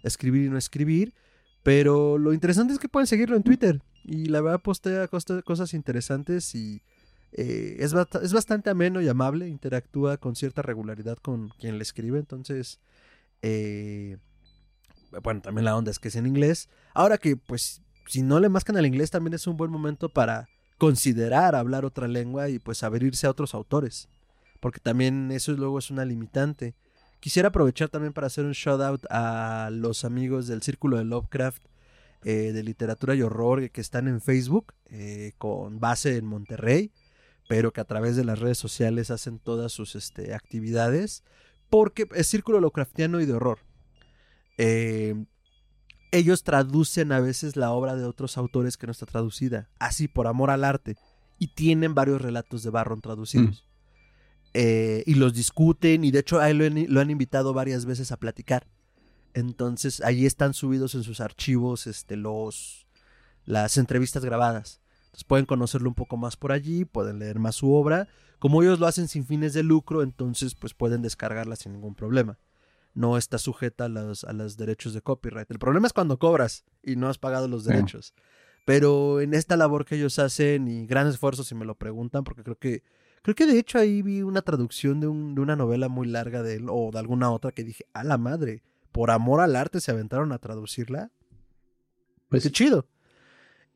escribir 0.02 0.44
y 0.44 0.48
no 0.50 0.58
escribir. 0.58 1.14
Pero 1.62 2.18
lo 2.18 2.32
interesante 2.32 2.72
es 2.72 2.78
que 2.78 2.88
pueden 2.88 3.06
seguirlo 3.06 3.36
en 3.36 3.42
Twitter. 3.42 3.82
Y 4.04 4.26
la 4.26 4.40
verdad 4.40 4.62
postea 4.62 5.08
cosas 5.08 5.74
interesantes 5.74 6.54
y 6.54 6.82
eh, 7.32 7.76
es, 7.78 7.94
es, 8.22 8.32
bastante 8.32 8.70
ameno 8.70 9.00
y 9.00 9.08
amable. 9.08 9.48
Interactúa 9.48 10.16
con 10.16 10.36
cierta 10.36 10.62
regularidad 10.62 11.18
con 11.18 11.50
quien 11.58 11.78
le 11.78 11.82
escribe. 11.82 12.18
Entonces, 12.18 12.80
eh, 13.42 14.18
bueno, 15.22 15.40
también 15.40 15.64
la 15.64 15.76
onda 15.76 15.90
es 15.90 15.98
que 15.98 16.08
es 16.08 16.16
en 16.16 16.26
inglés. 16.26 16.68
Ahora 16.94 17.18
que 17.18 17.36
pues 17.36 17.82
si 18.06 18.22
no 18.22 18.40
le 18.40 18.48
mascan 18.48 18.76
al 18.76 18.86
inglés, 18.86 19.10
también 19.10 19.34
es 19.34 19.46
un 19.46 19.56
buen 19.56 19.70
momento 19.70 20.08
para 20.08 20.48
considerar 20.78 21.54
hablar 21.54 21.84
otra 21.84 22.08
lengua 22.08 22.48
y 22.48 22.58
pues 22.58 22.82
abrirse 22.82 23.26
a 23.26 23.30
otros 23.30 23.54
autores. 23.54 24.08
Porque 24.60 24.80
también 24.80 25.30
eso 25.30 25.52
luego 25.52 25.78
es 25.78 25.90
una 25.90 26.04
limitante. 26.04 26.74
Quisiera 27.20 27.50
aprovechar 27.50 27.88
también 27.88 28.12
para 28.12 28.26
hacer 28.26 28.44
un 28.44 28.52
shout 28.52 28.80
out 28.80 29.04
a 29.10 29.70
los 29.72 30.04
amigos 30.04 30.46
del 30.46 30.62
Círculo 30.62 30.96
de 30.96 31.04
Lovecraft 31.04 31.62
eh, 32.24 32.52
de 32.52 32.62
Literatura 32.62 33.14
y 33.14 33.22
Horror 33.22 33.70
que 33.70 33.80
están 33.80 34.08
en 34.08 34.20
Facebook 34.20 34.74
eh, 34.86 35.32
con 35.38 35.80
base 35.80 36.16
en 36.16 36.26
Monterrey, 36.26 36.90
pero 37.50 37.72
que 37.72 37.80
a 37.80 37.84
través 37.84 38.14
de 38.14 38.22
las 38.22 38.38
redes 38.38 38.58
sociales 38.58 39.10
hacen 39.10 39.40
todas 39.40 39.72
sus 39.72 39.96
este, 39.96 40.34
actividades. 40.34 41.24
Porque 41.68 42.06
es 42.14 42.28
Círculo 42.28 42.60
Lovecraftiano 42.60 43.20
y 43.20 43.26
de 43.26 43.32
Horror. 43.32 43.58
Eh, 44.56 45.16
ellos 46.12 46.44
traducen 46.44 47.10
a 47.10 47.18
veces 47.18 47.56
la 47.56 47.72
obra 47.72 47.96
de 47.96 48.04
otros 48.04 48.38
autores 48.38 48.76
que 48.76 48.86
no 48.86 48.92
está 48.92 49.04
traducida, 49.04 49.68
así 49.80 50.06
por 50.06 50.28
amor 50.28 50.50
al 50.50 50.62
arte, 50.62 50.96
y 51.40 51.48
tienen 51.48 51.92
varios 51.92 52.22
relatos 52.22 52.62
de 52.62 52.70
Barron 52.70 53.00
traducidos. 53.00 53.64
Mm. 53.64 54.50
Eh, 54.54 55.02
y 55.04 55.14
los 55.14 55.34
discuten, 55.34 56.04
y 56.04 56.12
de 56.12 56.20
hecho 56.20 56.38
ahí 56.38 56.54
lo, 56.54 57.00
han 57.00 57.10
invitado 57.10 57.52
varias 57.52 57.84
veces 57.84 58.12
a 58.12 58.16
platicar. 58.16 58.68
Entonces 59.34 60.00
ahí 60.02 60.24
están 60.24 60.54
subidos 60.54 60.94
en 60.94 61.02
sus 61.02 61.18
archivos 61.18 61.88
este, 61.88 62.14
los, 62.14 62.86
las 63.44 63.76
entrevistas 63.76 64.24
grabadas. 64.24 64.80
Entonces 65.10 65.24
pueden 65.24 65.46
conocerlo 65.46 65.88
un 65.88 65.94
poco 65.94 66.16
más 66.16 66.36
por 66.36 66.52
allí, 66.52 66.84
pueden 66.84 67.18
leer 67.18 67.38
más 67.38 67.56
su 67.56 67.72
obra. 67.72 68.08
Como 68.38 68.62
ellos 68.62 68.80
lo 68.80 68.86
hacen 68.86 69.08
sin 69.08 69.26
fines 69.26 69.52
de 69.52 69.62
lucro, 69.62 70.02
entonces 70.02 70.54
pues 70.54 70.74
pueden 70.74 71.02
descargarla 71.02 71.56
sin 71.56 71.72
ningún 71.72 71.94
problema 71.94 72.38
no 72.94 73.16
está 73.16 73.38
sujeta 73.38 73.84
a 73.84 73.88
los, 73.88 74.24
a 74.24 74.32
los 74.32 74.56
derechos 74.56 74.94
de 74.94 75.02
copyright. 75.02 75.50
El 75.50 75.58
problema 75.58 75.86
es 75.86 75.92
cuando 75.92 76.18
cobras 76.18 76.64
y 76.82 76.96
no 76.96 77.08
has 77.08 77.18
pagado 77.18 77.48
los 77.48 77.64
derechos. 77.64 78.14
Pero 78.64 79.20
en 79.20 79.34
esta 79.34 79.56
labor 79.56 79.84
que 79.84 79.96
ellos 79.96 80.18
hacen 80.18 80.68
y 80.68 80.86
gran 80.86 81.06
esfuerzo 81.06 81.44
si 81.44 81.54
me 81.54 81.64
lo 81.64 81.76
preguntan, 81.76 82.24
porque 82.24 82.42
creo 82.42 82.58
que 82.58 82.82
creo 83.22 83.34
que 83.34 83.46
de 83.46 83.58
hecho 83.58 83.78
ahí 83.78 84.02
vi 84.02 84.22
una 84.22 84.42
traducción 84.42 85.00
de, 85.00 85.06
un, 85.06 85.34
de 85.34 85.40
una 85.40 85.56
novela 85.56 85.88
muy 85.88 86.06
larga 86.06 86.42
de 86.42 86.56
él 86.56 86.66
o 86.70 86.90
de 86.92 86.98
alguna 86.98 87.30
otra 87.30 87.52
que 87.52 87.64
dije, 87.64 87.84
a 87.92 88.04
la 88.04 88.18
madre, 88.18 88.62
por 88.92 89.10
amor 89.10 89.40
al 89.40 89.56
arte 89.56 89.80
se 89.80 89.90
aventaron 89.90 90.32
a 90.32 90.38
traducirla. 90.38 91.10
Pues 92.28 92.42
qué 92.44 92.50
chido. 92.50 92.86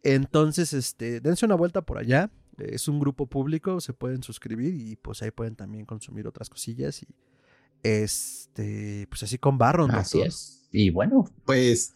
Entonces, 0.05 0.72
este, 0.74 1.20
dense 1.20 1.46
una 1.46 1.55
vuelta 1.55 1.82
por 1.82 1.98
allá. 1.98 2.30
Es 2.59 2.86
un 2.86 3.00
grupo 3.00 3.26
público, 3.26 3.80
se 3.80 3.92
pueden 3.92 4.22
suscribir 4.22 4.74
y 4.74 4.94
pues 4.96 5.22
ahí 5.22 5.32
pueden 5.32 5.57
también 5.57 5.86
consumir 5.86 6.28
otras 6.28 6.48
cosillas 6.48 7.02
y 7.02 7.09
este, 7.82 9.07
pues 9.09 9.22
así 9.24 9.38
con 9.38 9.59
Barron. 9.59 9.90
Así 9.90 10.20
es. 10.20 10.68
Y 10.70 10.90
bueno, 10.90 11.24
pues 11.44 11.94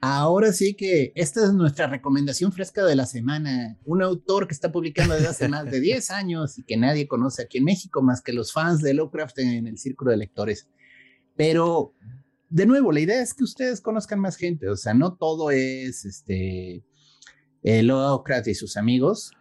ahora 0.00 0.52
sí 0.52 0.74
que 0.74 1.12
esta 1.14 1.44
es 1.44 1.52
nuestra 1.52 1.86
recomendación 1.86 2.52
fresca 2.52 2.84
de 2.84 2.96
la 2.96 3.06
semana. 3.06 3.76
Un 3.84 4.02
autor 4.02 4.46
que 4.46 4.54
está 4.54 4.70
publicando 4.70 5.14
desde 5.14 5.28
hace 5.28 5.48
más 5.48 5.70
de 5.70 5.80
10 5.80 6.10
años 6.12 6.58
y 6.58 6.62
que 6.62 6.76
nadie 6.76 7.08
conoce 7.08 7.42
aquí 7.42 7.58
en 7.58 7.64
México 7.64 8.02
más 8.02 8.22
que 8.22 8.32
los 8.32 8.52
fans 8.52 8.80
de 8.80 8.94
Lovecraft 8.94 9.38
en 9.38 9.66
el 9.66 9.78
círculo 9.78 10.10
de 10.10 10.18
lectores. 10.18 10.68
Pero, 11.36 11.94
de 12.50 12.66
nuevo, 12.66 12.92
la 12.92 13.00
idea 13.00 13.22
es 13.22 13.34
que 13.34 13.44
ustedes 13.44 13.80
conozcan 13.80 14.20
más 14.20 14.36
gente. 14.36 14.68
O 14.68 14.76
sea, 14.76 14.94
no 14.94 15.14
todo 15.14 15.50
es 15.50 16.04
este. 16.04 16.84
Eh, 17.62 17.82
Lovecraft 17.82 18.48
y 18.48 18.54
sus 18.54 18.76
amigos 18.76 19.32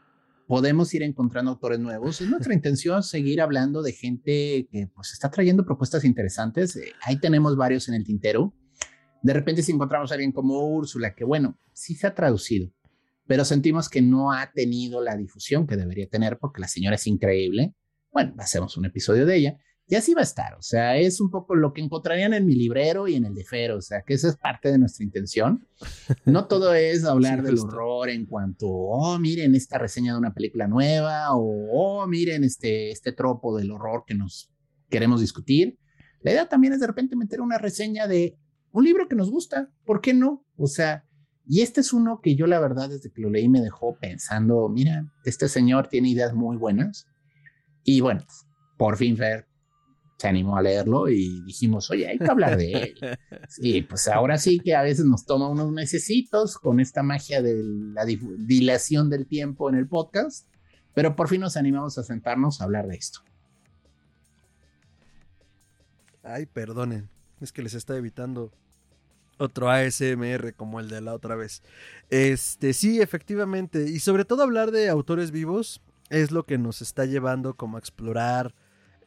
podemos 0.48 0.94
ir 0.94 1.04
encontrando 1.04 1.52
autores 1.52 1.80
nuevos. 1.80 2.22
Es 2.22 2.30
nuestra 2.30 2.54
intención 2.54 3.04
seguir 3.04 3.42
hablando 3.42 3.84
de 3.84 3.92
gente 3.92 4.68
que 4.72 4.88
pues 4.96 5.12
está 5.12 5.30
trayendo 5.30 5.66
propuestas 5.66 6.06
interesantes. 6.06 6.76
Eh, 6.78 6.94
ahí 7.04 7.20
tenemos 7.20 7.56
varios 7.56 7.88
en 7.90 7.96
el 7.96 8.04
tintero. 8.04 8.54
De 9.22 9.34
repente 9.34 9.62
si 9.62 9.74
encontramos 9.74 10.12
a 10.12 10.16
alguien 10.16 10.32
como 10.32 10.66
Úrsula, 10.68 11.14
que 11.14 11.26
bueno, 11.26 11.60
sí 11.74 11.96
se 11.96 12.08
ha 12.08 12.16
traducido, 12.16 12.72
pero 13.28 13.44
sentimos 13.44 13.90
que 13.90 14.02
no 14.02 14.32
ha 14.32 14.52
tenido 14.54 15.04
la 15.04 15.18
difusión 15.18 15.68
que 15.68 15.76
debería 15.76 16.08
tener 16.08 16.38
porque 16.40 16.62
la 16.62 16.68
señora 16.68 16.96
es 16.96 17.06
increíble. 17.08 17.76
Bueno, 18.12 18.34
hacemos 18.40 18.78
un 18.78 18.86
episodio 18.86 19.26
de 19.26 19.36
ella. 19.36 19.58
Y 19.90 19.96
así 19.96 20.14
va 20.14 20.20
a 20.20 20.24
estar, 20.24 20.54
o 20.56 20.62
sea, 20.62 20.98
es 20.98 21.22
un 21.22 21.32
poco 21.32 21.56
lo 21.56 21.72
que 21.72 21.80
encontrarían 21.80 22.34
en 22.34 22.46
mi 22.46 22.56
librero 22.56 23.08
y 23.08 23.16
en 23.16 23.24
el 23.24 23.34
de 23.34 23.46
Fero, 23.46 23.78
o 23.78 23.82
sea, 23.82 24.02
que 24.02 24.16
esa 24.16 24.28
es 24.28 24.36
parte 24.36 24.70
de 24.70 24.78
nuestra 24.78 25.06
intención. 25.06 25.66
No 26.26 26.46
todo 26.50 26.74
es 26.74 27.06
hablar 27.06 27.42
del 27.42 27.58
horror 27.58 28.10
en 28.10 28.26
cuanto, 28.26 28.68
oh, 28.68 29.18
miren 29.18 29.56
esta 29.56 29.78
reseña 29.78 30.12
de 30.12 30.20
una 30.20 30.34
película 30.34 30.68
nueva, 30.68 31.34
o, 31.34 31.70
oh, 31.72 32.06
miren 32.06 32.44
este, 32.44 32.92
este 32.92 33.14
tropo 33.14 33.58
del 33.58 33.72
horror 33.72 34.04
que 34.06 34.14
nos 34.14 34.52
queremos 34.90 35.22
discutir. 35.22 35.80
La 36.22 36.32
idea 36.32 36.50
también 36.50 36.74
es 36.74 36.82
de 36.82 36.88
repente 36.88 37.16
meter 37.16 37.40
una 37.40 37.58
reseña 37.58 38.08
de 38.08 38.38
un 38.72 38.84
libro 38.84 39.08
que 39.08 39.16
nos 39.16 39.32
gusta, 39.32 39.72
¿por 39.86 40.02
qué 40.02 40.14
no? 40.14 40.46
O 40.58 40.68
sea, 40.68 41.06
y 41.46 41.62
este 41.62 41.80
es 41.80 41.94
uno 41.94 42.20
que 42.22 42.36
yo 42.36 42.46
la 42.46 42.60
verdad 42.60 42.90
desde 42.90 43.10
que 43.10 43.22
lo 43.22 43.30
leí 43.30 43.48
me 43.48 43.62
dejó 43.62 43.98
pensando, 43.98 44.68
mira, 44.68 45.06
este 45.24 45.48
señor 45.48 45.88
tiene 45.88 46.10
ideas 46.10 46.34
muy 46.34 46.58
buenas. 46.58 47.08
Y 47.84 48.02
bueno, 48.02 48.26
por 48.78 48.98
fin, 48.98 49.16
Fer, 49.16 49.48
se 50.18 50.28
animó 50.28 50.58
a 50.58 50.62
leerlo 50.64 51.08
y 51.10 51.42
dijimos, 51.42 51.92
oye, 51.92 52.08
hay 52.08 52.18
que 52.18 52.30
hablar 52.30 52.58
de 52.58 52.72
él. 52.72 52.96
Sí, 53.50 53.82
pues 53.84 54.08
ahora 54.08 54.38
sí 54.38 54.60
que 54.60 54.76
a 54.76 54.82
veces 54.82 55.06
nos 55.06 55.26
toma 55.26 55.48
unos 55.48 55.72
mesecitos 55.72 56.58
con 56.58 56.80
esta 56.80 57.02
magia 57.02 57.42
de 57.42 57.64
la 57.64 58.04
dilación 58.06 59.10
del 59.10 59.26
tiempo 59.26 59.70
en 59.70 59.76
el 59.76 59.88
podcast, 59.88 60.48
pero 60.94 61.16
por 61.16 61.30
fin 61.30 61.42
nos 61.42 61.56
animamos 61.56 61.98
a 61.98 62.04
sentarnos 62.04 62.60
a 62.60 62.66
hablar 62.66 62.88
de 62.88 62.96
esto. 62.96 63.22
Ay, 66.24 66.46
perdonen, 66.46 67.10
es 67.40 67.52
que 67.52 67.62
les 67.62 67.74
está 67.74 67.96
evitando 67.96 68.52
otro 69.38 69.70
ASMR 69.70 70.54
como 70.56 70.80
el 70.80 70.90
de 70.90 71.02
la 71.02 71.14
otra 71.14 71.36
vez. 71.36 71.62
Este, 72.10 72.74
sí, 72.74 73.02
efectivamente, 73.02 73.90
y 73.90 74.00
sobre 74.00 74.26
todo 74.26 74.44
hablar 74.44 74.72
de 74.72 74.90
autores 74.90 75.32
vivos 75.32 75.82
es 76.10 76.32
lo 76.32 76.44
que 76.44 76.58
nos 76.58 76.82
está 76.82 77.06
llevando 77.06 77.56
como 77.56 77.78
a 77.78 77.80
explorar 77.80 78.54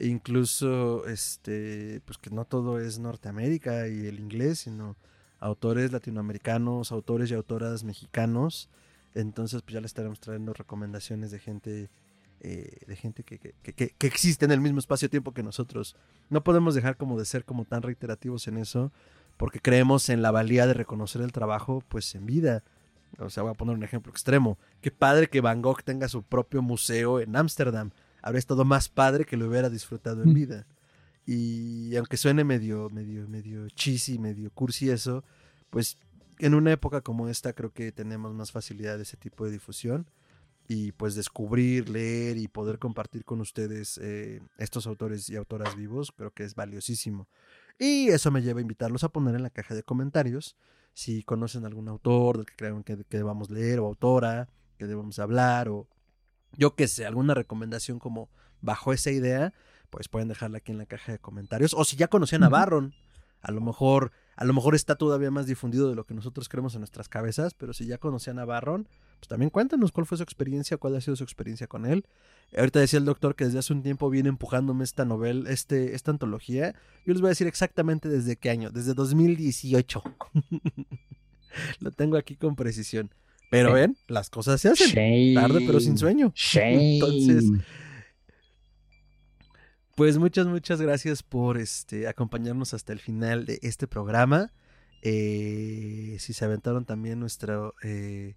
incluso 0.00 1.06
este 1.06 2.00
pues 2.04 2.18
que 2.18 2.30
no 2.30 2.44
todo 2.44 2.80
es 2.80 2.98
Norteamérica 2.98 3.88
y 3.88 4.06
el 4.06 4.18
inglés, 4.20 4.60
sino 4.60 4.96
autores 5.38 5.92
latinoamericanos, 5.92 6.92
autores 6.92 7.30
y 7.30 7.34
autoras 7.34 7.84
mexicanos. 7.84 8.68
Entonces, 9.14 9.62
pues 9.62 9.74
ya 9.74 9.80
le 9.80 9.86
estaremos 9.86 10.20
trayendo 10.20 10.52
recomendaciones 10.52 11.30
de 11.30 11.38
gente 11.38 11.90
eh, 12.42 12.78
de 12.86 12.96
gente 12.96 13.22
que, 13.22 13.38
que, 13.38 13.94
existe 14.06 14.46
en 14.46 14.50
el 14.50 14.62
mismo 14.62 14.78
espacio-tiempo 14.78 15.34
que 15.34 15.42
nosotros. 15.42 15.94
No 16.30 16.42
podemos 16.42 16.74
dejar 16.74 16.96
como 16.96 17.18
de 17.18 17.26
ser 17.26 17.44
como 17.44 17.66
tan 17.66 17.82
reiterativos 17.82 18.48
en 18.48 18.56
eso, 18.56 18.92
porque 19.36 19.60
creemos 19.60 20.08
en 20.08 20.22
la 20.22 20.30
valía 20.30 20.66
de 20.66 20.72
reconocer 20.72 21.20
el 21.20 21.32
trabajo, 21.32 21.82
pues 21.88 22.14
en 22.14 22.24
vida. 22.24 22.64
O 23.18 23.28
sea, 23.28 23.42
voy 23.42 23.52
a 23.52 23.54
poner 23.54 23.76
un 23.76 23.82
ejemplo 23.82 24.10
extremo. 24.10 24.58
Qué 24.80 24.90
padre 24.90 25.28
que 25.28 25.42
Van 25.42 25.60
Gogh 25.60 25.82
tenga 25.82 26.08
su 26.08 26.22
propio 26.22 26.62
museo 26.62 27.20
en 27.20 27.36
Ámsterdam 27.36 27.90
habría 28.22 28.38
estado 28.38 28.64
más 28.64 28.88
padre 28.88 29.24
que 29.24 29.36
lo 29.36 29.48
hubiera 29.48 29.70
disfrutado 29.70 30.22
en 30.22 30.34
vida. 30.34 30.66
Y 31.26 31.94
aunque 31.96 32.16
suene 32.16 32.44
medio, 32.44 32.90
medio, 32.90 33.28
medio 33.28 33.68
cheesy, 33.70 34.18
medio 34.18 34.50
cursi 34.50 34.90
eso, 34.90 35.22
pues 35.70 35.98
en 36.38 36.54
una 36.54 36.72
época 36.72 37.02
como 37.02 37.28
esta 37.28 37.52
creo 37.52 37.72
que 37.72 37.92
tenemos 37.92 38.34
más 38.34 38.50
facilidad 38.50 38.96
de 38.96 39.02
ese 39.02 39.16
tipo 39.16 39.44
de 39.44 39.52
difusión 39.52 40.06
y 40.66 40.92
pues 40.92 41.14
descubrir, 41.14 41.88
leer 41.88 42.36
y 42.36 42.48
poder 42.48 42.78
compartir 42.78 43.24
con 43.24 43.40
ustedes 43.40 43.98
eh, 44.02 44.40
estos 44.56 44.86
autores 44.86 45.28
y 45.28 45.36
autoras 45.36 45.76
vivos 45.76 46.12
creo 46.16 46.32
que 46.32 46.44
es 46.44 46.54
valiosísimo. 46.54 47.28
Y 47.78 48.08
eso 48.08 48.30
me 48.30 48.42
lleva 48.42 48.60
a 48.60 48.62
invitarlos 48.62 49.04
a 49.04 49.08
poner 49.08 49.34
en 49.34 49.42
la 49.42 49.50
caja 49.50 49.74
de 49.74 49.82
comentarios 49.82 50.56
si 50.94 51.22
conocen 51.22 51.64
algún 51.64 51.88
autor 51.88 52.38
del 52.38 52.46
que 52.46 52.56
crean 52.56 52.82
que, 52.82 53.04
que 53.04 53.16
debamos 53.16 53.50
leer 53.50 53.80
o 53.80 53.86
autora 53.86 54.48
que 54.78 54.86
debamos 54.86 55.18
hablar 55.18 55.68
o 55.68 55.86
yo 56.56 56.74
que 56.74 56.88
sé, 56.88 57.06
alguna 57.06 57.34
recomendación 57.34 57.98
como 57.98 58.28
bajo 58.60 58.92
esa 58.92 59.10
idea, 59.10 59.52
pues 59.90 60.08
pueden 60.08 60.28
dejarla 60.28 60.58
aquí 60.58 60.72
en 60.72 60.78
la 60.78 60.86
caja 60.86 61.12
de 61.12 61.18
comentarios. 61.18 61.74
O 61.74 61.84
si 61.84 61.96
ya 61.96 62.08
conocían 62.08 62.42
a 62.44 62.48
Barron, 62.48 62.94
a 63.42 63.52
lo 63.52 63.60
mejor, 63.60 64.12
a 64.36 64.44
lo 64.44 64.52
mejor 64.52 64.74
está 64.74 64.96
todavía 64.96 65.30
más 65.30 65.46
difundido 65.46 65.88
de 65.88 65.94
lo 65.94 66.04
que 66.04 66.14
nosotros 66.14 66.48
creemos 66.48 66.74
en 66.74 66.80
nuestras 66.80 67.08
cabezas, 67.08 67.54
pero 67.54 67.72
si 67.72 67.86
ya 67.86 67.98
conocían 67.98 68.38
a 68.38 68.44
Barron, 68.44 68.88
pues 69.18 69.28
también 69.28 69.50
cuéntanos 69.50 69.92
cuál 69.92 70.06
fue 70.06 70.16
su 70.16 70.22
experiencia, 70.22 70.76
cuál 70.76 70.96
ha 70.96 71.00
sido 71.00 71.16
su 71.16 71.24
experiencia 71.24 71.66
con 71.66 71.86
él. 71.86 72.06
Ahorita 72.56 72.80
decía 72.80 72.98
el 72.98 73.04
doctor 73.04 73.34
que 73.34 73.44
desde 73.44 73.58
hace 73.58 73.72
un 73.72 73.82
tiempo 73.82 74.10
viene 74.10 74.28
empujándome 74.28 74.84
esta 74.84 75.04
novela, 75.04 75.50
este, 75.50 75.94
esta 75.94 76.10
antología. 76.10 76.74
Yo 77.06 77.12
les 77.12 77.20
voy 77.20 77.28
a 77.28 77.30
decir 77.30 77.46
exactamente 77.46 78.08
desde 78.08 78.36
qué 78.36 78.50
año, 78.50 78.70
desde 78.70 78.94
2018. 78.94 80.02
lo 81.80 81.90
tengo 81.92 82.16
aquí 82.16 82.36
con 82.36 82.56
precisión. 82.56 83.10
Pero 83.50 83.72
ven, 83.72 83.96
las 84.06 84.30
cosas 84.30 84.60
se 84.60 84.68
hacen 84.68 85.34
tarde 85.34 85.64
pero 85.66 85.80
sin 85.80 85.98
sueño. 85.98 86.32
Entonces, 86.54 87.44
pues 89.96 90.16
muchas, 90.18 90.46
muchas 90.46 90.80
gracias 90.80 91.22
por 91.22 91.58
este, 91.58 92.06
acompañarnos 92.06 92.72
hasta 92.72 92.92
el 92.92 93.00
final 93.00 93.44
de 93.44 93.58
este 93.62 93.88
programa. 93.88 94.52
Eh, 95.02 96.16
si 96.20 96.32
se 96.32 96.44
aventaron 96.44 96.84
también 96.84 97.18
nuestro 97.18 97.74
eh, 97.82 98.34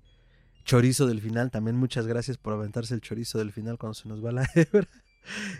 chorizo 0.65 1.05
del 1.05 1.21
final, 1.21 1.51
también 1.51 1.77
muchas 1.77 2.07
gracias 2.07 2.37
por 2.37 2.53
aventarse 2.53 2.95
el 2.95 3.01
chorizo 3.01 3.37
del 3.37 3.51
final 3.51 3.77
cuando 3.77 3.93
se 3.93 4.09
nos 4.09 4.25
va 4.25 4.31
la 4.31 4.49
hebra. 4.55 4.89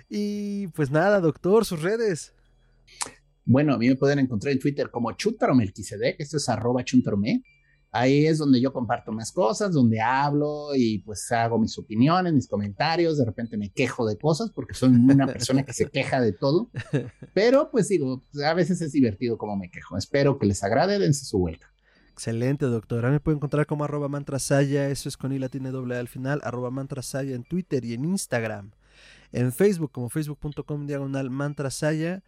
Y 0.09 0.67
pues 0.67 0.89
nada, 0.89 1.21
doctor, 1.21 1.63
sus 1.63 1.81
redes. 1.81 2.33
Bueno, 3.45 3.73
a 3.73 3.77
mí 3.77 3.87
me 3.87 3.95
pueden 3.95 4.19
encontrar 4.19 4.53
en 4.53 4.59
Twitter 4.59 4.89
como 4.89 5.11
Chuntaromelquisedec, 5.11 6.15
esto 6.19 6.37
es 6.37 6.49
arroba 6.49 6.83
chuntarome. 6.83 7.43
Ahí 7.95 8.25
es 8.25 8.39
donde 8.39 8.59
yo 8.59 8.73
comparto 8.73 9.11
más 9.11 9.31
cosas, 9.31 9.71
donde 9.71 10.01
hablo 10.01 10.69
y 10.75 10.97
pues 11.03 11.31
hago 11.31 11.59
mis 11.59 11.77
opiniones, 11.77 12.33
mis 12.33 12.47
comentarios, 12.47 13.19
de 13.19 13.25
repente 13.25 13.55
me 13.55 13.69
quejo 13.69 14.07
de 14.07 14.17
cosas 14.17 14.49
porque 14.49 14.73
soy 14.73 14.89
una 14.89 15.27
persona 15.27 15.63
que 15.63 15.73
se 15.73 15.85
queja 15.85 16.19
de 16.19 16.33
todo, 16.33 16.71
pero 17.35 17.69
pues 17.69 17.89
digo, 17.89 18.23
a 18.43 18.53
veces 18.55 18.81
es 18.81 18.93
divertido 18.93 19.37
como 19.37 19.55
me 19.55 19.69
quejo. 19.69 19.95
Espero 19.95 20.39
que 20.39 20.47
les 20.47 20.63
agrade, 20.63 20.97
dense 20.97 21.23
su 21.23 21.37
vuelta. 21.37 21.71
Excelente, 22.11 22.65
doctora. 22.65 23.11
Me 23.11 23.19
pueden 23.19 23.37
encontrar 23.37 23.67
como 23.67 23.83
arroba 23.83 24.07
mantrasaya, 24.07 24.89
eso 24.89 25.07
es 25.07 25.15
con 25.15 25.31
i 25.31 25.37
latina 25.37 25.69
doble 25.69 25.95
al 25.95 26.07
final, 26.07 26.41
arroba 26.43 26.71
mantrasaya 26.71 27.35
en 27.35 27.43
Twitter 27.43 27.85
y 27.85 27.93
en 27.93 28.05
Instagram. 28.05 28.71
En 29.31 29.51
Facebook 29.51 29.91
como 29.91 30.09
facebook.com 30.09 30.87
diagonal 30.87 31.29
mantrasaya 31.29 32.23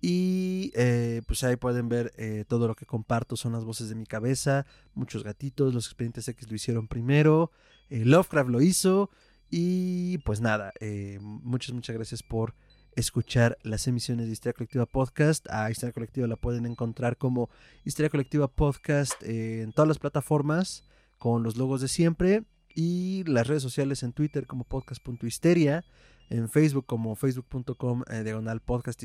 y 0.00 0.70
eh, 0.74 1.22
pues 1.26 1.42
ahí 1.42 1.56
pueden 1.56 1.88
ver 1.88 2.12
eh, 2.16 2.44
todo 2.46 2.68
lo 2.68 2.76
que 2.76 2.86
comparto, 2.86 3.36
son 3.36 3.52
las 3.52 3.64
voces 3.64 3.88
de 3.88 3.96
mi 3.96 4.06
cabeza, 4.06 4.64
muchos 4.94 5.24
gatitos, 5.24 5.74
los 5.74 5.86
expedientes 5.86 6.28
X 6.28 6.48
lo 6.48 6.54
hicieron 6.54 6.86
primero, 6.86 7.50
eh, 7.90 8.04
Lovecraft 8.04 8.50
lo 8.50 8.60
hizo 8.60 9.10
y 9.50 10.18
pues 10.18 10.40
nada, 10.40 10.72
muchas, 11.20 11.74
muchas 11.74 11.96
gracias 11.96 12.22
por 12.22 12.54
escuchar 12.94 13.58
las 13.62 13.86
emisiones 13.88 14.26
de 14.26 14.32
Historia 14.32 14.52
Colectiva 14.52 14.84
Podcast. 14.86 15.48
A 15.50 15.70
Historia 15.70 15.92
Colectiva 15.92 16.26
la 16.26 16.36
pueden 16.36 16.66
encontrar 16.66 17.16
como 17.16 17.48
Historia 17.84 18.10
Colectiva 18.10 18.46
Podcast 18.48 19.22
en 19.22 19.72
todas 19.72 19.88
las 19.88 19.98
plataformas 19.98 20.84
con 21.16 21.42
los 21.42 21.56
logos 21.56 21.80
de 21.80 21.88
siempre 21.88 22.44
y 22.74 23.24
las 23.24 23.46
redes 23.46 23.62
sociales 23.62 24.02
en 24.02 24.12
Twitter 24.12 24.46
como 24.46 24.64
podcast.histeria, 24.64 25.84
en 26.28 26.50
Facebook 26.50 26.84
como 26.84 27.14
facebook.com 27.14 28.04
diagonal 28.22 28.60
podcast 28.60 29.02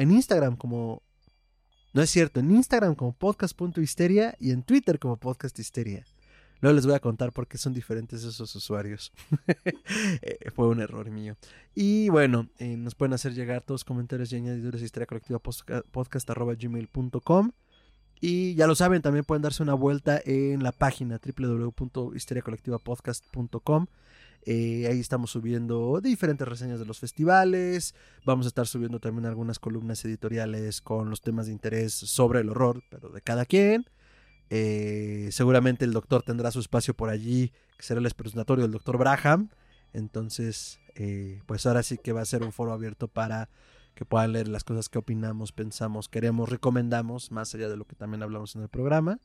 en 0.00 0.12
Instagram 0.12 0.56
como... 0.56 1.02
No 1.92 2.02
es 2.02 2.10
cierto, 2.10 2.38
en 2.40 2.50
Instagram 2.52 2.94
como 2.94 3.12
podcast.histeria 3.12 4.36
y 4.38 4.52
en 4.52 4.62
Twitter 4.62 4.98
como 4.98 5.16
podcasthisteria. 5.16 6.04
Luego 6.60 6.76
les 6.76 6.86
voy 6.86 6.94
a 6.94 7.00
contar 7.00 7.32
por 7.32 7.48
qué 7.48 7.58
son 7.58 7.74
diferentes 7.74 8.24
esos 8.24 8.54
usuarios. 8.54 9.12
Eh, 10.22 10.50
fue 10.54 10.68
un 10.68 10.80
error 10.80 11.10
mío. 11.10 11.36
Y 11.74 12.08
bueno, 12.10 12.48
eh, 12.58 12.76
nos 12.76 12.94
pueden 12.94 13.14
hacer 13.14 13.34
llegar 13.34 13.62
todos 13.62 13.80
los 13.80 13.84
comentarios 13.84 14.32
y 14.32 14.36
añadiduras 14.36 14.82
historia 14.82 15.06
colectiva 15.06 15.38
podcast.gmail.com. 15.38 17.52
Y 18.20 18.54
ya 18.54 18.66
lo 18.66 18.74
saben, 18.74 19.00
también 19.02 19.24
pueden 19.24 19.42
darse 19.42 19.62
una 19.62 19.74
vuelta 19.74 20.20
en 20.24 20.62
la 20.62 20.72
página 20.72 21.20
www.historiacolectivapodcast.com. 21.24 23.86
Eh, 24.46 24.86
ahí 24.88 25.00
estamos 25.00 25.30
subiendo 25.30 26.00
diferentes 26.00 26.46
reseñas 26.46 26.78
de 26.78 26.86
los 26.86 26.98
festivales. 26.98 27.94
Vamos 28.24 28.46
a 28.46 28.48
estar 28.48 28.66
subiendo 28.66 28.98
también 29.00 29.26
algunas 29.26 29.58
columnas 29.58 30.04
editoriales 30.04 30.80
con 30.80 31.10
los 31.10 31.20
temas 31.20 31.46
de 31.46 31.52
interés 31.52 31.92
sobre 31.92 32.40
el 32.40 32.48
horror, 32.50 32.82
pero 32.90 33.10
de 33.10 33.20
cada 33.20 33.44
quien. 33.44 33.86
Eh, 34.48 35.28
seguramente 35.30 35.84
el 35.84 35.92
doctor 35.92 36.22
tendrá 36.22 36.50
su 36.50 36.60
espacio 36.60 36.94
por 36.94 37.08
allí, 37.08 37.52
que 37.76 37.84
será 37.84 38.00
el 38.00 38.06
expresentatorio 38.06 38.62
del 38.62 38.72
doctor 38.72 38.98
Braham. 38.98 39.50
Entonces, 39.92 40.80
eh, 40.94 41.42
pues 41.46 41.66
ahora 41.66 41.82
sí 41.82 41.98
que 41.98 42.12
va 42.12 42.22
a 42.22 42.26
ser 42.26 42.42
un 42.42 42.52
foro 42.52 42.72
abierto 42.72 43.08
para 43.08 43.48
que 43.94 44.04
puedan 44.04 44.32
leer 44.32 44.48
las 44.48 44.64
cosas 44.64 44.88
que 44.88 44.98
opinamos, 44.98 45.52
pensamos, 45.52 46.08
queremos, 46.08 46.48
recomendamos, 46.48 47.30
más 47.32 47.54
allá 47.54 47.68
de 47.68 47.76
lo 47.76 47.84
que 47.84 47.96
también 47.96 48.22
hablamos 48.22 48.54
en 48.56 48.62
el 48.62 48.68
programa. 48.68 49.18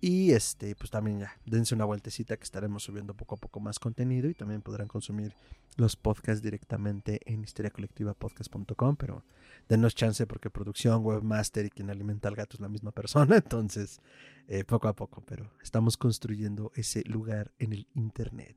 Y 0.00 0.32
este, 0.32 0.74
pues 0.76 0.90
también 0.90 1.20
ya, 1.20 1.32
dense 1.46 1.74
una 1.74 1.84
vueltecita 1.84 2.36
que 2.36 2.44
estaremos 2.44 2.82
subiendo 2.82 3.14
poco 3.14 3.36
a 3.36 3.38
poco 3.38 3.60
más 3.60 3.78
contenido 3.78 4.28
y 4.28 4.34
también 4.34 4.60
podrán 4.60 4.88
consumir 4.88 5.34
los 5.76 5.96
podcasts 5.96 6.42
directamente 6.42 7.20
en 7.24 7.42
historiacolectivapodcast.com, 7.42 8.96
pero 8.96 9.24
denos 9.68 9.94
chance 9.94 10.26
porque 10.26 10.50
producción, 10.50 11.04
webmaster 11.04 11.66
y 11.66 11.70
quien 11.70 11.90
alimenta 11.90 12.28
al 12.28 12.36
gato 12.36 12.56
es 12.56 12.60
la 12.60 12.68
misma 12.68 12.92
persona, 12.92 13.36
entonces 13.44 14.00
eh, 14.48 14.64
poco 14.64 14.88
a 14.88 14.94
poco, 14.94 15.22
pero 15.26 15.50
estamos 15.62 15.96
construyendo 15.96 16.72
ese 16.74 17.02
lugar 17.04 17.52
en 17.58 17.72
el 17.72 17.86
internet. 17.94 18.56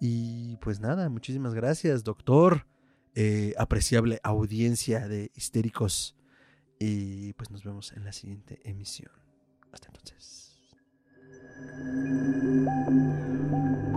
Y 0.00 0.56
pues 0.58 0.80
nada, 0.80 1.08
muchísimas 1.08 1.52
gracias, 1.52 2.04
doctor, 2.04 2.66
eh, 3.14 3.54
apreciable 3.58 4.20
audiencia 4.22 5.08
de 5.08 5.30
histéricos, 5.34 6.16
y 6.80 7.34
pues 7.34 7.50
nos 7.50 7.62
vemos 7.62 7.92
en 7.92 8.04
la 8.04 8.12
siguiente 8.12 8.60
emisión. 8.64 9.12
Hasta 9.70 9.88
entonces. 9.88 10.39
Música 12.90 13.89